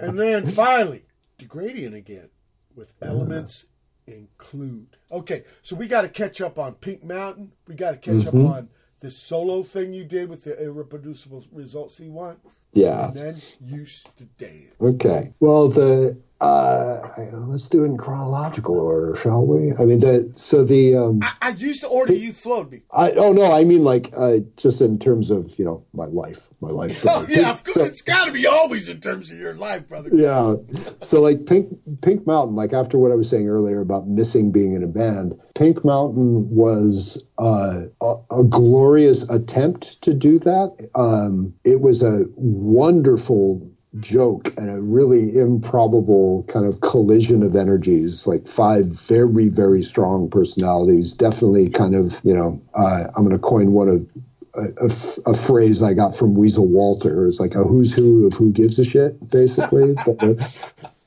and 0.00 0.18
then 0.18 0.46
finally, 0.46 1.04
Degradient 1.38 1.94
again 1.94 2.28
with 2.74 2.94
elements 3.02 3.66
include. 4.06 4.96
Okay, 5.10 5.44
so 5.62 5.76
we 5.76 5.86
got 5.86 6.02
to 6.02 6.08
catch 6.08 6.40
up 6.40 6.58
on 6.58 6.74
Pink 6.74 7.02
Mountain. 7.04 7.52
We 7.66 7.74
got 7.74 7.92
to 7.92 7.96
catch 7.96 8.24
Mhm. 8.24 8.28
up 8.28 8.56
on 8.56 8.68
this 9.00 9.18
solo 9.18 9.62
thing 9.62 9.92
you 9.92 10.04
did 10.04 10.28
with 10.28 10.44
the 10.44 10.52
irreproducible 10.52 11.44
results 11.52 11.98
you 11.98 12.12
want. 12.12 12.38
Yeah. 12.72 13.08
And 13.08 13.16
then 13.16 13.42
used 13.60 14.16
to 14.18 14.24
dance. 14.38 14.74
Okay. 14.80 15.34
Well, 15.40 15.68
the 15.68 16.16
uh, 16.42 17.08
let's 17.46 17.68
do 17.68 17.82
it 17.84 17.86
in 17.86 17.96
chronological 17.96 18.78
order, 18.78 19.16
shall 19.16 19.46
we? 19.46 19.72
I 19.78 19.84
mean, 19.84 20.00
the 20.00 20.32
so 20.36 20.64
the 20.64 20.96
um, 20.96 21.20
I, 21.22 21.32
I 21.40 21.48
used 21.50 21.82
the 21.82 21.86
order 21.86 22.12
you 22.14 22.32
flowed 22.32 22.70
me. 22.72 22.82
I 22.90 23.12
oh 23.12 23.32
no, 23.32 23.52
I 23.52 23.62
mean 23.62 23.82
like 23.82 24.12
uh, 24.16 24.38
just 24.56 24.80
in 24.80 24.98
terms 24.98 25.30
of 25.30 25.56
you 25.58 25.64
know 25.64 25.84
my 25.94 26.06
life, 26.06 26.48
my 26.60 26.70
life. 26.70 27.04
Oh 27.08 27.26
yeah, 27.28 27.50
of 27.52 27.62
course. 27.62 27.74
So- 27.76 27.84
it's 27.84 28.00
got 28.02 28.24
to 28.24 28.32
be 28.32 28.46
always 28.46 28.88
in 28.88 29.00
terms 29.00 29.30
of 29.30 29.38
your 29.38 29.54
life, 29.54 29.88
brother. 29.88 30.10
yeah. 30.12 30.56
So 31.00 31.20
like 31.20 31.46
Pink 31.46 31.68
Pink 32.02 32.26
Mountain, 32.26 32.56
like 32.56 32.72
after 32.72 32.98
what 32.98 33.12
I 33.12 33.14
was 33.14 33.28
saying 33.28 33.48
earlier 33.48 33.80
about 33.80 34.08
missing 34.08 34.50
being 34.50 34.74
in 34.74 34.82
a 34.82 34.88
band, 34.88 35.38
Pink 35.54 35.84
Mountain 35.84 36.48
was 36.50 37.22
uh, 37.38 37.82
a, 38.00 38.14
a 38.32 38.42
glorious 38.44 39.22
attempt 39.30 40.02
to 40.02 40.12
do 40.12 40.38
that. 40.40 40.90
Um, 40.96 41.54
it 41.64 41.80
was 41.80 42.02
a 42.02 42.24
wonderful 42.36 43.70
joke 44.00 44.52
and 44.56 44.70
a 44.70 44.80
really 44.80 45.36
improbable 45.36 46.44
kind 46.44 46.66
of 46.66 46.80
collision 46.80 47.42
of 47.42 47.54
energies, 47.54 48.26
like 48.26 48.48
five 48.48 48.86
very, 48.86 49.48
very 49.48 49.82
strong 49.82 50.30
personalities. 50.30 51.12
Definitely 51.12 51.68
kind 51.70 51.94
of, 51.94 52.18
you 52.24 52.34
know, 52.34 52.60
uh, 52.74 53.08
I'm 53.14 53.24
going 53.24 53.30
to 53.30 53.38
coin 53.38 53.72
one 53.72 53.88
of 53.88 54.06
a, 54.54 54.84
a 54.84 54.90
f- 54.90 55.18
a 55.26 55.34
phrase 55.34 55.82
I 55.82 55.94
got 55.94 56.16
from 56.16 56.34
Weasel 56.34 56.66
Walter. 56.66 57.26
It's 57.26 57.40
like 57.40 57.54
a 57.54 57.64
who's 57.64 57.92
who 57.92 58.26
of 58.26 58.34
who 58.34 58.52
gives 58.52 58.78
a 58.78 58.84
shit, 58.84 59.30
basically. 59.30 59.94
but, 60.06 60.52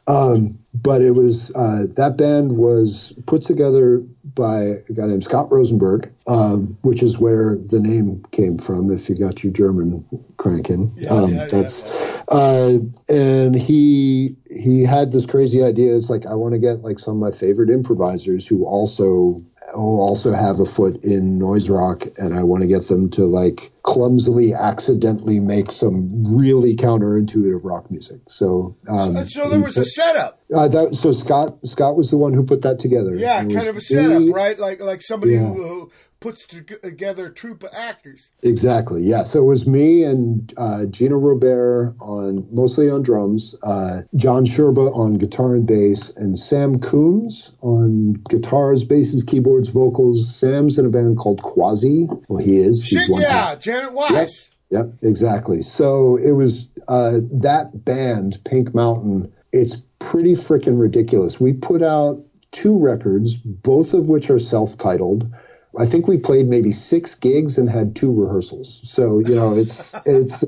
um, 0.07 0.57
but 0.73 1.01
it 1.01 1.11
was 1.11 1.51
uh, 1.55 1.83
that 1.95 2.17
band 2.17 2.57
was 2.57 3.13
put 3.25 3.41
together 3.41 4.03
by 4.35 4.61
a 4.63 4.93
guy 4.93 5.07
named 5.07 5.23
Scott 5.23 5.51
Rosenberg, 5.51 6.11
um, 6.27 6.77
which 6.81 7.01
is 7.01 7.17
where 7.17 7.55
the 7.55 7.79
name 7.79 8.23
came 8.31 8.57
from. 8.57 8.91
If 8.91 9.09
you 9.09 9.15
got 9.15 9.43
your 9.43 9.53
German 9.53 10.05
cranking, 10.37 10.93
um, 11.09 11.33
yeah, 11.33 11.47
yeah, 11.51 12.23
uh, 12.27 12.77
and 13.09 13.55
he 13.55 14.35
he 14.51 14.83
had 14.83 15.11
this 15.11 15.25
crazy 15.25 15.63
idea. 15.63 15.95
It's 15.95 16.09
like 16.09 16.25
I 16.25 16.35
want 16.35 16.53
to 16.53 16.59
get 16.59 16.81
like 16.81 16.99
some 16.99 17.15
of 17.15 17.19
my 17.19 17.37
favorite 17.37 17.69
improvisers 17.69 18.45
who 18.45 18.65
also 18.65 19.41
who 19.73 19.99
also 19.99 20.31
have 20.33 20.59
a 20.59 20.65
foot 20.65 21.03
in 21.03 21.37
noise 21.39 21.69
rock, 21.69 22.03
and 22.17 22.33
I 22.37 22.43
want 22.43 22.61
to 22.61 22.67
get 22.67 22.87
them 22.87 23.09
to 23.11 23.25
like 23.25 23.71
clumsily, 23.83 24.53
accidentally 24.53 25.39
make 25.39 25.71
some 25.71 26.35
really 26.37 26.75
counterintuitive 26.75 27.61
rock 27.63 27.89
music. 27.91 28.19
So, 28.29 28.75
um, 28.87 29.25
so 29.27 29.49
there 29.49 29.59
was 29.59 29.77
a 29.77 29.85
setup. 29.85 30.41
uh, 30.53 30.67
that, 30.67 30.95
so 30.95 31.11
Scott 31.11 31.57
Scott 31.65 31.95
was 31.95 32.09
the 32.09 32.17
one 32.17 32.33
who 32.33 32.43
put 32.43 32.61
that 32.63 32.79
together. 32.79 33.15
Yeah, 33.15 33.39
kind 33.43 33.67
of 33.67 33.77
a 33.77 33.81
setup, 33.81 34.09
really- 34.11 34.31
right? 34.33 34.57
Like 34.57 34.81
like 34.81 35.01
somebody 35.01 35.33
Yeah. 35.33 35.39
who, 35.47 35.63
who 35.63 35.91
puts 36.25 36.47
together 36.47 37.27
a 37.27 37.31
troupe 37.31 37.61
of 37.61 37.69
actors. 37.71 38.31
Exactly. 38.41 39.03
Yeah. 39.03 39.23
So 39.23 39.37
it 39.37 39.45
was 39.45 39.67
me 39.67 40.03
and 40.03 40.51
uh, 40.57 40.85
Gino 40.87 41.19
Robair 41.19 41.93
on 42.01 42.47
mostly 42.51 42.89
on 42.89 43.03
drums, 43.03 43.53
uh, 43.61 44.01
John 44.15 44.43
Shiurba 44.43 44.91
on 44.95 45.19
guitar 45.19 45.53
and 45.53 45.67
bass, 45.67 46.11
and 46.15 46.39
Sam 46.39 46.79
Coomes 46.79 47.51
on 47.61 48.13
guitars, 48.27 48.83
basses, 48.83 49.23
keyboards, 49.23 49.69
vocals. 49.69 50.35
Sam's 50.35 50.79
in 50.79 50.87
a 50.87 50.89
band 50.89 51.19
called 51.19 51.43
Quasi. 51.43 52.07
Well, 52.27 52.43
he 52.43 52.57
is. 52.57 52.83
Shit, 52.83 53.07
one 53.07 53.21
yeah, 53.21 53.53
Janet 53.53 53.93
Weiss. 53.93 54.49
Yep, 54.71 54.93
exactly. 55.03 55.61
So 55.61 56.17
it 56.17 56.31
was 56.31 56.65
uh, 56.87 57.19
that 57.33 57.85
band, 57.85 58.39
Pink 58.45 58.73
Mountain. 58.73 59.31
It's 59.53 59.77
pretty 59.99 60.33
freaking 60.33 60.79
ridiculous. 60.81 61.39
We 61.39 61.53
put 61.53 61.83
out 61.83 62.19
two 62.51 62.75
records, 62.75 63.35
both 63.35 63.93
of 63.93 64.07
which 64.07 64.31
are 64.31 64.39
self-titled. 64.39 65.31
I 65.79 65.85
think 65.85 66.07
we 66.07 66.17
played 66.17 66.47
maybe 66.47 66.71
six 66.71 67.15
gigs 67.15 67.57
and 67.57 67.69
had 67.69 67.95
two 67.95 68.11
rehearsals. 68.11 68.81
So 68.83 69.19
you 69.19 69.35
know, 69.35 69.55
it's 69.55 69.93
it's 70.05 70.43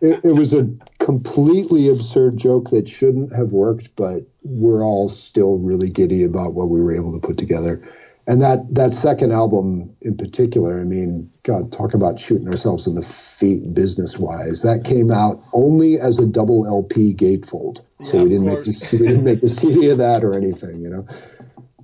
it, 0.00 0.24
it 0.24 0.34
was 0.34 0.52
a 0.52 0.68
completely 0.98 1.88
absurd 1.88 2.36
joke 2.36 2.70
that 2.70 2.88
shouldn't 2.88 3.34
have 3.34 3.48
worked, 3.48 3.94
but 3.96 4.22
we're 4.42 4.84
all 4.84 5.08
still 5.08 5.58
really 5.58 5.88
giddy 5.88 6.22
about 6.22 6.54
what 6.54 6.68
we 6.68 6.80
were 6.80 6.94
able 6.94 7.12
to 7.12 7.26
put 7.26 7.38
together. 7.38 7.86
And 8.26 8.40
that 8.40 8.74
that 8.74 8.94
second 8.94 9.32
album 9.32 9.94
in 10.00 10.16
particular, 10.16 10.80
I 10.80 10.84
mean, 10.84 11.30
God, 11.42 11.70
talk 11.72 11.92
about 11.92 12.18
shooting 12.18 12.48
ourselves 12.48 12.86
in 12.86 12.94
the 12.94 13.02
feet 13.02 13.74
business 13.74 14.18
wise. 14.18 14.62
That 14.62 14.84
came 14.84 15.10
out 15.10 15.42
only 15.52 16.00
as 16.00 16.18
a 16.18 16.26
double 16.26 16.66
LP 16.66 17.12
gatefold, 17.12 17.82
so 18.06 18.16
Yeah, 18.16 18.22
we 18.22 18.30
didn't 18.30 18.46
make 18.46 18.64
the, 18.64 18.88
we 18.92 18.98
didn't 18.98 19.24
make 19.24 19.42
a 19.42 19.48
CD 19.60 19.90
of 19.90 19.98
that 19.98 20.24
or 20.24 20.34
anything, 20.34 20.80
you 20.80 20.88
know. 20.88 21.06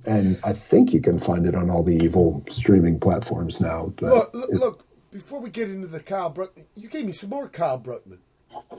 And 0.05 0.39
I 0.43 0.53
think 0.53 0.93
you 0.93 1.01
can 1.01 1.19
find 1.19 1.45
it 1.45 1.55
on 1.55 1.69
all 1.69 1.83
the 1.83 1.95
evil 1.95 2.43
streaming 2.49 2.99
platforms 2.99 3.61
now. 3.61 3.93
But 3.97 4.09
Look, 4.09 4.33
look, 4.33 4.49
look, 4.53 4.85
before 5.11 5.39
we 5.39 5.49
get 5.49 5.69
into 5.69 5.87
the 5.87 5.99
Kyle 5.99 6.31
Bruckmann, 6.31 6.65
you 6.75 6.89
gave 6.89 7.05
me 7.05 7.11
some 7.11 7.29
more 7.29 7.47
Kyle 7.47 7.79
Bruckmann. 7.79 8.19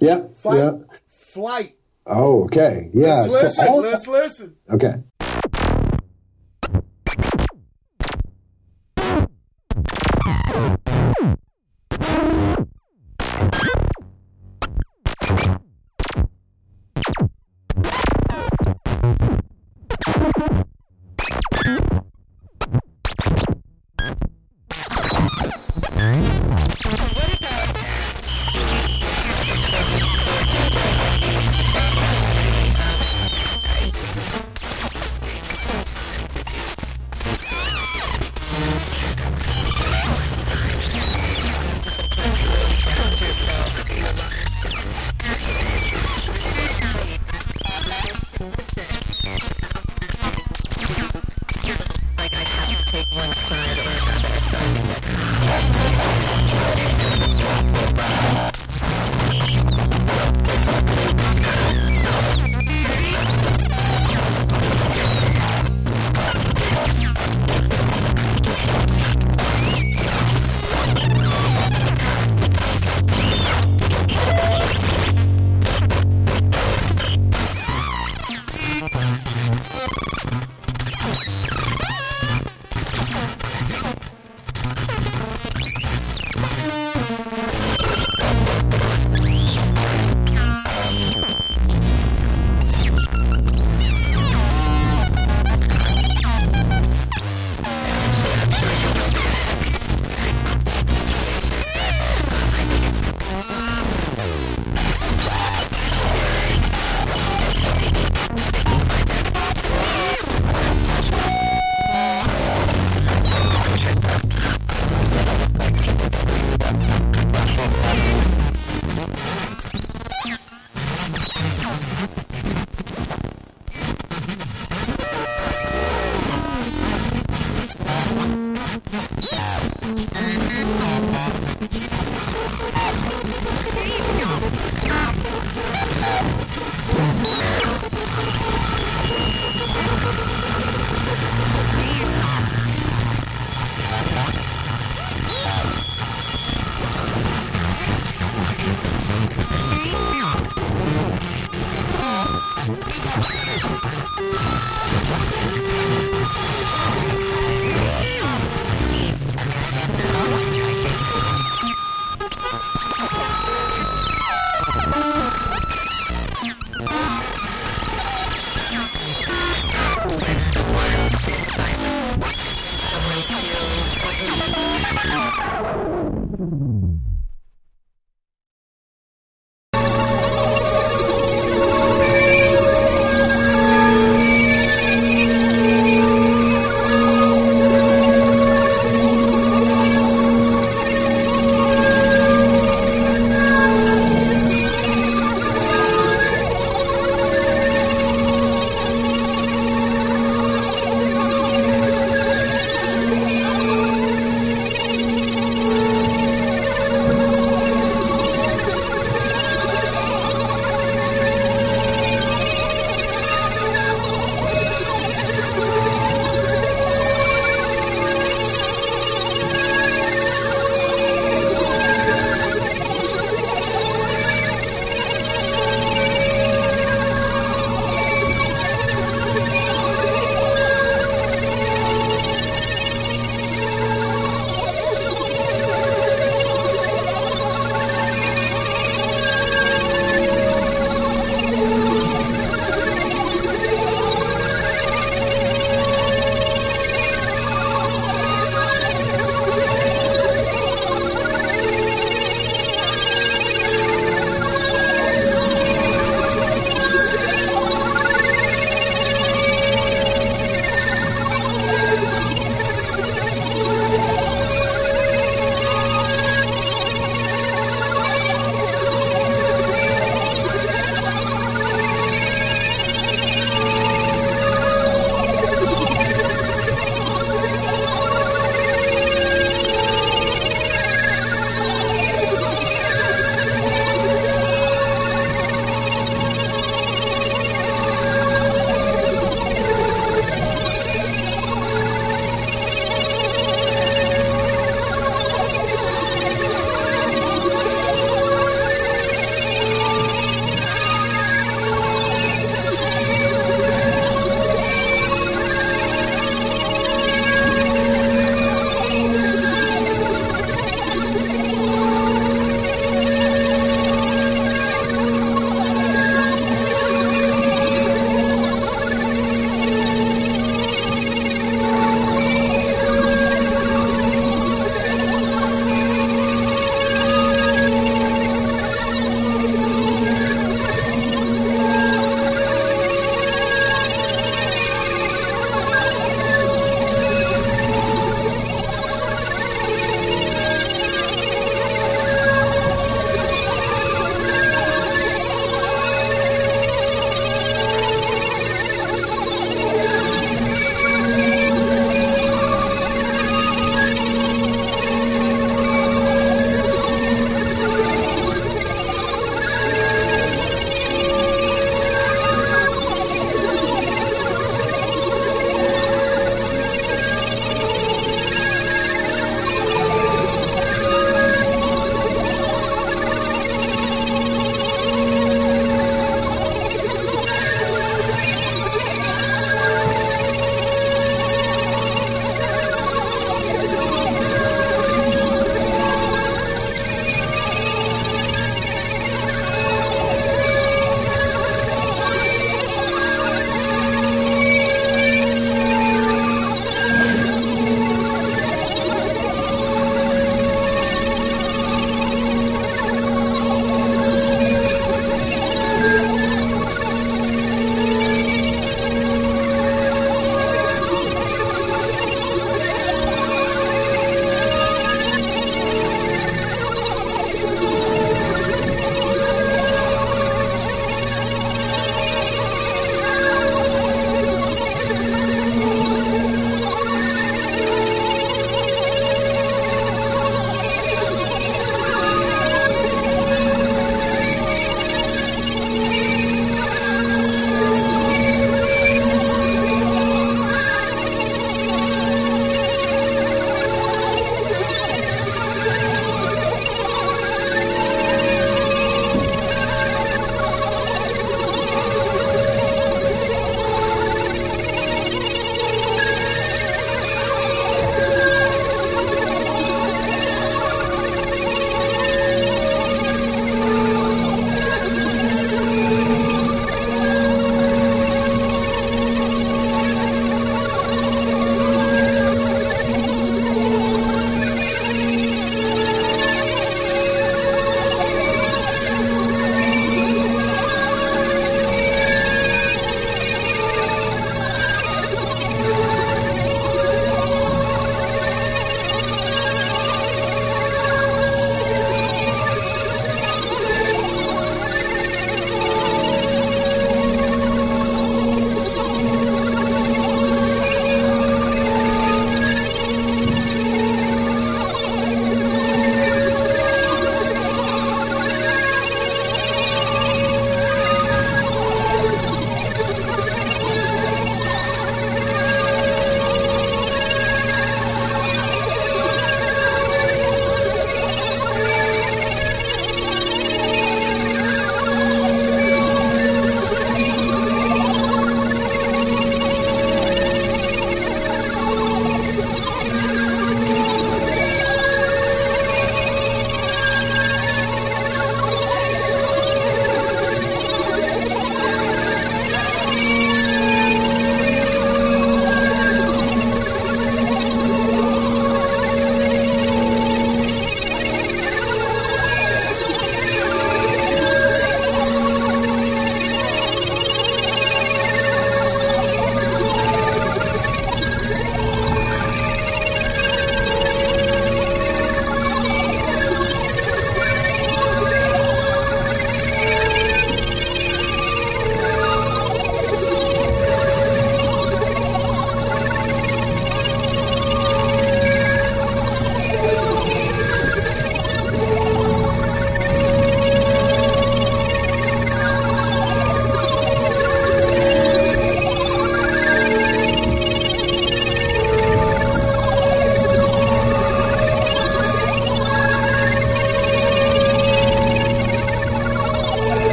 yeah, 0.00 0.26
Fight, 0.36 0.58
yeah. 0.58 0.72
flight. 1.10 1.74
Oh, 2.06 2.44
okay, 2.44 2.90
yeah. 2.94 3.22
Let's 3.22 3.26
so 3.26 3.32
listen. 3.32 3.66
all- 3.68 3.80
let's 3.80 4.08
listen. 4.08 4.56
okay. 4.70 4.94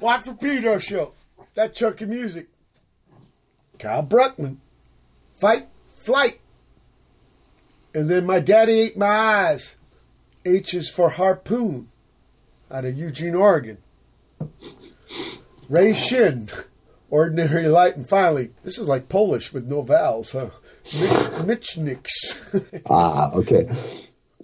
Watt 0.00 0.24
for 0.24 0.34
Pedro 0.34 0.78
show. 0.78 1.12
That 1.54 1.74
chunk 1.74 2.00
of 2.00 2.08
music. 2.08 2.48
Kyle 3.78 4.02
Bruckmann. 4.02 4.56
Fight, 5.38 5.68
flight. 5.98 6.40
And 7.94 8.08
then 8.08 8.24
my 8.26 8.40
daddy 8.40 8.80
ate 8.80 8.96
my 8.96 9.06
eyes. 9.06 9.76
H 10.44 10.74
is 10.74 10.88
for 10.88 11.10
harpoon. 11.10 11.88
Out 12.70 12.84
of 12.84 12.96
Eugene, 12.96 13.34
Oregon. 13.34 13.78
Ray 15.68 15.94
Shinn. 15.94 16.48
Ordinary 17.10 17.66
light 17.66 17.96
and 17.96 18.08
finally, 18.08 18.52
this 18.62 18.78
is 18.78 18.86
like 18.86 19.08
Polish 19.08 19.52
with 19.52 19.66
no 19.66 19.82
vowels, 19.82 20.30
huh? 20.30 20.50
Mitch, 21.44 21.76
Mitchnix. 21.76 22.82
Ah, 22.88 23.32
okay. 23.32 23.68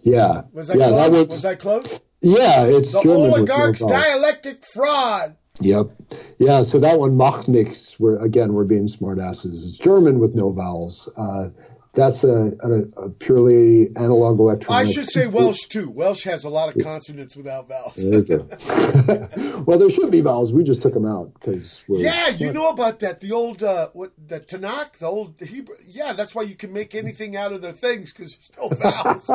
Yeah. 0.03 0.43
Was 0.53 0.69
I 0.71 0.75
yeah, 0.75 0.89
close? 0.89 0.97
that 1.01 1.11
was, 1.13 1.29
was 1.29 1.45
I 1.45 1.55
close? 1.55 2.01
yeah, 2.21 2.65
it's 2.65 2.91
The 2.91 3.03
German 3.03 3.23
no 3.23 3.37
oligarch's 3.37 3.87
dialectic 3.87 4.65
fraud. 4.75 5.37
Yep. 5.61 5.91
Yeah, 6.39 6.63
so 6.63 6.79
that 6.81 6.99
one, 6.99 7.17
macht 7.17 7.49
nix, 7.49 7.99
where 7.99 8.19
again, 8.19 8.53
we're 8.53 8.65
being 8.65 8.89
smartasses. 8.89 9.67
It's 9.67 9.79
German 9.79 10.19
with 10.19 10.35
no 10.35 10.53
vowels. 10.53 11.09
Uh, 11.17 11.49
that's 11.97 12.25
a, 12.25 12.53
a, 12.63 13.05
a 13.05 13.09
purely 13.09 13.89
analog 13.97 14.39
electronic. 14.39 14.87
I 14.87 14.91
should 14.91 15.09
say 15.09 15.27
Welsh 15.27 15.65
too. 15.67 15.89
Welsh 15.89 16.25
has 16.25 16.45
a 16.45 16.51
lot 16.51 16.77
of 16.77 16.83
consonants 16.85 17.35
without 17.35 17.69
vowels. 17.69 17.95
There 17.97 18.19
you 18.19 18.23
go. 18.23 19.63
well, 19.67 19.79
there 19.79 19.89
should 19.89 20.11
be 20.11 20.21
vowels. 20.21 20.53
We 20.53 20.63
just 20.63 20.83
took 20.83 20.93
them 20.93 21.07
out 21.07 21.33
because 21.33 21.83
we're. 21.89 22.01
Yeah, 22.01 22.29
you 22.29 22.53
know 22.53 22.69
about 22.69 23.01
that. 23.01 23.21
The 23.21 23.33
old 23.33 23.63
uh, 23.63 23.89
what 23.95 24.13
the 24.19 24.41
Tanakh, 24.41 24.99
the 24.99 25.07
old 25.07 25.41
Hebrew. 25.41 25.77
Yeah, 25.87 26.13
that's 26.13 26.35
why 26.35 26.43
you 26.43 26.55
can 26.55 26.71
make 26.71 26.95
anything 26.95 27.35
out 27.35 27.55
of 27.55 27.63
their 27.63 27.73
things 27.73 28.13
because 28.13 28.37
there's 28.37 28.51
no 28.61 28.69
vowels. 28.77 29.31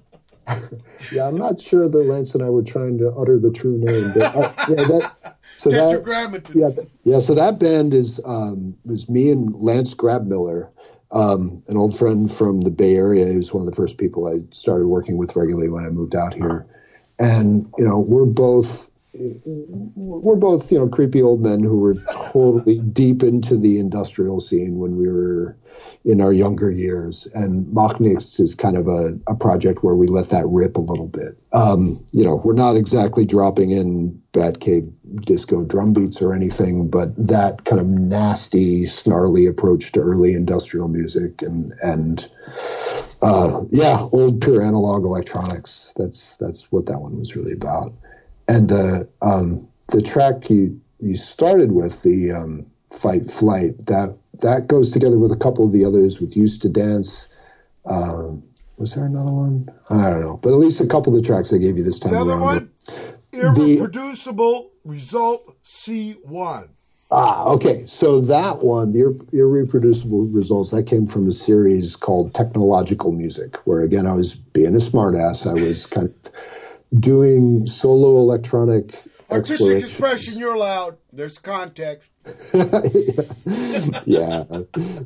Yeah, 1.10 1.26
I'm 1.26 1.38
not 1.38 1.60
sure 1.60 1.88
that 1.88 1.98
Lance 1.98 2.34
and 2.34 2.42
I 2.42 2.50
were 2.50 2.62
trying 2.62 2.98
to 2.98 3.10
utter 3.12 3.38
the 3.38 3.50
true 3.50 3.78
name, 3.78 4.12
but 4.12 4.34
uh, 4.36 4.52
yeah, 4.68 4.84
that. 4.84 5.36
So 5.56 5.70
that, 5.70 6.52
yeah, 6.54 6.68
yeah. 7.04 7.18
So 7.20 7.34
that 7.34 7.58
band 7.58 7.94
is 7.94 8.20
um, 8.24 8.76
was 8.84 9.08
me 9.08 9.30
and 9.30 9.54
Lance 9.54 9.94
Grabmiller, 9.94 10.68
um, 11.10 11.62
an 11.68 11.76
old 11.76 11.96
friend 11.96 12.30
from 12.30 12.60
the 12.60 12.70
Bay 12.70 12.94
Area. 12.94 13.26
He 13.26 13.36
was 13.36 13.54
one 13.54 13.66
of 13.66 13.66
the 13.66 13.74
first 13.74 13.96
people 13.96 14.28
I 14.28 14.40
started 14.54 14.86
working 14.86 15.16
with 15.16 15.34
regularly 15.34 15.70
when 15.70 15.84
I 15.84 15.88
moved 15.88 16.14
out 16.14 16.34
here, 16.34 16.66
and 17.18 17.72
you 17.78 17.84
know 17.84 17.98
we're 17.98 18.26
both 18.26 18.87
we're 19.18 20.36
both 20.36 20.70
you 20.70 20.78
know 20.78 20.88
creepy 20.88 21.22
old 21.22 21.40
men 21.40 21.62
who 21.62 21.78
were 21.78 21.94
totally 22.12 22.78
deep 22.92 23.22
into 23.22 23.56
the 23.56 23.78
industrial 23.78 24.40
scene 24.40 24.78
when 24.78 24.96
we 24.96 25.08
were 25.08 25.56
in 26.04 26.20
our 26.20 26.32
younger 26.32 26.70
years. 26.70 27.28
And 27.34 27.66
Machnix 27.66 28.40
is 28.40 28.54
kind 28.54 28.76
of 28.76 28.88
a, 28.88 29.18
a 29.26 29.34
project 29.34 29.82
where 29.82 29.94
we 29.94 30.06
let 30.06 30.30
that 30.30 30.46
rip 30.46 30.76
a 30.76 30.80
little 30.80 31.06
bit. 31.06 31.36
Um, 31.52 32.04
you 32.12 32.24
know, 32.24 32.36
we're 32.44 32.54
not 32.54 32.76
exactly 32.76 33.24
dropping 33.24 33.70
in 33.70 34.20
Batcave 34.32 34.90
disco 35.22 35.64
drum 35.64 35.92
beats 35.92 36.22
or 36.22 36.34
anything, 36.34 36.88
but 36.88 37.14
that 37.16 37.64
kind 37.64 37.80
of 37.80 37.86
nasty, 37.86 38.86
snarly 38.86 39.46
approach 39.46 39.92
to 39.92 40.00
early 40.00 40.32
industrial 40.32 40.88
music 40.88 41.42
and 41.42 41.72
and 41.82 42.28
uh, 43.22 43.62
yeah, 43.70 44.08
old 44.12 44.40
pure 44.40 44.62
analog 44.62 45.04
electronics. 45.04 45.92
That's 45.96 46.36
that's 46.36 46.70
what 46.70 46.86
that 46.86 47.00
one 47.00 47.18
was 47.18 47.34
really 47.34 47.52
about. 47.52 47.92
And 48.48 48.68
the 48.68 49.08
um, 49.22 49.68
the 49.88 50.02
track 50.02 50.48
you 50.50 50.80
you 51.00 51.16
started 51.16 51.72
with 51.72 52.02
the 52.02 52.32
um, 52.32 52.66
fight 52.90 53.30
flight 53.30 53.86
that 53.86 54.16
that 54.40 54.66
goes 54.66 54.90
together 54.90 55.18
with 55.18 55.32
a 55.32 55.36
couple 55.36 55.66
of 55.66 55.72
the 55.72 55.84
others 55.84 56.20
with 56.20 56.36
used 56.36 56.62
to 56.62 56.68
dance. 56.68 57.28
Um, 57.86 58.42
was 58.76 58.94
there 58.94 59.04
another 59.04 59.32
one? 59.32 59.68
I 59.90 60.10
don't 60.10 60.20
know, 60.20 60.38
but 60.42 60.50
at 60.50 60.58
least 60.58 60.80
a 60.80 60.86
couple 60.86 61.14
of 61.14 61.20
the 61.20 61.26
tracks 61.26 61.52
I 61.52 61.58
gave 61.58 61.76
you 61.76 61.84
this 61.84 61.98
time 61.98 62.12
Another 62.14 62.32
around. 62.32 62.40
one, 62.40 62.70
irreproducible 63.32 64.68
result 64.84 65.56
C 65.62 66.12
one. 66.22 66.68
Ah, 67.10 67.44
okay. 67.46 67.86
So 67.86 68.20
that 68.20 68.62
one, 68.62 68.92
the 68.92 69.00
ir- 69.00 69.12
irreproducible 69.32 70.28
results, 70.32 70.70
that 70.72 70.84
came 70.84 71.06
from 71.06 71.26
a 71.26 71.32
series 71.32 71.96
called 71.96 72.34
Technological 72.34 73.12
Music, 73.12 73.56
where 73.64 73.82
again 73.82 74.06
I 74.06 74.12
was 74.12 74.34
being 74.34 74.74
a 74.74 74.78
smartass. 74.78 75.46
I 75.46 75.54
was 75.54 75.86
kind 75.86 76.06
of 76.06 76.32
doing 76.94 77.66
solo 77.66 78.18
electronic 78.18 78.94
Artistic 79.30 79.84
expression, 79.84 80.38
you're 80.38 80.54
allowed. 80.54 80.96
There's 81.12 81.38
context. 81.38 82.10
yeah. 82.24 82.32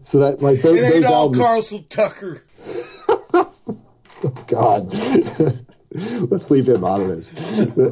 So 0.02 0.18
that 0.20 0.38
like 0.40 0.62
those, 0.62 0.78
It 0.78 0.84
ain't 0.84 0.94
those 0.94 1.04
all 1.06 1.22
albums. 1.22 1.44
Carlson 1.44 1.84
Tucker. 1.88 2.44
God. 4.46 4.94
Let's 5.94 6.50
leave 6.50 6.68
him 6.68 6.84
out 6.84 7.00
of 7.00 7.08
this. 7.08 7.30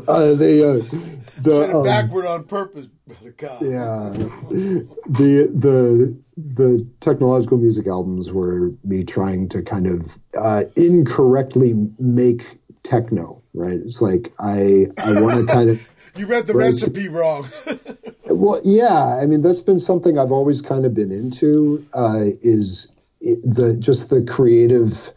Uh, 0.08 0.34
the 0.34 0.68
uh, 0.68 0.82
Said 1.44 1.44
the 1.44 1.62
it 1.62 1.74
um, 1.74 1.84
backward 1.84 2.26
on 2.26 2.44
purpose, 2.44 2.86
brother 3.06 3.34
God. 3.36 3.62
yeah 3.62 4.10
the 4.50 5.50
the 5.54 6.16
the 6.36 6.86
technological 7.00 7.58
music 7.58 7.86
albums 7.86 8.30
were 8.30 8.72
me 8.84 9.04
trying 9.04 9.48
to 9.50 9.62
kind 9.62 9.86
of 9.86 10.18
uh, 10.38 10.64
incorrectly 10.76 11.74
make 11.98 12.58
techno. 12.82 13.39
Right? 13.55 13.74
It's 13.85 14.01
like 14.01 14.32
I 14.39 14.86
I 14.98 15.20
want 15.20 15.47
to 15.47 15.52
kind 15.52 15.70
of 15.74 15.81
You 16.16 16.27
read 16.27 16.47
the 16.47 16.55
Right. 16.55 16.66
recipe 16.66 17.09
wrong. 17.09 17.48
Well, 18.32 18.60
yeah, 18.64 19.16
I 19.20 19.27
mean 19.27 19.43
that's 19.43 19.60
been 19.60 19.81
something 19.81 20.16
I've 20.16 20.31
always 20.31 20.62
kind 20.62 20.86
of 20.86 20.94
been 20.94 21.10
into. 21.10 21.85
Uh, 21.93 22.27
is 22.43 22.86
it, 23.20 23.40
the 23.43 23.74
just 23.77 24.09
the 24.09 24.22
creative, 24.24 25.10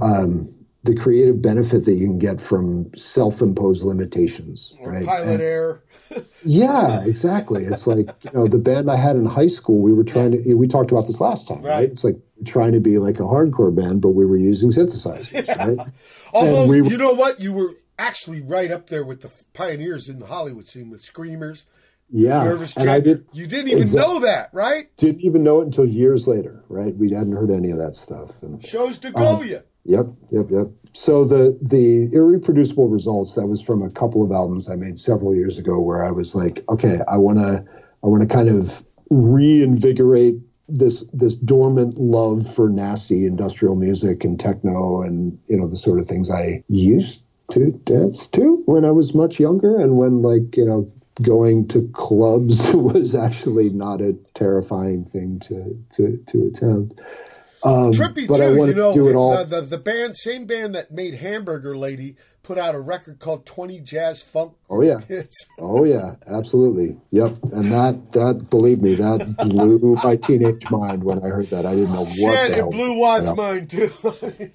um, 0.00 0.54
the 0.84 0.94
creative 0.94 1.42
benefit 1.42 1.84
that 1.86 1.94
you 1.94 2.06
can 2.06 2.18
get 2.20 2.40
from 2.40 2.94
self-imposed 2.94 3.82
limitations, 3.82 4.72
or 4.80 4.92
right? 4.92 5.04
pilot 5.04 5.28
And- 5.32 5.42
air. 5.42 5.82
yeah, 6.44 7.02
exactly. 7.04 7.64
It's 7.64 7.88
like 7.88 8.10
you 8.22 8.30
know 8.34 8.46
the 8.46 8.58
band 8.58 8.88
I 8.88 8.96
had 8.96 9.16
in 9.16 9.26
high 9.26 9.48
school. 9.48 9.80
We 9.80 9.92
were 9.92 10.04
trying 10.04 10.30
to. 10.30 10.54
We 10.54 10.68
talked 10.68 10.92
about 10.92 11.08
this 11.08 11.20
last 11.20 11.48
time, 11.48 11.62
right? 11.62 11.70
Right. 11.70 11.90
It's 11.90 12.04
like 12.04 12.16
trying 12.44 12.72
to 12.72 12.80
be 12.80 12.98
like 12.98 13.16
a 13.18 13.22
hardcore 13.24 13.74
band, 13.74 14.00
but 14.00 14.10
we 14.10 14.26
were 14.26 14.36
using 14.36 14.70
synthesizers, 14.70 15.48
right? 15.78 15.88
Although 16.32 16.66
we 16.66 16.82
were- 16.82 16.88
you 16.88 16.98
know 16.98 17.12
what, 17.14 17.40
you 17.40 17.52
were 17.52 17.74
actually 17.98 18.40
right 18.40 18.70
up 18.70 18.88
there 18.88 19.04
with 19.04 19.20
the 19.22 19.30
pioneers 19.52 20.08
in 20.08 20.18
the 20.18 20.26
Hollywood 20.26 20.66
scene 20.66 20.90
with 20.90 21.00
screamers, 21.02 21.66
Yeah, 22.10 22.42
nervous 22.44 22.76
and 22.76 22.90
I 22.90 23.00
did. 23.00 23.24
You 23.32 23.46
didn't 23.46 23.68
even 23.68 23.82
Exact- 23.82 24.06
know 24.08 24.20
that, 24.20 24.50
right? 24.52 24.86
Didn't 24.96 25.20
even 25.22 25.42
know 25.44 25.60
it 25.60 25.66
until 25.66 25.86
years 25.86 26.26
later, 26.26 26.62
right? 26.68 26.94
We 26.96 27.12
hadn't 27.12 27.32
heard 27.32 27.50
any 27.50 27.70
of 27.70 27.78
that 27.78 27.94
stuff. 27.96 28.30
And, 28.42 28.64
Shows 28.66 28.98
to 28.98 29.10
go 29.12 29.36
Um, 29.36 29.44
you. 29.46 29.60
Yep, 29.86 30.06
yep, 30.30 30.46
yep. 30.50 30.68
So 30.94 31.24
the 31.24 31.58
the 31.60 32.08
irreproducible 32.14 32.90
results 32.90 33.34
that 33.34 33.46
was 33.46 33.60
from 33.60 33.82
a 33.82 33.90
couple 33.90 34.22
of 34.24 34.32
albums 34.32 34.70
I 34.70 34.76
made 34.76 34.98
several 34.98 35.34
years 35.34 35.58
ago, 35.58 35.78
where 35.80 36.02
I 36.04 36.10
was 36.10 36.34
like, 36.34 36.64
okay, 36.70 36.98
I 37.06 37.16
want 37.18 37.38
to 37.38 37.64
I 38.02 38.06
want 38.06 38.22
to 38.26 38.34
kind 38.34 38.48
of 38.48 38.82
reinvigorate 39.10 40.36
this 40.68 41.04
this 41.12 41.34
dormant 41.34 41.98
love 41.98 42.52
for 42.54 42.68
nasty 42.68 43.26
industrial 43.26 43.76
music 43.76 44.24
and 44.24 44.40
techno 44.40 45.02
and 45.02 45.38
you 45.46 45.56
know 45.56 45.68
the 45.68 45.76
sort 45.76 46.00
of 46.00 46.06
things 46.06 46.30
I 46.30 46.62
used 46.68 47.22
to 47.50 47.72
dance 47.84 48.26
to 48.28 48.62
when 48.64 48.84
I 48.84 48.90
was 48.90 49.14
much 49.14 49.38
younger 49.38 49.78
and 49.78 49.96
when 49.96 50.22
like 50.22 50.56
you 50.56 50.64
know 50.64 50.90
going 51.20 51.68
to 51.68 51.88
clubs 51.92 52.66
was 52.72 53.14
actually 53.14 53.70
not 53.70 54.00
a 54.00 54.14
terrifying 54.34 55.04
thing 55.04 55.40
to 55.40 55.78
to 55.96 56.16
to 56.28 56.46
attempt. 56.46 57.00
Um, 57.62 57.92
Trippy 57.92 58.26
but 58.26 58.38
too. 58.38 58.42
I 58.42 58.52
want 58.52 58.70
you 58.70 58.74
know, 58.74 58.92
to 58.92 58.98
do 58.98 59.08
it 59.08 59.14
all. 59.14 59.36
The, 59.38 59.60
the 59.60 59.60
the 59.62 59.78
band, 59.78 60.16
same 60.16 60.46
band 60.46 60.74
that 60.74 60.90
made 60.90 61.14
Hamburger 61.14 61.76
Lady, 61.76 62.16
put 62.44 62.56
out 62.58 62.76
a 62.76 62.80
record 62.80 63.18
called 63.18 63.44
Twenty 63.44 63.80
Jazz 63.80 64.22
Funk. 64.22 64.52
Oh 64.70 64.80
yeah. 64.82 65.00
Hits. 65.00 65.46
Oh 65.58 65.82
yeah, 65.84 66.14
absolutely. 66.28 66.96
Yep. 67.10 67.38
And 67.52 67.72
that 67.72 68.12
that 68.12 68.48
believe 68.50 68.80
me, 68.80 68.94
that 68.94 69.36
blew 69.38 69.96
my 70.04 70.14
teenage 70.16 70.70
mind 70.70 71.02
when 71.02 71.18
I 71.18 71.28
heard 71.28 71.50
that. 71.50 71.66
I 71.66 71.74
didn't 71.74 71.92
know 71.92 72.04
what 72.04 72.14
Shit, 72.14 72.50
the 72.50 72.54
hell. 72.56 72.68
it 72.68 72.70
blew 72.70 72.92
Watt's 72.98 73.26
Yeah. 73.26 73.32
mind 73.34 73.70
too. 73.70 73.90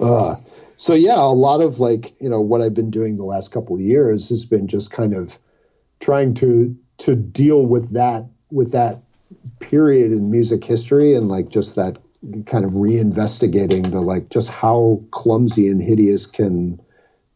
Uh, 0.00 0.36
so 0.76 0.94
yeah, 0.94 1.18
a 1.18 1.34
lot 1.34 1.60
of 1.60 1.80
like 1.80 2.14
you 2.20 2.28
know 2.28 2.40
what 2.40 2.60
I've 2.60 2.74
been 2.74 2.90
doing 2.90 3.16
the 3.16 3.24
last 3.24 3.50
couple 3.50 3.74
of 3.74 3.80
years 3.82 4.28
has 4.28 4.44
been 4.44 4.68
just 4.68 4.92
kind 4.92 5.12
of 5.12 5.36
trying 5.98 6.34
to 6.34 6.76
to 6.98 7.16
deal 7.16 7.66
with 7.66 7.92
that 7.94 8.24
with 8.52 8.70
that 8.72 9.00
period 9.58 10.12
in 10.12 10.30
music 10.30 10.62
history 10.62 11.14
and 11.16 11.28
like 11.28 11.48
just 11.48 11.74
that 11.74 11.96
kind 12.46 12.64
of 12.64 12.72
reinvestigating 12.74 13.90
the 13.90 14.00
like 14.00 14.28
just 14.30 14.48
how 14.48 15.02
clumsy 15.10 15.66
and 15.68 15.82
hideous 15.82 16.26
can 16.26 16.80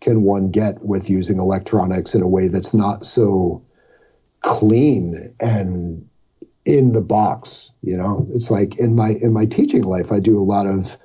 can 0.02 0.22
one 0.22 0.50
get 0.50 0.84
with 0.84 1.08
using 1.08 1.38
electronics 1.38 2.14
in 2.14 2.20
a 2.22 2.28
way 2.28 2.48
that's 2.48 2.74
not 2.74 3.06
so 3.06 3.62
clean 4.42 5.32
and 5.40 6.06
in 6.64 6.92
the 6.92 7.00
box 7.00 7.70
you 7.82 7.96
know? 7.96 8.26
It's 8.32 8.50
like 8.50 8.76
in 8.78 8.94
my 8.94 9.10
in 9.22 9.32
my 9.32 9.44
teaching 9.46 9.82
life 9.82 10.12
i 10.12 10.20
do 10.20 10.38
a 10.38 10.40
lot 10.54 10.66
of 10.66 10.96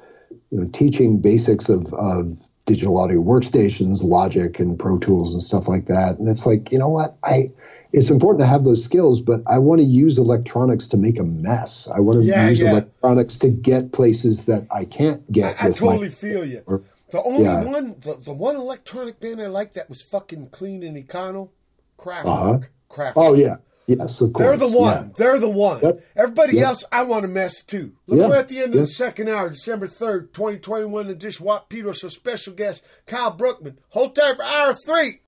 you 0.52 0.60
know 0.60 0.70
teaching 0.74 1.20
basics 1.20 1.70
of 1.70 1.92
of 1.94 2.38
digital 2.66 2.98
audio 2.98 3.22
workstations 3.22 4.04
logic 4.04 4.60
and 4.60 4.78
pro 4.78 4.98
tools 5.00 5.34
and 5.34 5.42
stuff 5.42 5.68
like 5.70 5.86
that. 5.88 6.20
And 6.20 6.28
it's 6.28 6.46
like 6.46 6.70
you 6.72 6.78
know 6.78 6.90
what? 6.90 7.18
I 7.24 7.50
it's 7.94 8.10
important 8.10 8.42
to 8.42 8.46
have 8.48 8.66
those 8.66 8.84
skills 8.84 9.22
but 9.22 9.40
i 9.48 9.58
want 9.58 9.80
to 9.80 9.86
use 9.86 10.18
electronics 10.18 10.88
to 10.90 10.98
make 10.98 11.18
a 11.20 11.24
mess. 11.24 11.88
I 11.96 12.00
want 12.02 12.20
to 12.20 12.26
Yeah, 12.26 12.50
use 12.50 12.60
yeah. 12.62 12.72
electronics 12.72 13.38
to 13.38 13.50
get 13.50 13.94
places 13.94 14.46
that 14.46 14.68
i 14.72 14.84
can't 14.86 15.22
get 15.32 15.56
I, 15.62 15.66
I 15.66 15.68
with 15.70 15.82
my- 15.82 15.88
totally 15.92 16.10
feel 16.10 16.46
you. 16.46 16.62
or- 16.66 16.82
The 17.10 17.24
only 17.24 17.44
yeah. 17.46 17.64
one, 17.64 17.96
the, 18.00 18.16
the 18.18 18.34
one 18.34 18.56
electronic 18.56 19.20
band 19.20 19.42
I 19.42 19.48
liked 19.48 19.76
that 19.76 19.90
was 19.90 20.02
fucking 20.02 20.50
clean 20.50 20.84
and 20.84 20.98
econo 20.98 21.50
Kraft. 21.96 22.28
Uh-huh. 22.28 22.60
Kraft. 22.90 23.18
Oh 23.18 23.34
yeah. 23.34 23.58
Yes, 23.88 24.20
of 24.20 24.34
course. 24.34 24.46
They're 24.46 24.58
the 24.58 24.68
one. 24.68 25.06
Yeah. 25.08 25.14
They're 25.16 25.40
the 25.40 25.48
one. 25.50 25.80
Yep. 25.82 26.06
Everybody 26.18 26.58
Yep. 26.58 26.68
else, 26.68 26.84
I 26.92 27.04
want 27.04 27.22
to 27.22 27.30
mess 27.30 27.64
too. 27.64 27.94
Look, 28.06 28.20
Yeah. 28.20 28.28
we're 28.28 28.36
at 28.36 28.50
the 28.50 28.60
end 28.60 28.76
of 28.76 28.82
the 28.82 28.88
second 28.88 29.30
hour, 29.30 29.50
December 29.50 29.88
3rd, 29.88 30.34
2021 30.34 31.10
edition. 31.10 31.46
Watt 31.46 31.70
Peter, 31.70 31.94
so 31.94 32.10
special 32.10 32.52
guest 32.54 32.84
Kyle 33.06 33.36
Bruckmann. 33.36 33.78
Hold 33.90 34.14
tight 34.14 34.36
for 34.36 34.44
hour 34.44 34.76
three. 34.86 35.22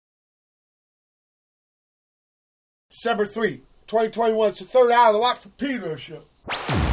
December 2.92 3.26
3, 3.26 3.62
2021. 3.88 4.50
It's 4.50 4.60
the 4.60 4.66
third 4.66 4.92
hour 4.92 5.08
of 5.10 5.14
the 5.14 5.20
Watt 5.20 5.38
for 5.38 5.98
show. 5.98 6.89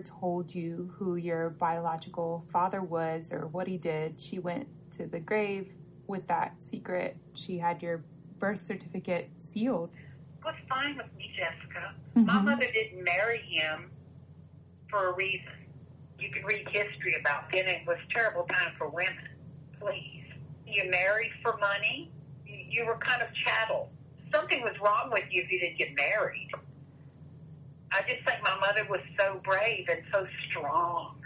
told 0.00 0.54
you 0.54 0.92
who 0.96 1.16
your 1.16 1.50
biological 1.50 2.44
father 2.52 2.82
was 2.82 3.32
or 3.32 3.46
what 3.46 3.66
he 3.66 3.78
did, 3.78 4.20
she 4.20 4.38
went 4.38 4.68
to 4.92 5.06
the 5.06 5.20
grave 5.20 5.72
with 6.06 6.26
that 6.26 6.62
secret. 6.62 7.16
She 7.34 7.58
had 7.58 7.82
your 7.82 8.04
birth 8.38 8.60
certificate 8.60 9.30
sealed. 9.38 9.90
Was 10.44 10.54
fine 10.68 10.96
with 10.96 11.06
me, 11.16 11.30
Jessica. 11.36 11.94
Mm-hmm. 12.16 12.26
My 12.26 12.40
mother 12.40 12.66
didn't 12.72 13.04
marry 13.04 13.38
him 13.38 13.90
for 14.88 15.10
a 15.10 15.14
reason. 15.14 15.52
You 16.18 16.30
can 16.30 16.44
read 16.44 16.68
history 16.68 17.14
about 17.20 17.52
then 17.52 17.66
it 17.66 17.86
was 17.86 17.98
terrible 18.10 18.44
time 18.44 18.72
for 18.76 18.88
women. 18.88 19.28
Please. 19.80 20.24
You 20.66 20.90
married 20.90 21.32
for 21.42 21.56
money. 21.58 22.10
You 22.46 22.86
were 22.86 22.96
kind 22.98 23.22
of 23.22 23.28
chattel. 23.34 23.90
Something 24.32 24.62
was 24.62 24.74
wrong 24.82 25.10
with 25.12 25.24
you 25.30 25.42
if 25.42 25.50
you 25.50 25.60
didn't 25.60 25.78
get 25.78 25.96
married. 25.96 26.50
I 27.92 28.02
just 28.02 28.22
think 28.26 28.42
my 28.42 28.58
mother 28.60 28.86
was 28.90 29.00
so 29.18 29.40
brave 29.44 29.88
and 29.88 30.02
so 30.12 30.26
strong. 30.48 31.16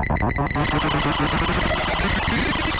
Thank 0.00 0.22
you. 2.72 2.77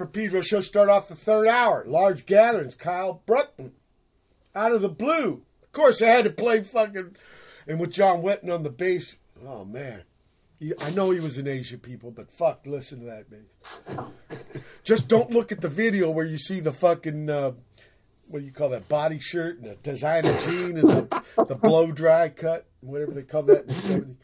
For 0.00 0.06
Pedro 0.06 0.40
show 0.40 0.62
start 0.62 0.88
off 0.88 1.08
the 1.08 1.14
third 1.14 1.46
hour. 1.46 1.84
Large 1.86 2.24
gatherings. 2.24 2.74
Kyle 2.74 3.20
Bruckmann. 3.26 3.72
Out 4.54 4.72
of 4.72 4.80
the 4.80 4.88
blue. 4.88 5.42
Of 5.62 5.72
course, 5.72 6.00
I 6.00 6.06
had 6.06 6.24
to 6.24 6.30
play 6.30 6.64
fucking. 6.64 7.16
And 7.66 7.78
with 7.78 7.92
John 7.92 8.22
Wetton 8.22 8.48
on 8.48 8.62
the 8.62 8.70
bass. 8.70 9.16
Oh, 9.46 9.66
man. 9.66 10.04
I 10.80 10.90
know 10.92 11.10
he 11.10 11.20
was 11.20 11.36
an 11.36 11.46
Asian 11.46 11.80
people, 11.80 12.10
but 12.12 12.32
fuck, 12.32 12.62
listen 12.64 13.00
to 13.00 13.04
that 13.04 13.26
bass. 13.28 14.62
Just 14.84 15.06
don't 15.06 15.32
look 15.32 15.52
at 15.52 15.60
the 15.60 15.68
video 15.68 16.08
where 16.08 16.24
you 16.24 16.38
see 16.38 16.60
the 16.60 16.72
fucking. 16.72 17.28
Uh, 17.28 17.52
what 18.26 18.38
do 18.38 18.46
you 18.46 18.52
call 18.52 18.70
that? 18.70 18.88
Body 18.88 19.18
shirt 19.18 19.58
and 19.58 19.66
a 19.66 19.74
designer 19.74 20.34
jean 20.46 20.78
and 20.78 20.88
the, 20.88 21.24
the 21.46 21.56
blow 21.56 21.92
dry 21.92 22.30
cut, 22.30 22.66
whatever 22.80 23.12
they 23.12 23.22
call 23.22 23.42
that 23.42 23.66
in 23.66 23.66
the 23.66 23.74
70s. 23.74 24.16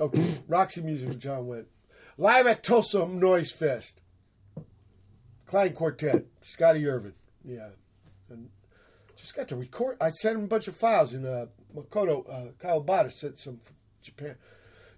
Okay, 0.00 0.40
Roxy 0.48 0.80
Music 0.80 1.10
with 1.10 1.20
John 1.20 1.44
Wetton. 1.44 1.66
Live 2.18 2.48
at 2.48 2.64
Tulsa 2.64 3.06
Noise 3.06 3.52
Fest. 3.52 4.00
Clang 5.52 5.74
Quartet, 5.74 6.24
Scotty 6.40 6.88
Irving. 6.88 7.12
Yeah. 7.44 7.68
And 8.30 8.48
just 9.16 9.34
got 9.36 9.48
to 9.48 9.56
record. 9.56 9.98
I 10.00 10.08
sent 10.08 10.38
him 10.38 10.44
a 10.44 10.46
bunch 10.46 10.66
of 10.66 10.74
files, 10.74 11.12
and 11.12 11.26
uh, 11.26 11.44
Makoto 11.76 12.24
uh, 12.26 12.52
Kawabata 12.58 13.12
sent 13.12 13.36
some 13.38 13.60
from 13.62 13.76
Japan. 14.00 14.36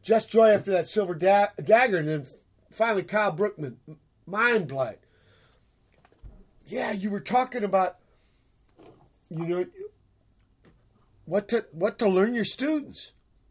Jess 0.04 0.26
Joy 0.26 0.50
after 0.50 0.70
that 0.70 0.86
Silver 0.86 1.14
da- 1.16 1.48
Dagger, 1.60 1.96
and 1.98 2.08
then 2.08 2.26
finally 2.70 3.02
Kyle 3.02 3.32
Bruckmann, 3.34 3.78
Mind 4.26 4.68
Blight. 4.68 5.00
Yeah, 6.66 6.92
you 6.92 7.10
were 7.10 7.18
talking 7.18 7.64
about, 7.64 7.96
you 9.30 9.44
know, 9.46 9.66
what 11.24 11.48
to 11.48 11.64
what 11.72 11.98
to 11.98 12.08
learn 12.08 12.32
your 12.32 12.44
students. 12.44 13.10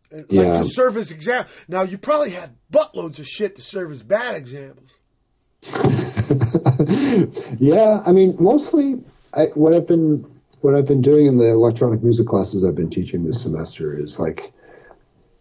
And, 0.09 0.21
Like 0.21 0.47
Yeah. 0.47 0.59
to 0.63 0.69
serve 0.69 0.95
as 0.95 1.11
example. 1.11 1.51
Now 1.67 1.81
you 1.81 1.97
probably 1.97 2.29
had 2.29 2.55
buttloads 2.71 3.19
of 3.19 3.27
shit 3.27 3.57
to 3.57 3.61
serve 3.61 3.91
as 3.91 4.03
bad 4.03 4.35
examples. 4.35 4.99
yeah, 7.59 8.01
I 8.05 8.11
mean, 8.11 8.35
mostly 8.39 9.01
I, 9.33 9.45
what 9.55 9.73
I've 9.73 9.87
been 9.87 10.25
what 10.61 10.75
I've 10.75 10.85
been 10.85 11.01
doing 11.01 11.25
in 11.25 11.37
the 11.37 11.49
electronic 11.49 12.01
music 12.01 12.27
classes 12.27 12.65
I've 12.65 12.75
been 12.75 12.89
teaching 12.89 13.23
this 13.23 13.41
semester 13.41 13.93
is 13.93 14.17
like, 14.17 14.53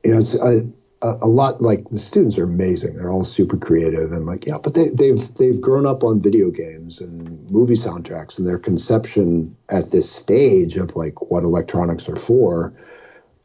you 0.05 0.13
know, 0.13 0.19
it's 0.19 0.35
a, 0.35 0.67
a, 1.03 1.29
lot 1.29 1.63
like 1.63 1.89
the 1.91 1.99
students 1.99 2.39
are 2.39 2.45
amazing. 2.45 2.97
They're 2.97 3.11
all 3.11 3.25
super 3.25 3.57
creative 3.57 4.13
and 4.13 4.27
like, 4.27 4.47
yeah, 4.47 4.59
but 4.59 4.75
they, 4.75 4.89
they've 4.89 5.33
they've 5.35 5.61
grown 5.61 5.87
up 5.87 6.03
on 6.03 6.21
video 6.21 6.51
games 6.51 7.01
and 7.01 7.51
movie 7.51 7.75
soundtracks, 7.75 8.39
and 8.39 8.47
their 8.47 8.59
conception 8.59 9.57
at 9.69 9.91
this 9.91 10.11
stage 10.11 10.77
of 10.77 10.97
like 10.97 11.31
what 11.31 11.45
electronics 11.45 12.09
are 12.09 12.17
for 12.17 12.73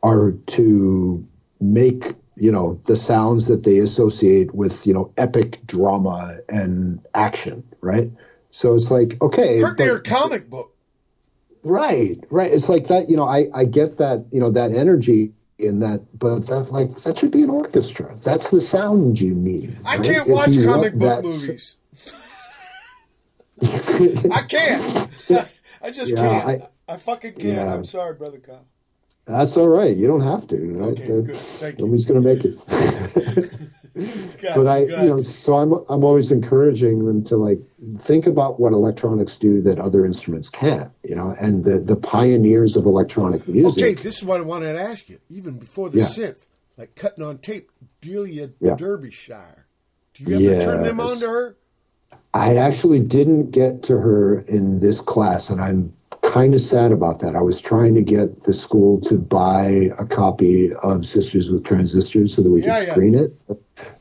are 0.03 0.31
to 0.47 1.25
make 1.59 2.13
you 2.39 2.51
know 2.51 2.79
the 2.85 2.95
sounds 2.97 3.47
that 3.47 3.63
they 3.63 3.79
associate 3.79 4.53
with 4.53 4.85
you 4.87 4.93
know 4.93 5.11
epic 5.17 5.59
drama 5.65 6.37
and 6.49 6.99
action 7.13 7.63
right 7.81 8.11
so 8.51 8.75
it's 8.75 8.89
like 8.91 9.17
okay 9.21 9.61
Pretty 9.61 9.89
but- 9.89 10.03
comic 10.05 10.49
book. 10.49 10.73
right 11.63 12.23
right 12.29 12.51
it's 12.53 12.69
like 12.69 12.87
that 12.87 13.09
you 13.09 13.17
know 13.17 13.27
i 13.27 13.47
i 13.53 13.65
get 13.65 13.97
that 13.97 14.25
you 14.31 14.39
know 14.39 14.51
that 14.51 14.71
energy 14.71 15.33
in 15.57 15.79
that 15.79 16.01
but 16.17 16.45
that 16.47 16.71
like 16.71 16.95
that 17.01 17.17
should 17.17 17.31
be 17.31 17.41
an 17.41 17.49
orchestra 17.49 18.15
that's 18.23 18.51
the 18.51 18.61
sound 18.61 19.19
you 19.19 19.33
need 19.33 19.75
I 19.83 19.97
can't 19.97 20.27
If 20.27 20.27
watch 20.27 20.53
comic 20.63 20.93
book 20.93 21.23
movies. 21.23 21.77
I 23.61 24.43
can't. 24.47 25.09
I 25.81 25.91
just 25.91 26.11
Yeah, 26.11 26.15
can't. 26.43 26.47
I, 26.87 26.93
I- 26.93 26.97
fucking 26.97 27.33
can't. 27.33 27.43
Yeah. 27.43 27.73
I'm 27.73 27.85
sorry, 27.85 28.13
brother 28.13 28.37
Kyle. 28.39 28.65
That's 29.27 29.57
all 29.57 29.67
right 29.67 29.95
you 29.97 30.07
don't 30.07 30.21
have 30.21 30.47
to 30.47 30.55
right? 30.73 30.91
Okay, 30.99 31.03
Uh, 31.11 31.21
good. 31.21 31.37
Thank 31.37 31.79
nobody's 31.79 32.05
gonna 32.05 32.21
make 32.21 32.43
it 32.45 32.57
but 34.55 34.67
I, 34.67 34.85
guts. 34.85 35.01
you 35.03 35.09
know, 35.09 35.21
so 35.21 35.55
I'm 35.55 35.73
I'm 35.89 36.03
always 36.03 36.31
encouraging 36.31 37.05
them 37.05 37.23
to 37.25 37.37
like 37.37 37.59
think 37.99 38.27
about 38.27 38.59
what 38.59 38.71
electronics 38.73 39.37
do 39.37 39.61
that 39.63 39.79
other 39.79 40.05
instruments 40.05 40.49
can't, 40.49 40.91
you 41.03 41.15
know, 41.15 41.35
and 41.39 41.63
the 41.63 41.79
the 41.79 41.95
pioneers 41.95 42.75
of 42.75 42.85
electronic 42.85 43.47
music. 43.47 43.83
okay, 43.83 43.93
this 43.95 44.17
is 44.17 44.23
what 44.23 44.39
I 44.39 44.43
wanted 44.43 44.73
to 44.73 44.81
ask 44.81 45.09
you. 45.09 45.19
Even 45.29 45.57
before 45.57 45.89
the 45.89 45.97
Yeah. 45.99 46.05
synth, 46.05 46.37
like 46.77 46.93
cutting 46.95 47.23
on 47.23 47.39
tape, 47.39 47.71
Delia 48.01 48.51
Yeah. 48.59 48.75
Derbyshire. 48.75 49.65
Do 50.13 50.23
you 50.25 50.51
ever 50.51 50.63
turn 50.63 50.83
them 50.83 50.99
on 50.99 51.17
to 51.19 51.27
her? 51.27 51.55
I 52.35 52.57
actually 52.57 52.99
didn't 52.99 53.49
get 53.49 53.81
to 53.83 53.97
her 53.97 54.41
in 54.41 54.79
this 54.79 55.01
class, 55.01 55.49
and 55.49 55.59
I'm 55.59 55.93
kind 56.27 56.53
of 56.53 56.61
sad 56.61 56.91
about 56.91 57.19
that. 57.21 57.35
I 57.35 57.41
was 57.41 57.59
trying 57.61 57.95
to 57.95 58.01
get 58.01 58.43
the 58.43 58.53
school 58.53 58.99
to 59.01 59.15
buy 59.15 59.89
a 59.97 60.05
copy 60.05 60.73
of 60.83 61.05
Sisters 61.05 61.49
with 61.49 61.63
Transistors 61.63 62.35
so 62.35 62.41
that 62.43 62.49
we 62.51 62.63
Yeah, 62.63 62.79
could 62.79 62.87
yeah. 62.87 62.93
screen 62.93 63.15
it, 63.15 63.33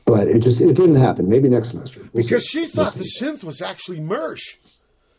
but 0.05 0.27
it 0.27 0.39
just 0.39 0.61
it 0.61 0.73
didn't 0.75 0.95
happen. 0.95 1.27
Maybe 1.29 1.49
next 1.49 1.69
semester. 1.69 2.01
We'll 2.13 2.23
Because 2.23 2.49
see. 2.49 2.65
she 2.65 2.67
thought 2.67 2.93
the 2.95 3.09
synth 3.21 3.43
was 3.43 3.61
actually 3.61 3.99
Mersh. 3.99 4.41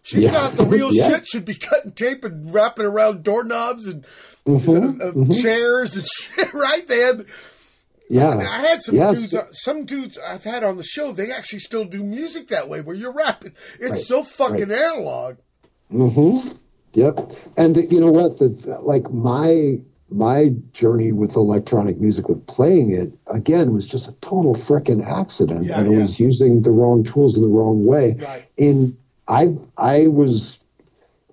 She 0.02 0.20
Yeah. 0.22 0.32
thought 0.32 0.52
the 0.52 0.64
real 0.64 0.90
shit 1.06 1.26
should 1.26 1.44
be 1.44 1.54
cutting 1.54 1.92
tape 1.92 2.24
and 2.24 2.52
wrapping 2.52 2.86
around 2.86 3.22
doorknobs 3.24 3.86
and 3.86 4.04
Mhm, 4.46 5.00
uh, 5.02 5.12
mhm. 5.12 5.42
chairs 5.42 5.96
and 5.96 6.06
shit. 6.20 6.52
Right? 6.54 6.86
They 6.88 7.00
had. 7.00 7.24
Yeah. 8.10 8.38
I 8.38 8.60
had 8.66 8.80
some 8.80 8.94
Yes. 8.94 9.18
dudes. 9.18 9.34
Uh, 9.34 9.46
some 9.52 9.84
dudes 9.84 10.16
I've 10.18 10.44
had 10.44 10.64
on 10.64 10.78
the 10.78 10.82
show. 10.82 11.12
They 11.12 11.30
actually 11.30 11.58
still 11.58 11.84
do 11.84 12.02
music 12.02 12.48
that 12.48 12.68
way, 12.68 12.80
where 12.80 12.96
you're 12.96 13.12
rapping. 13.12 13.52
It's 13.78 13.90
Right, 13.90 14.00
so 14.00 14.22
fucking 14.24 14.70
analog. 14.70 15.36
Mm-hmm. 15.92 16.52
Yep. 16.94 17.32
And 17.56 17.76
the, 17.76 17.86
you 17.86 18.00
know 18.00 18.10
what? 18.10 18.38
The, 18.38 18.48
the- 18.48 18.78
like 18.80 19.10
my 19.12 19.78
my 20.10 20.48
journey 20.72 21.12
with 21.12 21.36
electronic 21.36 22.00
music, 22.00 22.28
with 22.30 22.46
playing 22.46 22.90
it, 22.92 23.12
again, 23.26 23.74
was 23.74 23.86
just 23.86 24.08
a 24.08 24.12
total 24.22 24.54
frickin' 24.54 25.04
accident, 25.06 25.66
Yeah, 25.66 25.78
and 25.78 25.88
it 25.88 25.92
yeah. 25.96 26.00
was 26.00 26.18
using 26.18 26.62
the 26.62 26.70
wrong 26.70 27.04
tools 27.04 27.36
in 27.36 27.42
the 27.42 27.48
wrong 27.48 27.84
way. 27.84 28.16
Right. 28.18 28.44
In 28.56 28.96
I 29.28 29.54
I 29.76 30.06
was 30.06 30.58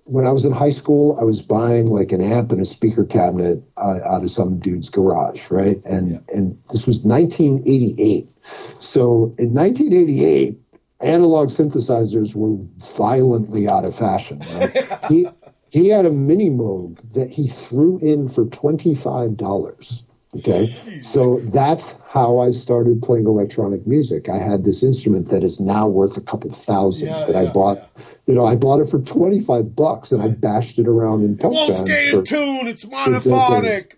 when 0.04 0.26
I 0.26 0.30
was 0.30 0.44
in 0.44 0.52
high 0.52 0.70
school, 0.70 1.16
I 1.18 1.24
was 1.24 1.40
buying 1.42 1.86
like 1.86 2.12
an 2.12 2.20
amp 2.20 2.52
and 2.52 2.60
a 2.60 2.64
speaker 2.66 3.04
cabinet 3.04 3.60
uh, 3.78 3.98
out 4.04 4.22
of 4.22 4.30
some 4.30 4.58
dude's 4.58 4.88
garage, 4.90 5.50
right? 5.50 5.82
And 5.86 6.22
and 6.32 6.56
this 6.70 6.86
was 6.86 7.00
1988. 7.02 8.28
So 8.80 9.34
in 9.38 9.52
1988, 9.54 10.58
analog 11.00 11.48
synthesizers 11.48 12.34
were 12.34 12.56
violently 12.96 13.68
out 13.68 13.84
of 13.84 13.96
fashion. 13.96 14.38
Right? 14.40 14.86
he 15.08 15.26
he 15.76 15.88
had 15.88 16.06
a 16.06 16.10
mini 16.10 16.50
Moog 16.50 16.98
that 17.14 17.30
he 17.30 17.48
threw 17.48 17.98
in 17.98 18.28
for 18.28 18.44
twenty 18.46 18.94
five 18.94 19.36
dollars. 19.36 20.02
Okay, 20.36 20.74
so 21.02 21.40
that's 21.44 21.94
how 22.10 22.40
I 22.40 22.50
started 22.50 23.00
playing 23.02 23.26
electronic 23.26 23.86
music. 23.86 24.28
I 24.28 24.36
had 24.38 24.64
this 24.64 24.82
instrument 24.82 25.30
that 25.30 25.42
is 25.42 25.60
now 25.60 25.86
worth 25.88 26.16
a 26.16 26.20
couple 26.20 26.52
thousand 26.52 27.08
Yeah, 27.08 27.24
that 27.26 27.36
I 27.36 27.42
yeah, 27.44 27.52
bought. 27.52 27.88
You 28.26 28.34
know, 28.34 28.44
I 28.44 28.54
bought 28.56 28.80
it 28.80 28.88
for 28.90 28.98
twenty 29.00 29.40
five 29.42 29.74
bucks, 29.74 30.12
and 30.12 30.20
I 30.22 30.28
bashed 30.28 30.78
it 30.78 30.86
around 30.88 31.24
in 31.24 31.38
punk 31.38 31.54
Won't 31.54 31.72
bands 31.72 31.90
stay 31.90 32.10
for- 32.10 32.18
in 32.18 32.24
tune. 32.24 32.66
It's 32.66 32.84
monophonic. 32.84 33.92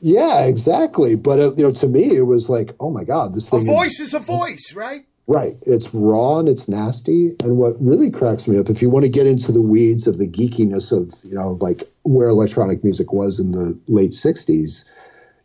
yeah, 0.00 0.40
exactly. 0.44 1.14
But 1.14 1.38
uh, 1.38 1.54
you 1.54 1.62
know, 1.62 1.72
to 1.72 1.86
me, 1.86 2.16
it 2.16 2.22
was 2.26 2.48
like, 2.48 2.74
oh 2.80 2.90
my 2.90 3.04
god, 3.04 3.34
this 3.34 3.46
A 3.48 3.50
thing. 3.50 3.60
is- 3.60 3.66
voice 3.66 4.00
is 4.00 4.14
a 4.14 4.18
voice, 4.20 4.72
right? 4.74 5.04
Right. 5.28 5.56
It's 5.62 5.94
raw 5.94 6.40
and 6.40 6.48
it's 6.48 6.68
nasty. 6.68 7.36
And 7.40 7.56
what 7.56 7.80
really 7.80 8.10
cracks 8.10 8.48
me 8.48 8.58
up, 8.58 8.68
if 8.68 8.82
you 8.82 8.90
want 8.90 9.04
to 9.04 9.08
get 9.08 9.26
into 9.26 9.52
the 9.52 9.62
weeds 9.62 10.08
of 10.08 10.18
the 10.18 10.26
geekiness 10.26 10.90
of 10.90 11.14
you 11.22 11.34
know, 11.34 11.56
like 11.60 11.88
where 12.02 12.28
electronic 12.28 12.82
music 12.82 13.12
was 13.12 13.38
in 13.38 13.52
the 13.52 13.78
late 13.86 14.12
'60s, 14.12 14.84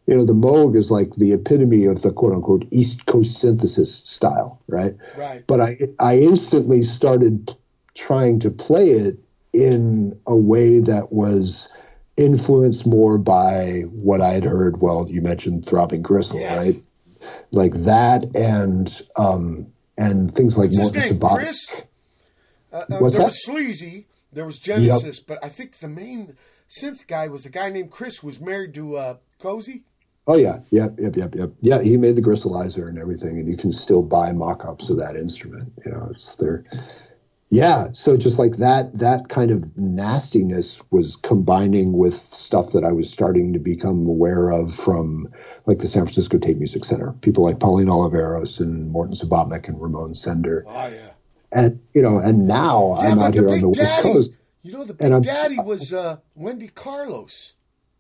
you 0.07 0.15
know, 0.15 0.25
the 0.25 0.33
Moog 0.33 0.75
is 0.75 0.89
like 0.89 1.15
the 1.15 1.33
epitome 1.33 1.85
of 1.85 2.01
the 2.01 2.11
quote 2.11 2.33
unquote 2.33 2.65
East 2.71 3.05
Coast 3.05 3.37
synthesis 3.37 4.01
style, 4.05 4.59
right? 4.67 4.95
Right. 5.15 5.45
But 5.45 5.61
I 5.61 5.77
I 5.99 6.17
instantly 6.17 6.83
started 6.83 7.55
trying 7.95 8.39
to 8.39 8.49
play 8.49 8.89
it 8.89 9.19
in 9.53 10.19
a 10.25 10.35
way 10.35 10.79
that 10.79 11.13
was 11.13 11.69
influenced 12.17 12.85
more 12.85 13.17
by 13.17 13.81
what 13.91 14.21
I 14.21 14.33
had 14.33 14.43
heard. 14.43 14.81
Well, 14.81 15.07
you 15.09 15.21
mentioned 15.21 15.65
Throbbing 15.65 16.01
Gristle, 16.01 16.43
right? 16.43 16.81
Like 17.51 17.73
that, 17.73 18.35
and 18.35 19.01
um, 19.15 19.71
and 19.97 20.33
things 20.33 20.57
like 20.57 20.69
What's 20.69 20.77
Morton 20.77 20.99
name? 21.01 21.09
Sabat. 21.13 21.35
Chris? 21.35 21.72
Uh, 22.72 22.75
uh, 22.75 22.85
What's 22.97 23.15
there 23.15 23.19
that? 23.19 23.25
was 23.25 23.43
Sleazy. 23.45 24.07
There 24.31 24.45
was 24.45 24.57
Genesis, 24.59 25.19
but 25.19 25.43
I 25.43 25.49
think 25.49 25.77
the 25.77 25.88
main 25.88 26.35
synth 26.67 27.05
guy 27.05 27.27
was 27.27 27.45
a 27.45 27.49
guy 27.49 27.69
named 27.69 27.91
Chris 27.91 28.17
who 28.17 28.27
was 28.27 28.39
married 28.39 28.73
to 28.73 28.97
uh, 28.97 29.17
Cosey. 29.39 29.83
Oh 30.25 30.38
yeah, 30.38 30.59
yep, 30.72 30.95
yep, 30.99 31.15
yep, 31.15 31.35
yep. 31.35 31.51
Yeah, 31.61 31.81
he 31.83 31.97
made 31.97 32.15
the 32.15 32.22
Gristleizer 32.22 32.88
and 32.88 32.97
everything, 32.97 33.38
and 33.38 33.47
you 33.47 33.57
can 33.57 33.72
still 33.73 34.01
buy 34.01 34.31
mock-ups 34.31 34.89
of 34.89 34.97
that 34.97 35.15
instrument. 35.15 35.72
You 35.85 35.91
know, 35.91 36.07
it's 36.11 36.35
there. 36.38 36.63
Yeah, 37.53 37.91
so 37.91 38.17
just 38.17 38.40
like 38.40 38.57
that, 38.57 38.98
that 38.98 39.30
kind 39.30 39.51
of 39.51 39.77
nastiness 39.77 40.82
was 40.90 41.15
combining 41.17 41.93
with 41.95 42.15
stuff 42.27 42.72
that 42.72 42.83
I 42.83 42.91
was 42.91 43.11
starting 43.11 43.53
to 43.53 43.59
become 43.59 44.07
aware 44.07 44.49
of 44.49 44.73
from 44.73 45.27
like 45.67 45.77
the 45.77 45.88
San 45.88 46.01
Francisco 46.03 46.40
Tape 46.40 46.57
Music 46.57 46.83
Center. 46.83 47.11
People 47.22 47.43
like 47.43 47.59
Pauline 47.59 47.85
Oliveros 47.88 48.59
and 48.59 48.90
Morton 48.90 49.14
Subotnick 49.15 49.67
and 49.67 49.80
Ramon 49.80 50.15
Sender. 50.15 50.65
Oh 50.67 50.88
yeah. 50.88 51.11
And 51.51 51.80
you 51.93 52.01
know, 52.01 52.17
and 52.17 52.48
now 52.48 52.95
Yeah, 52.99 53.09
I'm 53.09 53.19
out 53.19 53.35
here 53.35 53.48
on 53.48 53.61
the 53.61 53.67
West 53.69 53.80
Daddy, 53.80 54.01
Coast. 54.01 54.32
You 54.64 54.72
know, 54.72 54.83
the 54.85 54.95
Big 54.95 55.22
Daddy 55.23 55.59
was 55.59 55.93
uh, 55.93 56.17
Wendy 56.33 56.69
Carlos, 56.69 57.53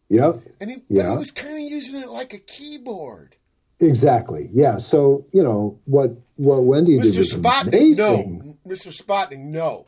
Yep. 0.09 0.41
and 0.61 0.71
he, 0.71 0.77
but 0.89 1.05
he 1.11 1.15
was 1.15 1.29
kind 1.29 1.53
of 1.55 1.59
using 1.71 2.01
it 2.01 2.09
like 2.09 2.33
a 2.33 2.39
keyboard. 2.39 3.35
Exactly. 3.79 4.49
Yeah. 4.51 4.79
So 4.79 5.27
you 5.31 5.43
know 5.43 5.79
what 5.85 6.17
what 6.37 6.63
Wendy 6.63 6.97
did 6.99 7.13
Mr. 7.13 7.17
was 7.19 7.33
Spotnik, 7.33 7.67
amazing. 7.67 8.41
no. 8.45 8.52
Mr. 8.67 8.95
Spotnik, 8.95 9.39
no. 9.39 9.87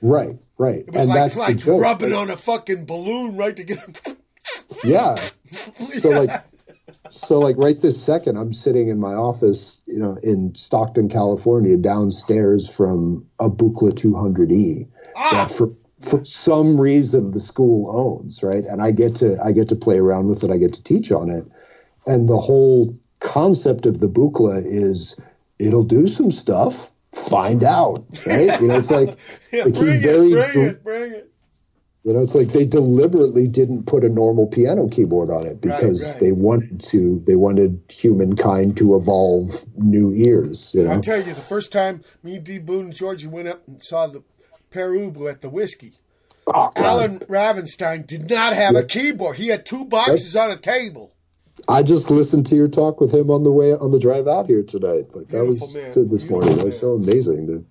Right. 0.00 0.38
Right. 0.58 0.80
It 0.80 0.92
was 0.92 1.02
and 1.02 1.08
like 1.08 1.16
that's 1.16 1.36
like 1.36 1.56
joke. 1.58 1.80
rubbing 1.80 2.12
on 2.12 2.30
a 2.30 2.36
fucking 2.36 2.84
balloon 2.86 3.36
right 3.36 3.56
to 3.56 3.64
get 3.64 3.78
him. 3.78 3.94
Yeah. 4.82 5.16
So 6.00 6.10
like 6.10 6.30
so 7.10 7.38
like 7.38 7.56
right 7.56 7.80
this 7.80 8.02
second 8.02 8.36
I'm 8.36 8.52
sitting 8.52 8.88
in 8.88 8.98
my 8.98 9.14
office, 9.14 9.80
you 9.86 9.98
know, 9.98 10.18
in 10.22 10.54
Stockton, 10.54 11.08
California, 11.08 11.76
downstairs 11.76 12.68
from 12.68 13.26
a 13.40 13.48
Buchla 13.48 13.92
200E 13.92 14.86
that 15.14 15.50
for 15.50 15.72
for 16.00 16.24
some 16.24 16.78
reason 16.78 17.30
the 17.30 17.40
school 17.40 17.90
owns, 17.96 18.42
right? 18.42 18.64
And 18.64 18.82
I 18.82 18.90
get 18.90 19.16
to 19.16 19.38
I 19.42 19.52
get 19.52 19.68
to 19.70 19.76
play 19.76 19.98
around 19.98 20.28
with 20.28 20.44
it, 20.44 20.50
I 20.50 20.58
get 20.58 20.74
to 20.74 20.82
teach 20.82 21.10
on 21.10 21.30
it. 21.30 21.44
And 22.06 22.28
the 22.28 22.38
whole 22.38 22.94
concept 23.20 23.86
of 23.86 24.00
the 24.00 24.08
Buchla 24.08 24.62
is 24.66 25.16
it'll 25.58 25.84
do 25.84 26.06
some 26.06 26.30
stuff, 26.30 26.90
find 27.14 27.64
out, 27.64 28.04
right? 28.26 28.60
You 28.60 28.68
know, 28.68 28.78
it's 28.78 28.90
like 28.90 29.16
Yeah, 29.52 29.64
like 29.64 29.74
he 29.74 29.80
bring 29.80 29.96
it, 29.96 30.02
very 30.02 30.30
bring 30.30 30.60
it, 30.60 30.84
bring 30.84 31.12
it. 31.12 31.32
you 32.04 32.12
know, 32.12 32.20
it's 32.20 32.34
like 32.34 32.48
they 32.48 32.64
deliberately 32.64 33.46
didn't 33.46 33.84
put 33.84 34.04
a 34.04 34.08
normal 34.08 34.46
piano 34.46 34.88
keyboard 34.88 35.30
on 35.30 35.46
it 35.46 35.60
because 35.60 36.02
right. 36.02 36.20
they 36.20 36.32
wanted 36.32 36.82
to. 36.84 37.22
They 37.26 37.36
wanted 37.36 37.80
humankind 37.88 38.76
to 38.78 38.96
evolve 38.96 39.64
new 39.76 40.12
ears. 40.12 40.70
You 40.74 40.88
I'll 40.88 41.00
tell 41.00 41.24
you, 41.24 41.34
the 41.34 41.40
first 41.40 41.72
time 41.72 42.02
me, 42.22 42.38
D. 42.38 42.58
Boon, 42.58 42.86
and 42.86 42.94
Georgie 42.94 43.26
went 43.26 43.48
up 43.48 43.66
and 43.66 43.82
saw 43.82 44.06
the 44.06 44.22
Pere 44.70 44.92
Ubu 44.92 45.30
at 45.30 45.40
the 45.40 45.48
whiskey, 45.48 45.94
Oh, 46.46 46.72
Allen 46.76 47.20
Ravenstine 47.20 48.06
did 48.06 48.28
not 48.28 48.52
have 48.52 48.74
a 48.74 48.82
keyboard. 48.82 49.38
He 49.38 49.48
had 49.48 49.64
two 49.64 49.84
boxes 49.84 50.36
on 50.36 50.50
a 50.50 50.58
table. 50.58 51.13
I 51.68 51.82
just 51.82 52.10
listened 52.10 52.46
to 52.46 52.56
your 52.56 52.68
talk 52.68 53.00
with 53.00 53.12
him 53.12 53.30
on 53.30 53.42
the 53.42 53.50
way 53.52 53.72
on 53.72 53.90
the 53.90 53.98
drive 53.98 54.28
out 54.28 54.46
here 54.46 54.62
tonight. 54.62 55.14
Like 55.14 55.28
that 55.28 55.44
was 55.46 55.74
man. 55.74 56.08
this 56.08 56.24
morning. 56.24 56.58
It 56.58 56.64
was 56.64 56.78
so 56.78 56.92
amazing. 56.94 57.46
To, 57.46 57.66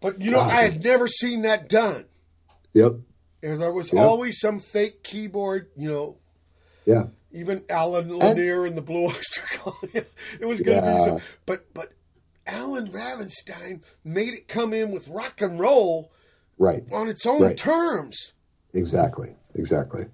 But 0.00 0.20
you 0.20 0.30
know, 0.30 0.40
I 0.40 0.62
had 0.62 0.82
never 0.84 1.06
seen 1.08 1.42
that 1.42 1.68
done. 1.68 2.04
yep. 2.72 2.92
And 3.42 3.60
there 3.62 3.72
was 3.72 3.92
Yeah. 3.92 4.04
always 4.04 4.38
some 4.38 4.60
fake 4.60 5.02
keyboard, 5.02 5.68
you 5.74 5.88
know, 5.88 6.16
Yeah. 6.84 7.04
even 7.32 7.62
Allen 7.70 8.10
Lanier 8.10 8.66
and 8.66 8.76
the 8.76 8.82
Blue 8.82 9.06
Oyster 9.06 9.40
Cult. 9.52 9.76
it 9.94 10.44
was 10.44 10.60
going 10.60 10.80
to 10.82 10.86
Yeah. 10.86 10.96
be 10.98 11.04
some, 11.04 11.20
but 11.46 11.72
but 11.72 11.92
Allen 12.46 12.88
Ravenstine 12.88 13.80
made 14.04 14.34
it 14.34 14.48
come 14.48 14.74
in 14.74 14.90
with 14.90 15.08
rock 15.08 15.40
and 15.40 15.58
roll 15.58 16.12
Right. 16.58 16.82
on 16.92 17.08
its 17.08 17.24
own 17.24 17.42
Right. 17.42 17.56
terms. 17.56 18.32
Exactly. 18.74 19.34
Exactly. 19.54 20.04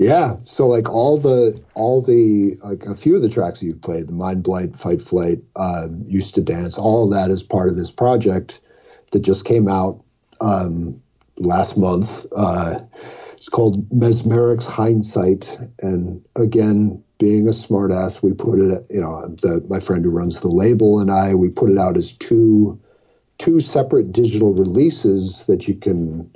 Yeah. 0.00 0.36
So 0.44 0.68
like 0.68 0.88
all 0.88 1.18
the 1.18 1.60
all 1.74 2.00
the 2.00 2.56
like 2.62 2.84
a 2.86 2.94
few 2.94 3.16
of 3.16 3.22
the 3.22 3.28
tracks 3.28 3.64
you've 3.64 3.82
played, 3.82 4.06
the 4.06 4.12
Mind 4.12 4.44
Blight, 4.44 4.78
Fight 4.78 5.02
Flight, 5.02 5.40
um, 5.56 6.04
Used 6.06 6.36
to 6.36 6.40
Dance, 6.40 6.78
all 6.78 7.08
that 7.08 7.30
is 7.30 7.42
part 7.42 7.68
of 7.68 7.76
this 7.76 7.90
project 7.90 8.60
that 9.10 9.22
just 9.22 9.44
came 9.44 9.66
out 9.66 10.00
um, 10.40 11.02
last 11.38 11.76
month. 11.76 12.24
Uh, 12.36 12.78
it's 13.36 13.48
called 13.48 13.90
Mesmeric's 13.92 14.66
Hindsight, 14.66 15.58
and 15.80 16.24
again, 16.36 17.02
being 17.18 17.48
a 17.48 17.52
smartass, 17.52 18.22
we 18.22 18.32
put 18.32 18.60
it. 18.60 18.86
You 18.90 19.00
know, 19.00 19.26
the, 19.42 19.66
my 19.68 19.80
friend 19.80 20.04
who 20.04 20.10
runs 20.12 20.40
the 20.40 20.48
label 20.48 21.00
and 21.00 21.10
I, 21.10 21.34
we 21.34 21.48
put 21.48 21.72
it 21.72 21.78
out 21.78 21.96
as 21.96 22.12
two 22.12 22.80
two 23.38 23.58
separate 23.58 24.12
digital 24.12 24.54
releases 24.54 25.44
that 25.46 25.66
you 25.66 25.74
can 25.74 26.30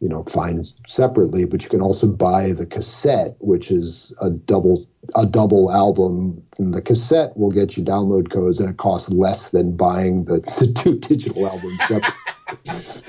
you 0.00 0.08
know 0.08 0.22
find 0.24 0.72
separately 0.86 1.44
but 1.44 1.62
you 1.62 1.68
can 1.68 1.80
also 1.80 2.06
buy 2.06 2.52
the 2.52 2.66
cassette 2.66 3.34
which 3.38 3.70
is 3.70 4.12
a 4.20 4.30
double 4.30 4.86
a 5.14 5.24
double 5.24 5.72
album 5.72 6.42
and 6.58 6.74
the 6.74 6.82
cassette 6.82 7.36
will 7.36 7.50
get 7.50 7.76
you 7.76 7.84
download 7.84 8.30
codes 8.30 8.60
and 8.60 8.68
it 8.68 8.76
costs 8.76 9.08
less 9.08 9.50
than 9.50 9.76
buying 9.76 10.24
the, 10.24 10.40
the 10.58 10.72
two 10.72 10.98
digital 10.98 11.46
albums 11.46 11.78
separately. 11.86 12.12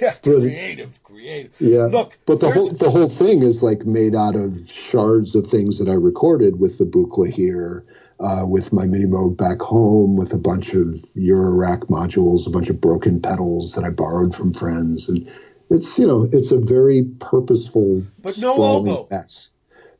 Yeah, 0.00 0.14
creative, 0.14 1.02
creative. 1.04 1.52
yeah 1.60 1.84
Look, 1.84 2.18
but 2.26 2.40
the 2.40 2.50
whole 2.50 2.68
the 2.68 2.90
whole 2.90 3.08
thing 3.08 3.42
is 3.42 3.62
like 3.62 3.86
made 3.86 4.14
out 4.14 4.34
of 4.34 4.68
shards 4.68 5.36
of 5.36 5.46
things 5.46 5.78
that 5.78 5.88
i 5.88 5.94
recorded 5.94 6.58
with 6.58 6.78
the 6.78 6.84
Buchla 6.84 7.32
here 7.32 7.84
uh, 8.20 8.44
with 8.46 8.72
my 8.72 8.86
mini 8.86 9.04
Moog 9.04 9.36
back 9.36 9.60
home 9.60 10.16
with 10.16 10.32
a 10.32 10.38
bunch 10.38 10.74
of 10.74 10.86
Eurorack 11.16 11.88
modules, 11.88 12.46
a 12.46 12.50
bunch 12.50 12.70
of 12.70 12.80
broken 12.80 13.20
pedals 13.20 13.74
that 13.74 13.84
I 13.84 13.90
borrowed 13.90 14.34
from 14.34 14.52
friends, 14.52 15.08
and 15.08 15.30
it's 15.70 15.98
you 15.98 16.06
know 16.06 16.28
it's 16.32 16.50
a 16.50 16.58
very 16.58 17.04
purposeful, 17.20 18.04
But 18.20 18.38
no 18.38 18.54
oboe. 18.56 19.08
mess. 19.10 19.50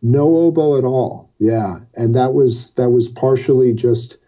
No 0.02 0.36
oboe 0.36 0.76
at 0.76 0.84
all. 0.84 1.30
Yeah, 1.38 1.78
and 1.94 2.14
that 2.14 2.34
was 2.34 2.70
that 2.72 2.90
was 2.90 3.08
partially 3.08 3.72
just 3.72 4.18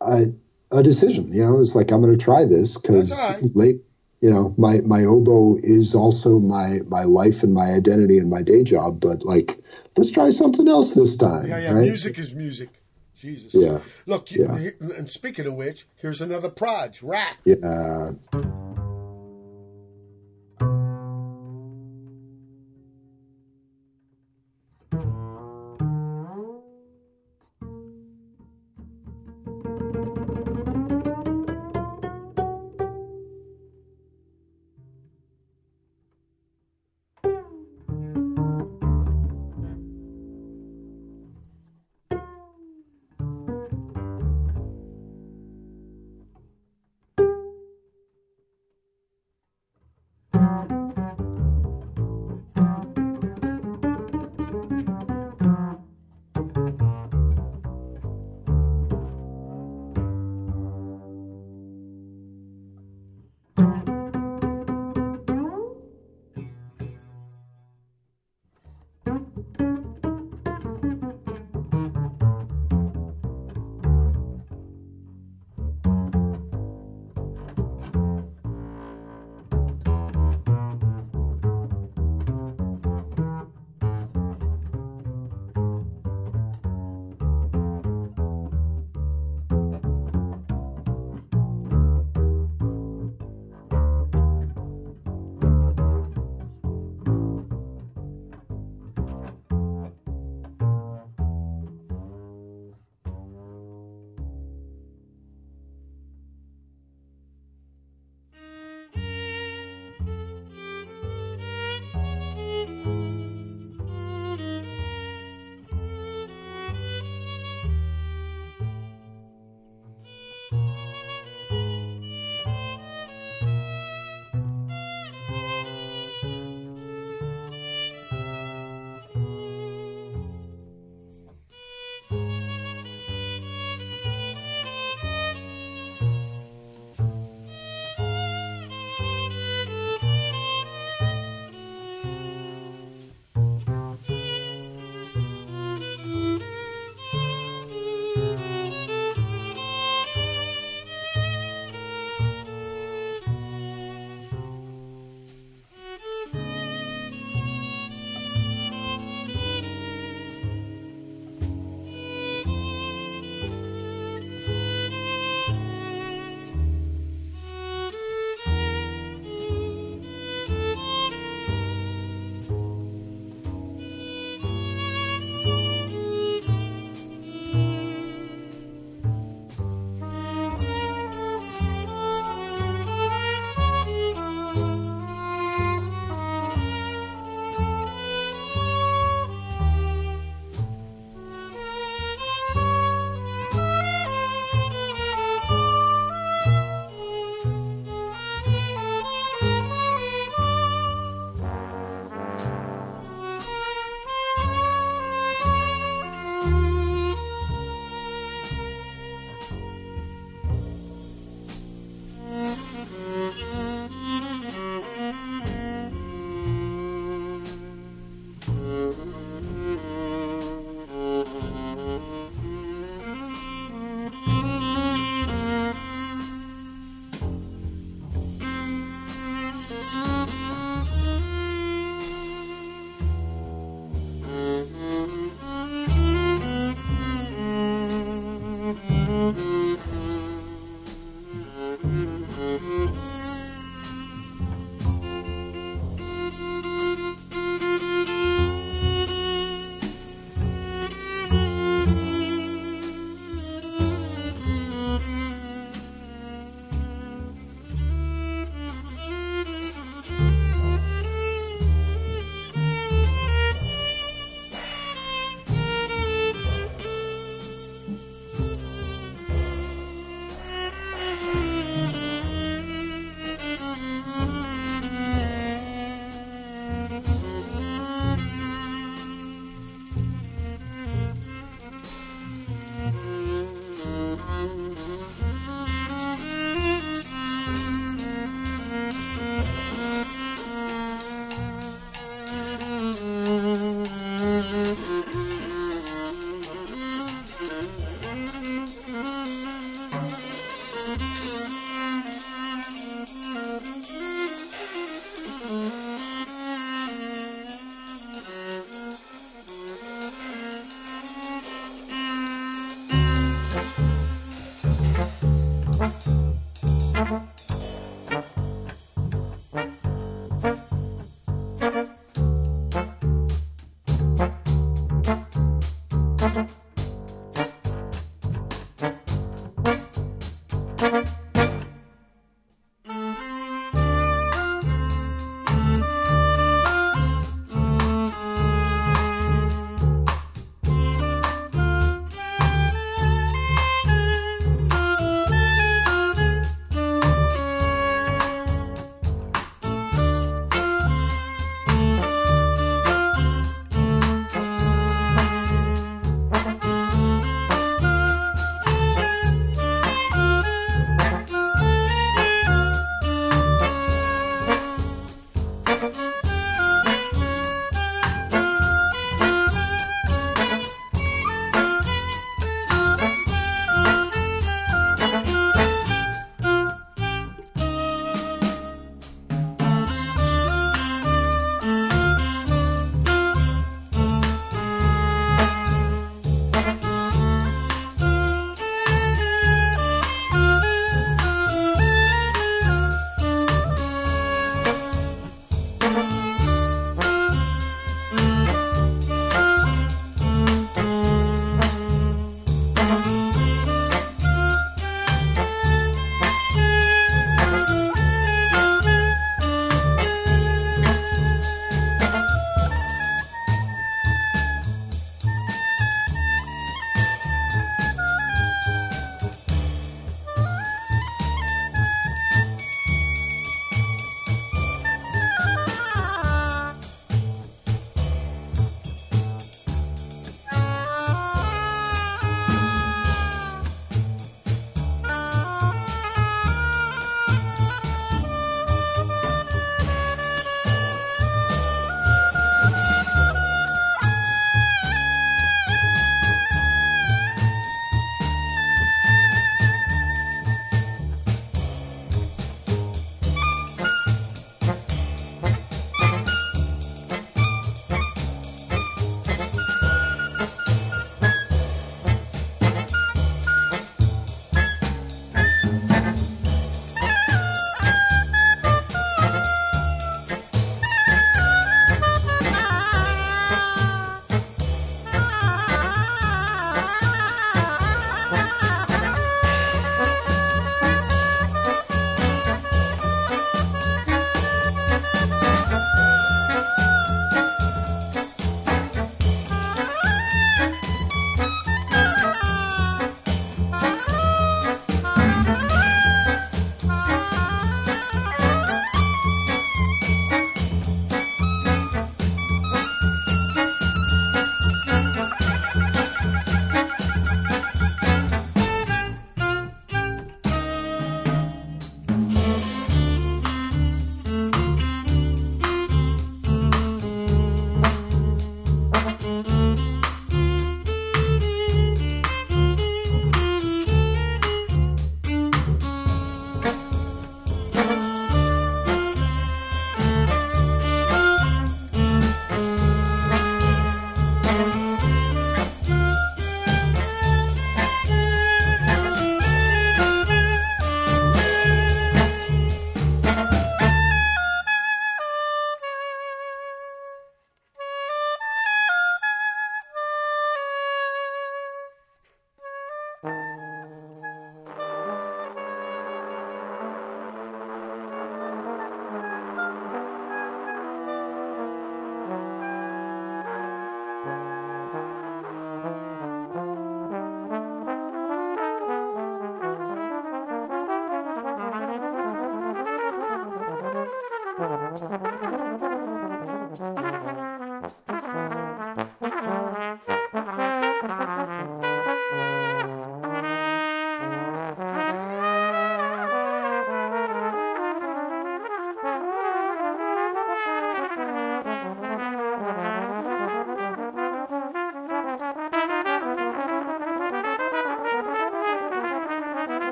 a 0.00 0.32
a 0.70 0.82
decision. 0.82 1.32
You 1.32 1.44
know, 1.44 1.60
it's 1.60 1.74
like 1.74 1.90
I'm 1.90 2.00
going 2.02 2.16
to 2.16 2.22
try 2.22 2.44
this 2.44 2.76
because 2.76 3.10
right. 3.10 3.44
late. 3.54 3.82
You 4.20 4.30
know, 4.30 4.52
my 4.58 4.80
my 4.80 5.04
oboe 5.04 5.58
is 5.62 5.94
also 5.94 6.40
my 6.40 6.80
my 6.88 7.04
life 7.04 7.44
and 7.44 7.54
my 7.54 7.66
identity 7.70 8.18
and 8.18 8.28
my 8.28 8.42
day 8.42 8.64
job. 8.64 8.98
But 8.98 9.24
like, 9.24 9.62
let's 9.96 10.10
try 10.10 10.30
something 10.32 10.66
else 10.66 10.94
this 10.94 11.14
time. 11.14 11.46
Yeah, 11.46 11.58
yeah. 11.58 11.72
right? 11.72 11.82
Music 11.82 12.18
is 12.18 12.34
music. 12.34 12.70
Jesus. 13.16 13.54
Yeah. 13.54 13.78
Look, 14.06 14.32
you, 14.32 14.44
Yeah. 14.44 14.70
and 14.96 15.08
speaking 15.08 15.46
of 15.46 15.54
which, 15.54 15.86
here's 15.96 16.20
another 16.20 16.48
proj, 16.48 17.00
Wrack. 17.02 17.38
Yeah. 17.44 18.12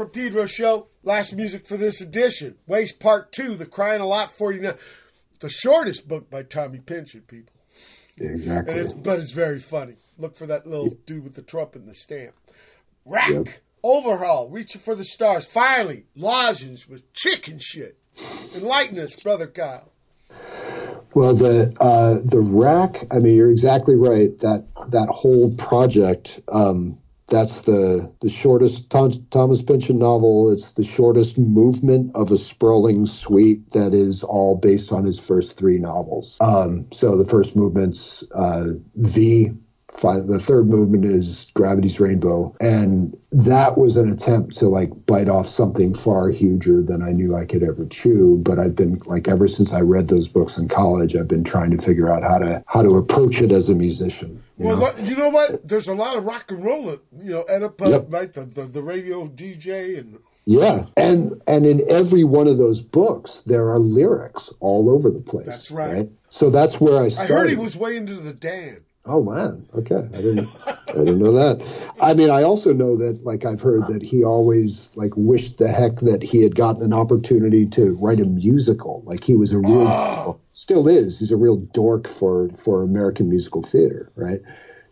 From 0.00 0.08
Pedro 0.08 0.46
show. 0.46 0.86
Last 1.02 1.34
music 1.34 1.66
for 1.66 1.76
this 1.76 2.00
edition. 2.00 2.54
Waste 2.66 3.00
Part 3.00 3.32
2, 3.32 3.54
The 3.54 3.66
Crying 3.66 4.00
a 4.00 4.06
Lot 4.06 4.32
49. 4.32 4.72
The 5.40 5.50
shortest 5.50 6.08
book 6.08 6.30
by 6.30 6.42
Tommy 6.42 6.78
Pynchon, 6.78 7.20
people. 7.28 7.52
Exactly. 8.16 8.72
And 8.72 8.80
it's, 8.80 8.94
but 8.94 9.18
it's 9.18 9.32
very 9.32 9.60
funny. 9.60 9.96
Look 10.16 10.38
for 10.38 10.46
that 10.46 10.66
little 10.66 10.88
dude 11.04 11.22
with 11.22 11.34
the 11.34 11.42
Trump 11.42 11.74
and 11.74 11.86
the 11.86 11.92
stamp. 11.92 12.32
Wrack. 13.04 13.60
Overhaul. 13.82 14.48
Reaching 14.48 14.80
for 14.80 14.94
the 14.94 15.04
stars. 15.04 15.44
Finally, 15.44 16.06
lozenge 16.16 16.88
with 16.88 17.12
chicken 17.12 17.58
shit. 17.60 17.98
Enlighten 18.54 18.98
us, 18.98 19.14
brother 19.16 19.48
Kyle. 19.48 19.92
Well, 21.12 21.34
the 21.34 21.76
uh, 21.78 22.20
the 22.24 22.40
Wrack. 22.40 23.04
I 23.10 23.18
mean, 23.18 23.36
you're 23.36 23.50
exactly 23.50 23.96
right. 23.96 24.30
That 24.38 24.64
that 24.88 25.10
whole 25.10 25.54
project. 25.56 26.40
Um, 26.50 26.99
that's 27.30 27.62
the 27.62 28.12
the 28.20 28.28
shortest 28.28 28.90
Tom, 28.90 29.26
Thomas 29.30 29.62
Pynchon 29.62 29.98
novel. 29.98 30.50
It's 30.50 30.72
the 30.72 30.84
shortest 30.84 31.38
movement 31.38 32.14
of 32.14 32.30
a 32.30 32.38
sprawling 32.38 33.06
suite 33.06 33.70
that 33.70 33.94
is 33.94 34.22
all 34.22 34.56
based 34.56 34.92
on 34.92 35.04
his 35.04 35.18
first 35.18 35.56
three 35.56 35.78
novels. 35.78 36.36
Um, 36.40 36.86
so 36.92 37.16
the 37.16 37.24
first 37.24 37.56
movement's 37.56 38.22
uh, 38.34 38.64
V. 38.96 39.52
Fi- 39.92 40.20
The 40.20 40.38
third 40.40 40.68
movement 40.68 41.04
is 41.04 41.46
Gravity's 41.54 42.00
Rainbow, 42.00 42.54
and 42.60 43.16
that 43.32 43.76
was 43.76 43.96
an 43.96 44.10
attempt 44.10 44.56
to 44.58 44.68
like 44.68 44.90
bite 45.06 45.28
off 45.28 45.48
something 45.48 45.94
far 45.94 46.30
huger 46.30 46.82
than 46.82 47.02
I 47.02 47.12
knew 47.12 47.36
I 47.36 47.44
could 47.44 47.62
ever 47.62 47.84
chew. 47.86 48.38
But 48.42 48.58
I've 48.58 48.74
been 48.76 49.00
like 49.06 49.28
ever 49.28 49.48
since 49.48 49.72
I 49.72 49.80
read 49.80 50.08
those 50.08 50.28
books 50.28 50.56
in 50.58 50.68
college, 50.68 51.16
I've 51.16 51.28
been 51.28 51.44
trying 51.44 51.70
to 51.76 51.82
figure 51.82 52.08
out 52.10 52.22
how 52.22 52.38
to 52.38 52.62
how 52.66 52.82
to 52.82 52.96
approach 52.96 53.42
it 53.42 53.50
as 53.50 53.68
a 53.68 53.74
musician. 53.74 54.42
you 54.56 54.66
Well, 54.66 54.76
know? 54.76 54.82
what- 54.82 55.00
you 55.06 55.16
know 55.16 55.28
what? 55.28 55.66
There's 55.66 55.88
a 55.88 55.94
lot 55.94 56.16
of 56.16 56.24
rock 56.24 56.50
and 56.50 56.64
roll, 56.64 56.96
you 57.22 57.30
know, 57.32 57.44
Oedipa, 57.44 57.86
uh, 57.86 57.88
Yep. 57.90 58.06
right? 58.10 58.32
The, 58.32 58.44
the 58.44 58.62
the 58.66 58.82
radio 58.82 59.26
DJ 59.26 59.98
and 59.98 60.18
Yeah, 60.46 60.84
and 60.96 61.40
and 61.46 61.66
in 61.66 61.82
every 61.90 62.24
one 62.24 62.46
of 62.48 62.58
those 62.58 62.80
books, 62.80 63.42
there 63.44 63.70
are 63.70 63.78
lyrics 63.78 64.50
all 64.60 64.88
over 64.88 65.10
the 65.10 65.20
place. 65.20 65.46
That's 65.46 65.70
right. 65.70 66.08
So 66.30 66.48
that's 66.48 66.80
where 66.80 66.96
I 66.98 67.04
I 67.06 67.08
started. 67.10 67.34
heard 67.34 67.50
he 67.50 67.56
was 67.56 67.76
way 67.76 67.96
into 67.96 68.14
the 68.14 68.32
Dan. 68.32 68.78
Oh 69.10 69.24
man, 69.24 69.66
okay, 69.76 70.08
I 70.14 70.22
didn't, 70.22 70.48
I 70.68 70.98
didn't 70.98 71.18
know 71.18 71.32
that. 71.32 71.66
I 72.00 72.14
mean, 72.14 72.30
I 72.30 72.44
also 72.44 72.72
know 72.72 72.96
that, 72.96 73.24
like, 73.24 73.44
I've 73.44 73.60
heard 73.60 73.88
that 73.88 74.02
he 74.02 74.22
always 74.22 74.92
like 74.94 75.10
wished 75.16 75.58
the 75.58 75.66
heck 75.66 75.96
that 75.96 76.22
he 76.22 76.44
had 76.44 76.54
gotten 76.54 76.84
an 76.84 76.92
opportunity 76.92 77.66
to 77.66 77.94
write 77.94 78.20
a 78.20 78.24
musical. 78.24 79.02
Like, 79.04 79.24
he 79.24 79.34
was 79.34 79.50
a 79.50 79.58
real, 79.58 79.84
well, 79.84 80.40
still 80.52 80.86
is. 80.86 81.18
He's 81.18 81.32
a 81.32 81.36
real 81.36 81.56
dork 81.56 82.06
for 82.06 82.50
for 82.50 82.84
American 82.84 83.28
musical 83.28 83.62
theater, 83.62 84.12
right? 84.14 84.40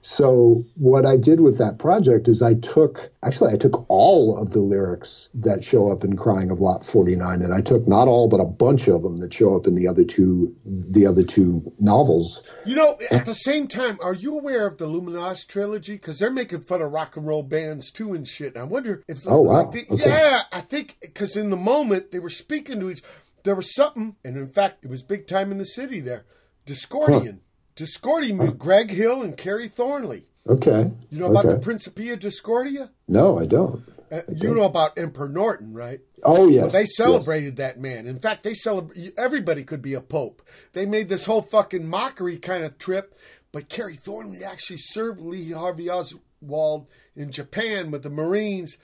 So 0.00 0.64
what 0.76 1.04
I 1.04 1.16
did 1.16 1.40
with 1.40 1.58
that 1.58 1.78
project 1.78 2.28
is 2.28 2.40
I 2.40 2.54
took 2.54 3.10
actually 3.22 3.52
I 3.52 3.56
took 3.56 3.84
all 3.88 4.36
of 4.38 4.50
the 4.52 4.60
lyrics 4.60 5.28
that 5.34 5.64
show 5.64 5.90
up 5.90 6.04
in 6.04 6.16
Crying 6.16 6.50
of 6.50 6.60
Lot 6.60 6.84
49 6.86 7.42
and 7.42 7.52
I 7.52 7.60
took 7.60 7.86
not 7.88 8.06
all 8.08 8.28
but 8.28 8.40
a 8.40 8.44
bunch 8.44 8.86
of 8.88 9.02
them 9.02 9.18
that 9.18 9.34
show 9.34 9.56
up 9.56 9.66
in 9.66 9.74
the 9.74 9.88
other 9.88 10.04
two 10.04 10.54
the 10.64 11.04
other 11.06 11.24
two 11.24 11.72
novels. 11.80 12.42
You 12.64 12.76
know, 12.76 12.96
at 13.10 13.24
the 13.24 13.34
same 13.34 13.66
time, 13.66 13.98
are 14.02 14.14
you 14.14 14.38
aware 14.38 14.66
of 14.66 14.78
the 14.78 14.86
Illuminatus 14.86 15.46
trilogy? 15.46 15.94
Because 15.94 16.18
they're 16.18 16.30
making 16.30 16.60
fun 16.60 16.80
of 16.82 16.92
rock 16.92 17.16
and 17.16 17.26
roll 17.26 17.42
bands 17.42 17.90
too 17.90 18.14
and 18.14 18.26
shit. 18.26 18.54
And 18.54 18.62
I 18.62 18.64
wonder 18.64 19.02
if, 19.08 19.26
Oh, 19.26 19.40
wow. 19.40 19.70
like, 19.70 19.90
Okay. 19.90 20.04
yeah, 20.08 20.42
I 20.52 20.60
think 20.60 20.96
because 21.00 21.36
in 21.36 21.50
the 21.50 21.56
moment 21.56 22.12
they 22.12 22.18
were 22.18 22.30
speaking 22.30 22.78
to 22.80 22.90
each, 22.90 23.02
there 23.44 23.54
was 23.54 23.74
something, 23.74 24.16
and 24.24 24.36
in 24.36 24.48
fact, 24.48 24.84
it 24.84 24.90
was 24.90 25.02
big 25.02 25.26
time 25.26 25.50
in 25.50 25.58
the 25.58 25.64
city 25.64 26.00
there. 26.00 26.24
Discordian, 26.66 27.38
Discordian, 27.78 28.58
Greg 28.58 28.90
Hill 28.90 29.22
and 29.22 29.36
Kerry 29.36 29.68
Thornley. 29.68 30.26
Okay. 30.48 30.90
You 31.10 31.18
know 31.18 31.26
about 31.26 31.46
okay. 31.46 31.54
the 31.54 31.60
Principia 31.60 32.16
Discordia? 32.16 32.90
No, 33.06 33.38
I 33.38 33.46
don't. 33.46 33.84
Uh, 34.10 34.22
you 34.34 34.54
know 34.54 34.64
about 34.64 34.98
Emperor 34.98 35.28
Norton, 35.28 35.74
right? 35.74 36.00
Oh 36.22 36.48
yes. 36.48 36.62
Well, 36.62 36.70
they 36.70 36.80
yes. 36.80 36.96
celebrated 36.96 37.56
that 37.56 37.78
man. 37.78 38.06
In 38.06 38.18
fact, 38.18 38.42
they 38.42 38.54
celebrate. 38.54 39.12
Everybody 39.18 39.64
could 39.64 39.82
be 39.82 39.94
a 39.94 40.00
pope. 40.00 40.42
They 40.72 40.86
made 40.86 41.08
this 41.08 41.26
whole 41.26 41.42
fucking 41.42 41.86
mockery 41.86 42.38
kind 42.38 42.64
of 42.64 42.78
trip. 42.78 43.14
But 43.52 43.68
Kerry 43.68 43.96
Thornley 43.96 44.44
actually 44.44 44.78
served 44.78 45.20
Lee 45.20 45.52
Harvey 45.52 45.90
Oswald 45.90 46.86
in 47.14 47.30
Japan 47.32 47.90
with 47.90 48.02
the 48.02 48.10
Marines. 48.10 48.76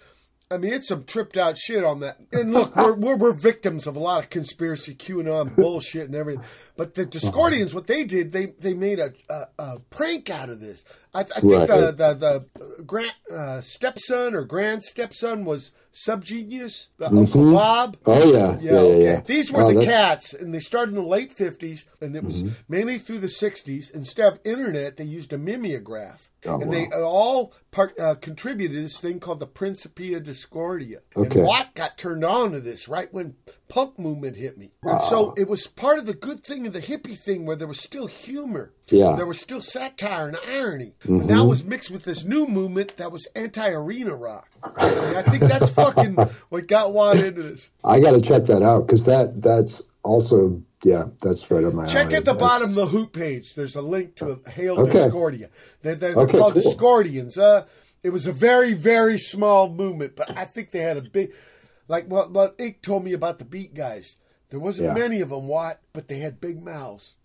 I 0.50 0.58
mean, 0.58 0.72
it's 0.74 0.88
some 0.88 1.04
tripped 1.04 1.36
out 1.36 1.56
shit 1.58 1.82
on 1.82 2.00
that. 2.00 2.18
And 2.32 2.52
look, 2.52 2.76
we're, 2.76 2.92
we're, 3.04 3.16
we're 3.16 3.32
victims 3.32 3.86
of 3.86 3.96
a 3.96 3.98
lot 3.98 4.22
of 4.22 4.30
conspiracy 4.30 4.94
QAnon 4.94 5.56
bullshit 5.56 6.06
and 6.06 6.14
everything. 6.14 6.44
But 6.76 6.94
the 6.94 7.06
Discordians, 7.06 7.72
what 7.74 7.86
they 7.86 8.04
did, 8.04 8.32
they 8.32 8.46
they 8.58 8.74
made 8.74 8.98
a, 8.98 9.12
a, 9.30 9.46
a 9.58 9.78
prank 9.90 10.28
out 10.30 10.50
of 10.50 10.60
this. 10.60 10.84
I, 11.14 11.20
I 11.20 11.24
think 11.24 11.44
Right. 11.52 11.68
the 11.68 11.92
the, 11.92 12.14
the 12.76 12.82
grand 12.84 13.14
uh, 13.32 13.60
stepson 13.62 14.34
or 14.34 14.44
grand 14.44 14.82
stepson 14.82 15.44
was 15.44 15.72
Subgenius, 16.08 16.88
uh, 17.00 17.06
Uncle. 17.06 17.52
Bob. 17.52 17.96
Oh, 18.04 18.32
yeah. 18.32 18.58
Yeah, 18.60 18.72
yeah, 18.72 18.78
okay. 18.78 19.02
yeah. 19.04 19.20
These 19.24 19.52
were 19.52 19.62
Oh, 19.62 19.68
the 19.68 19.74
that's- 19.80 19.86
cats, 20.32 20.34
and 20.34 20.52
they 20.52 20.58
started 20.58 20.94
in 20.94 21.02
the 21.02 21.08
late 21.08 21.32
fifties, 21.32 21.84
and 22.00 22.14
it 22.16 22.22
was 22.24 22.42
Mm-hmm. 22.42 22.54
mainly 22.68 22.98
through 22.98 23.18
the 23.20 23.28
sixties. 23.28 23.90
Instead 23.90 24.32
of 24.32 24.40
internet, 24.44 24.96
they 24.96 25.04
used 25.04 25.32
a 25.32 25.38
mimeograph. 25.38 26.28
Oh, 26.46 26.60
and 26.60 26.66
wow. 26.66 26.72
they 26.72 26.86
all 27.02 27.52
part, 27.70 27.98
uh, 27.98 28.14
contributed 28.16 28.76
to 28.76 28.82
this 28.82 28.98
thing 29.00 29.20
called 29.20 29.40
the 29.40 29.46
Principia 29.46 30.20
Discordia. 30.20 31.00
Okay. 31.16 31.38
And 31.40 31.46
Watt 31.48 31.74
got 31.74 31.96
turned 31.98 32.24
on 32.24 32.52
to 32.52 32.60
this 32.60 32.86
right 32.88 33.12
when 33.12 33.34
punk 33.68 33.98
movement 33.98 34.36
hit 34.36 34.58
me. 34.58 34.70
And 34.82 35.02
so 35.02 35.32
it 35.36 35.48
was 35.48 35.66
part 35.66 35.98
of 35.98 36.06
the 36.06 36.14
good 36.14 36.42
thing 36.42 36.66
of 36.66 36.72
the 36.72 36.80
hippie 36.82 37.18
thing 37.18 37.46
where 37.46 37.56
there 37.56 37.66
was 37.68 37.80
still 37.80 38.06
humor. 38.06 38.72
Yeah. 38.88 39.14
There 39.16 39.26
was 39.26 39.40
still 39.40 39.62
satire 39.62 40.28
and 40.28 40.36
irony. 40.46 40.94
But 41.00 41.10
Mhm. 41.10 41.28
that 41.28 41.44
was 41.44 41.64
mixed 41.64 41.90
with 41.90 42.04
this 42.04 42.24
new 42.24 42.46
movement 42.46 42.96
that 42.96 43.10
was 43.10 43.26
anti-arena 43.34 44.14
rock. 44.14 44.48
And 44.76 45.16
I 45.16 45.22
think 45.22 45.42
that's 45.42 45.70
fucking 45.82 46.16
what 46.50 46.66
got 46.68 46.92
Watt 46.92 47.16
into 47.16 47.42
this. 47.42 47.70
I 47.82 48.00
got 48.00 48.12
to 48.12 48.20
check 48.20 48.44
that 48.46 48.62
out 48.62 48.86
because 48.86 49.04
that 49.06 49.40
that's 49.42 49.82
also 50.02 50.60
yeah 50.84 51.04
that's 51.20 51.50
right 51.50 51.64
on 51.64 51.74
my 51.74 51.86
Check 51.86 52.06
alley. 52.06 52.16
at 52.16 52.24
the 52.24 52.32
That's- 52.34 52.40
bottom 52.48 52.68
of 52.70 52.74
the 52.76 52.86
hoot 52.86 53.12
page. 53.12 53.54
There's 53.54 53.74
a 53.76 53.82
link 53.82 54.14
to 54.16 54.40
a 54.46 54.50
Hail 54.50 54.78
Okay. 54.80 54.92
Discordia. 54.92 55.50
They're, 55.82 55.94
they're, 55.96 56.14
Okay, 56.14 56.38
called 56.38 56.54
cool. 56.54 56.62
Discordians. 56.62 57.36
Uh, 57.38 57.64
it 58.02 58.10
was 58.10 58.26
a 58.26 58.32
very, 58.32 58.74
very 58.74 59.18
small 59.18 59.68
movement, 59.70 60.14
but 60.14 60.36
I 60.38 60.44
think 60.44 60.70
they 60.70 60.80
had 60.80 60.96
a 60.96 61.02
big, 61.02 61.32
like 61.88 62.06
what, 62.06 62.30
what 62.32 62.54
Ike 62.60 62.82
told 62.82 63.02
me 63.04 63.12
about 63.14 63.38
the 63.38 63.44
Beat 63.44 63.74
Guys. 63.74 64.18
There 64.50 64.60
wasn't 64.60 64.88
Yeah. 64.88 64.94
many 65.02 65.20
of 65.22 65.30
them, 65.30 65.48
Watt, 65.48 65.80
but 65.92 66.06
they 66.08 66.18
had 66.18 66.40
big 66.40 66.62
mouths. 66.62 67.14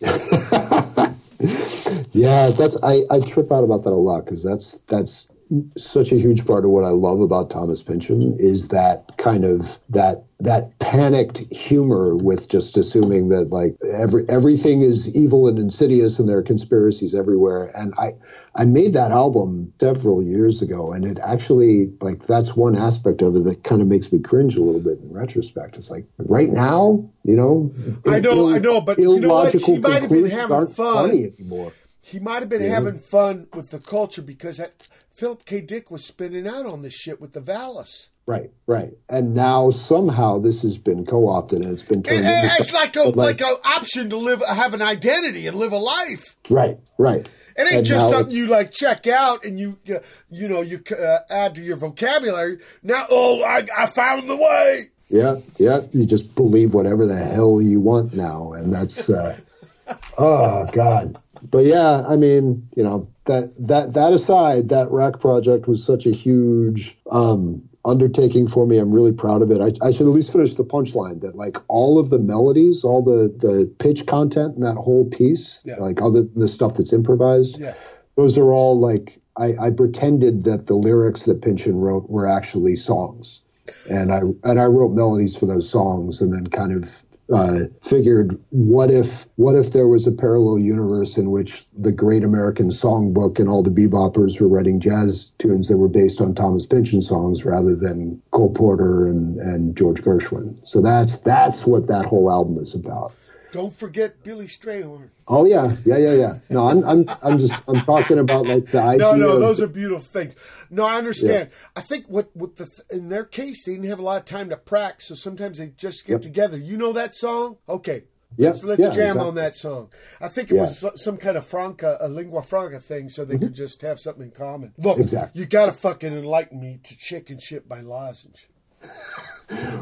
Yeah, 2.12 2.50
that's 2.50 2.76
I, 2.82 3.02
I 3.10 3.20
trip 3.20 3.50
out 3.52 3.64
about 3.64 3.84
that 3.84 3.90
a 3.90 3.94
lot 3.94 4.24
because 4.24 4.42
that's 4.44 4.78
that's 4.88 5.28
such 5.76 6.12
a 6.12 6.16
huge 6.16 6.46
part 6.46 6.64
of 6.64 6.70
what 6.70 6.84
I 6.84 6.90
love 6.90 7.20
about 7.20 7.50
Thomas 7.50 7.82
Pynchon 7.82 8.36
is 8.38 8.68
that 8.68 9.04
kind 9.18 9.44
of 9.44 9.78
that 9.88 10.24
that 10.38 10.78
panicked 10.78 11.38
humor 11.52 12.16
with 12.16 12.48
just 12.48 12.76
assuming 12.76 13.28
that 13.30 13.50
like 13.50 13.76
every 13.92 14.28
everything 14.28 14.82
is 14.82 15.14
evil 15.14 15.48
and 15.48 15.58
insidious 15.58 16.18
and 16.18 16.28
there 16.28 16.38
are 16.38 16.42
conspiracies 16.42 17.14
everywhere. 17.14 17.72
And 17.76 17.92
I 17.98 18.14
I 18.56 18.64
made 18.64 18.92
that 18.92 19.10
album 19.10 19.72
several 19.80 20.22
years 20.22 20.62
ago 20.62 20.92
and 20.92 21.04
it 21.04 21.18
actually 21.18 21.90
like 22.00 22.26
that's 22.26 22.54
one 22.54 22.76
aspect 22.76 23.20
of 23.20 23.34
it 23.36 23.44
that 23.44 23.64
kind 23.64 23.82
of 23.82 23.88
makes 23.88 24.12
me 24.12 24.20
cringe 24.20 24.56
a 24.56 24.60
little 24.62 24.80
bit 24.80 24.98
in 25.00 25.12
retrospect. 25.12 25.76
It's 25.76 25.90
like 25.90 26.04
right 26.18 26.50
now, 26.50 27.10
you 27.24 27.36
know, 27.36 27.72
I 28.06 28.20
know, 28.20 28.54
I 28.54 28.58
know, 28.58 28.80
but 28.80 28.98
you 28.98 29.18
know 29.20 29.28
what? 29.28 29.54
illogical 29.54 29.74
He 29.74 29.80
might 29.80 30.02
have 30.02 30.10
been 30.10 30.26
having 30.26 30.66
fun. 30.68 31.08
funny 31.08 31.24
anymore. 31.24 31.72
He 32.02 32.18
might 32.18 32.40
have 32.40 32.48
been 32.48 32.62
Yeah. 32.62 32.70
having 32.70 32.96
fun 32.96 33.46
with 33.54 33.70
the 33.70 33.78
culture 33.78 34.22
because 34.22 34.56
that, 34.56 34.72
Philip 35.20 35.44
K. 35.44 35.60
Dick 35.60 35.90
was 35.90 36.02
spinning 36.02 36.48
out 36.48 36.64
on 36.64 36.80
this 36.80 36.94
shit 36.94 37.20
with 37.20 37.34
the 37.34 37.42
Valis. 37.42 38.08
Right, 38.24 38.50
right. 38.66 38.94
And 39.10 39.34
now 39.34 39.68
somehow 39.70 40.38
this 40.38 40.62
has 40.62 40.78
been 40.78 41.04
co-opted 41.04 41.62
and 41.62 41.70
it's 41.74 41.82
been 41.82 42.02
turned 42.02 42.24
It- 42.24 42.44
into 42.44 42.54
it's 42.58 42.72
like 42.72 42.96
a 42.96 43.02
like 43.02 43.42
an 43.42 43.54
option 43.62 44.08
to 44.08 44.16
live, 44.16 44.40
have 44.40 44.72
an 44.72 44.80
identity 44.80 45.46
and 45.46 45.58
live 45.58 45.72
a 45.72 45.76
life. 45.78 46.36
right, 46.48 46.78
right. 46.96 47.28
It 47.54 47.62
ain't 47.64 47.72
And 47.74 47.86
just 47.86 48.08
something 48.08 48.34
you 48.34 48.46
like 48.46 48.70
check 48.70 49.06
out 49.06 49.44
and 49.44 49.58
you 49.60 49.76
uh, 49.90 49.98
you 50.30 50.48
know 50.48 50.62
you 50.62 50.80
uh, 50.90 51.18
add 51.28 51.54
to 51.56 51.62
your 51.62 51.76
vocabulary. 51.76 52.56
Now, 52.82 53.04
oh, 53.10 53.42
I, 53.42 53.66
I 53.76 53.84
found 53.84 54.30
the 54.30 54.36
way. 54.36 54.86
Yeah, 55.10 55.36
yeah. 55.58 55.82
You 55.92 56.06
just 56.06 56.34
believe 56.34 56.72
whatever 56.72 57.04
the 57.04 57.18
hell 57.18 57.60
you 57.60 57.78
want 57.78 58.14
now, 58.14 58.54
and 58.54 58.72
that's 58.72 59.10
uh, 59.10 59.36
oh 60.16 60.64
god. 60.72 61.18
But 61.50 61.66
yeah, 61.66 62.06
I 62.08 62.16
mean, 62.16 62.68
you 62.74 62.84
know 62.84 63.06
that 63.30 63.52
that 63.58 63.92
that 63.94 64.12
aside, 64.12 64.68
that 64.68 64.90
Wrack 64.90 65.20
project 65.20 65.68
was 65.68 65.84
such 65.84 66.04
a 66.06 66.10
huge 66.10 66.96
um, 67.10 67.62
undertaking 67.84 68.46
for 68.48 68.66
me. 68.66 68.78
I'm 68.78 68.92
really 68.92 69.12
proud 69.12 69.40
of 69.42 69.50
it. 69.50 69.60
I, 69.60 69.70
I 69.86 69.90
should 69.90 70.06
at 70.06 70.12
least 70.12 70.32
finish 70.32 70.54
the 70.54 70.64
punchline 70.64 71.20
that 71.22 71.36
like 71.36 71.56
all 71.68 71.98
of 71.98 72.10
the 72.10 72.18
melodies, 72.18 72.84
all 72.84 73.02
the 73.02 73.28
the 73.46 73.72
pitch 73.78 74.06
content 74.06 74.56
in 74.56 74.62
that 74.62 74.76
whole 74.76 75.06
piece, 75.08 75.60
Yeah. 75.64 75.76
like 75.76 76.00
all 76.02 76.12
the, 76.12 76.28
the 76.36 76.48
stuff 76.48 76.74
that's 76.74 76.92
improvised, 76.92 77.58
Yeah. 77.58 77.74
those 78.16 78.36
are 78.36 78.52
all 78.52 78.78
like 78.78 79.18
I, 79.36 79.54
I 79.66 79.70
pretended 79.70 80.44
that 80.44 80.66
the 80.66 80.74
lyrics 80.74 81.22
that 81.22 81.40
Pynchon 81.40 81.76
wrote 81.80 82.10
were 82.10 82.26
actually 82.26 82.76
songs, 82.76 83.40
and 83.88 84.12
I 84.12 84.20
and 84.44 84.60
I 84.60 84.66
wrote 84.66 84.92
melodies 84.92 85.36
for 85.36 85.46
those 85.46 85.70
songs, 85.70 86.20
and 86.20 86.32
then 86.32 86.46
kind 86.48 86.72
of 86.72 87.02
uh, 87.32 87.60
figured 87.82 88.38
what 88.50 88.90
if 88.90 89.26
what 89.36 89.54
if 89.54 89.72
there 89.72 89.88
was 89.88 90.06
a 90.06 90.12
parallel 90.12 90.58
universe 90.58 91.16
in 91.16 91.30
which 91.30 91.66
the 91.78 91.92
Great 91.92 92.24
American 92.24 92.70
Songbook 92.70 93.38
and 93.38 93.48
all 93.48 93.62
the 93.62 93.70
beboppers 93.70 94.40
were 94.40 94.48
writing 94.48 94.80
jazz 94.80 95.30
tunes 95.38 95.68
that 95.68 95.76
were 95.76 95.88
based 95.88 96.20
on 96.20 96.34
Thomas 96.34 96.66
Pynchon 96.66 97.02
songs 97.02 97.44
rather 97.44 97.76
than 97.76 98.20
Cole 98.32 98.52
Porter 98.52 99.06
and, 99.06 99.38
and 99.38 99.76
George 99.76 100.02
Gershwin. 100.02 100.56
So 100.64 100.80
that's 100.80 101.18
that's 101.18 101.66
what 101.66 101.86
that 101.88 102.06
whole 102.06 102.30
album 102.30 102.58
is 102.58 102.74
about. 102.74 103.12
Don't 103.52 103.76
forget 103.76 104.14
Billy 104.22 104.46
Strayhorn. 104.46 105.10
Oh 105.26 105.44
yeah, 105.44 105.76
yeah, 105.84 105.96
yeah, 105.98 106.14
yeah. 106.14 106.38
No, 106.50 106.68
I'm 106.68 106.84
I'm 106.84 107.04
I'm 107.22 107.38
just 107.38 107.60
I'm 107.66 107.80
talking 107.84 108.18
about 108.18 108.46
like 108.46 108.66
the 108.66 108.80
idea. 108.80 108.98
No, 109.10 109.16
no, 109.16 109.28
of- 109.32 109.40
those 109.40 109.60
are 109.60 109.66
beautiful 109.66 110.04
things. 110.04 110.36
No, 110.70 110.84
I 110.84 110.96
understand. 110.96 111.50
I 111.74 111.80
think 111.80 112.06
what 112.06 112.34
what 112.34 112.56
the 112.56 112.68
in 112.90 113.08
their 113.08 113.24
case 113.24 113.64
they 113.64 113.72
didn't 113.72 113.86
have 113.88 113.98
a 113.98 114.02
lot 114.02 114.18
of 114.18 114.24
time 114.24 114.50
to 114.50 114.56
practice, 114.56 115.08
so 115.08 115.14
sometimes 115.14 115.58
they 115.58 115.68
just 115.68 116.06
get 116.06 116.14
Yep. 116.14 116.22
together. 116.22 116.58
You 116.58 116.76
know 116.76 116.92
that 116.92 117.14
song? 117.14 117.56
Okay. 117.68 118.04
Yep, 118.36 118.54
Let's, 118.54 118.64
let's 118.64 118.80
yeah, 118.80 118.90
jam 118.90 119.00
exactly. 119.06 119.28
on 119.28 119.34
that 119.34 119.54
song. 119.56 119.92
I 120.20 120.28
think 120.28 120.52
it 120.52 120.54
Yeah. 120.54 120.60
was 120.60 120.86
some 121.02 121.16
kind 121.16 121.36
of 121.36 121.44
franca, 121.44 121.96
a 122.00 122.08
lingua 122.08 122.42
franca 122.42 122.78
thing, 122.78 123.08
so 123.08 123.24
they 123.24 123.36
could 123.36 123.48
mm-hmm. 123.48 123.54
just 123.54 123.82
have 123.82 123.98
something 123.98 124.22
in 124.26 124.30
common. 124.30 124.72
Look, 124.78 125.00
Exactly. 125.00 125.40
you 125.40 125.46
got 125.48 125.66
to 125.66 125.72
fucking 125.72 126.12
enlighten 126.12 126.60
me 126.60 126.78
to 126.84 126.96
chicken 126.96 127.40
shit 127.40 127.68
by 127.68 127.80
lozenge. 127.80 128.48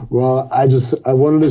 Well, 0.09 0.49
I 0.51 0.67
just 0.67 0.95
I 1.05 1.13
wanted 1.13 1.51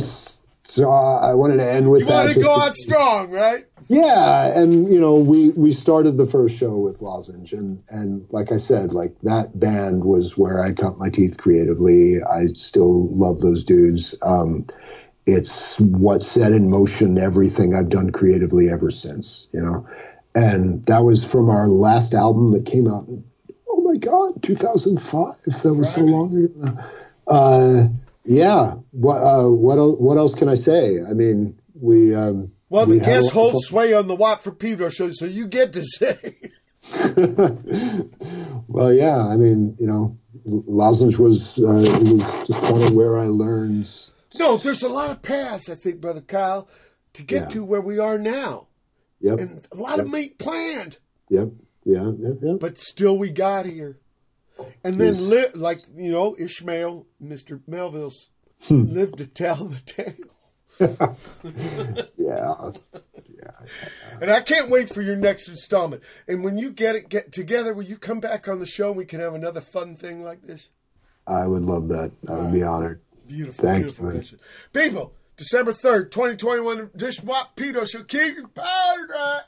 so 0.68 0.90
I 0.90 1.32
wanted 1.34 1.56
to 1.56 1.72
end 1.72 1.90
with 1.90 2.00
You 2.02 2.06
that. 2.08 2.24
want 2.24 2.34
to 2.34 2.40
go 2.40 2.54
out 2.54 2.76
strong, 2.76 3.30
right? 3.30 3.64
Yeah, 3.88 4.48
and 4.58 4.92
you 4.92 5.00
know, 5.00 5.14
we 5.14 5.48
we 5.50 5.72
started 5.72 6.18
the 6.18 6.26
first 6.26 6.56
show 6.56 6.76
with 6.76 7.00
Lozenge, 7.00 7.54
and 7.54 7.82
and 7.88 8.26
like 8.30 8.52
I 8.52 8.58
said, 8.58 8.92
like 8.92 9.14
that 9.22 9.58
band 9.58 10.04
was 10.04 10.36
where 10.36 10.62
I 10.62 10.72
cut 10.74 10.98
my 10.98 11.08
teeth 11.08 11.38
creatively. 11.38 12.22
I 12.22 12.48
still 12.54 13.08
love 13.08 13.40
those 13.40 13.64
dudes. 13.64 14.14
Um, 14.20 14.66
it's 15.24 15.78
what 15.80 16.22
set 16.22 16.52
in 16.52 16.68
motion 16.68 17.16
everything 17.16 17.74
I've 17.74 17.88
done 17.88 18.10
creatively 18.10 18.68
ever 18.70 18.90
since. 18.90 19.46
You 19.52 19.62
know, 19.62 19.86
and 20.34 20.84
that 20.84 21.04
was 21.04 21.24
from 21.24 21.48
our 21.48 21.66
last 21.68 22.12
album 22.12 22.48
that 22.52 22.66
came 22.66 22.86
out. 22.86 23.08
in, 23.08 23.24
Oh 23.70 23.80
my 23.80 23.96
God, 23.96 24.42
2005. 24.42 25.34
That 25.62 25.72
was 25.74 25.94
so 25.94 26.02
long 26.02 26.36
ago. 26.36 26.78
Uh, 27.26 27.88
yeah. 28.28 28.74
What 28.92 29.16
uh, 29.16 29.48
what 29.48 29.78
el- 29.78 29.96
what 29.96 30.18
else 30.18 30.34
can 30.34 30.48
I 30.48 30.54
say? 30.54 30.96
I 31.08 31.12
mean, 31.14 31.58
we. 31.74 32.14
Um, 32.14 32.52
Well, 32.68 32.86
we 32.86 32.98
the 32.98 33.04
guest 33.04 33.28
of 33.28 33.32
holds 33.34 33.66
sway 33.66 33.92
on 33.94 34.06
the 34.06 34.14
Watt 34.14 34.42
from 34.42 34.56
Pedro 34.56 34.88
show, 34.90 35.10
so 35.12 35.24
you 35.24 35.46
get 35.48 35.72
to 35.72 35.84
say. 35.84 36.36
Well, 38.70 38.92
yeah, 38.92 39.26
I 39.26 39.36
mean, 39.36 39.76
you 39.80 39.86
know, 39.86 40.16
lozenge 40.44 41.18
was 41.18 41.58
uh, 41.58 41.98
was 42.02 42.46
just 42.46 42.60
kind 42.60 42.82
of 42.84 42.92
where 42.92 43.18
I 43.18 43.24
learned. 43.26 43.90
No, 44.38 44.58
there's 44.58 44.82
a 44.82 44.88
lot 44.88 45.10
of 45.10 45.22
paths, 45.22 45.68
I 45.70 45.74
think, 45.74 46.00
Brother 46.00 46.20
Kyle, 46.20 46.68
to 47.14 47.22
get 47.22 47.42
Yeah. 47.44 47.48
to 47.48 47.64
where 47.64 47.80
we 47.80 47.98
are 47.98 48.18
now. 48.18 48.68
Yep. 49.20 49.38
And 49.40 49.66
a 49.72 49.76
lot 49.76 49.98
of 50.00 50.08
meat 50.10 50.38
planned, 50.38 50.98
Yep. 51.30 51.48
Yeah. 51.84 52.12
Yep. 52.18 52.36
Yep. 52.42 52.60
but 52.60 52.78
still 52.78 53.16
we 53.18 53.30
got 53.30 53.64
here. 53.66 53.98
And 54.84 55.00
then, 55.00 55.14
Yes. 55.14 55.20
li- 55.20 55.46
like, 55.54 55.78
you 55.96 56.10
know, 56.12 56.34
Ishmael, 56.38 57.06
Mr. 57.22 57.60
Melville's, 57.66 58.28
Hmm. 58.64 58.84
lived 58.92 59.18
to 59.18 59.26
tell 59.26 59.64
the 59.66 59.80
tale. 59.80 60.14
Yeah. 62.16 62.72
Yeah. 63.28 63.50
And 64.20 64.30
I 64.30 64.40
can't 64.40 64.68
wait 64.68 64.92
for 64.92 65.02
your 65.02 65.16
next 65.16 65.48
installment. 65.48 66.02
And 66.26 66.44
when 66.44 66.58
you 66.58 66.70
get 66.70 66.94
it 66.96 67.08
get 67.08 67.32
together, 67.32 67.72
will 67.74 67.84
you 67.84 67.96
come 67.96 68.20
back 68.20 68.48
on 68.48 68.58
the 68.58 68.66
show 68.66 68.88
and 68.88 68.96
we 68.96 69.04
can 69.04 69.20
have 69.20 69.34
another 69.34 69.60
fun 69.60 69.96
thing 69.96 70.22
like 70.22 70.42
this? 70.46 70.68
I 71.26 71.46
would 71.46 71.62
love 71.62 71.88
that. 71.88 72.12
I 72.28 72.34
would 72.34 72.52
be 72.52 72.62
honored. 72.62 73.00
Beautiful, 73.26 73.64
Thank 73.64 73.84
beautiful 73.84 74.14
you. 74.14 74.24
People, 74.72 75.14
December 75.36 75.72
3rd, 75.72 76.10
2021, 76.10 76.90
Dish 76.96 77.22
Wap 77.22 77.56
Pedo 77.56 77.88
Show. 77.88 78.02
Keep 78.04 78.36
your 78.36 78.48
powder 78.48 79.06
dry. 79.06 79.40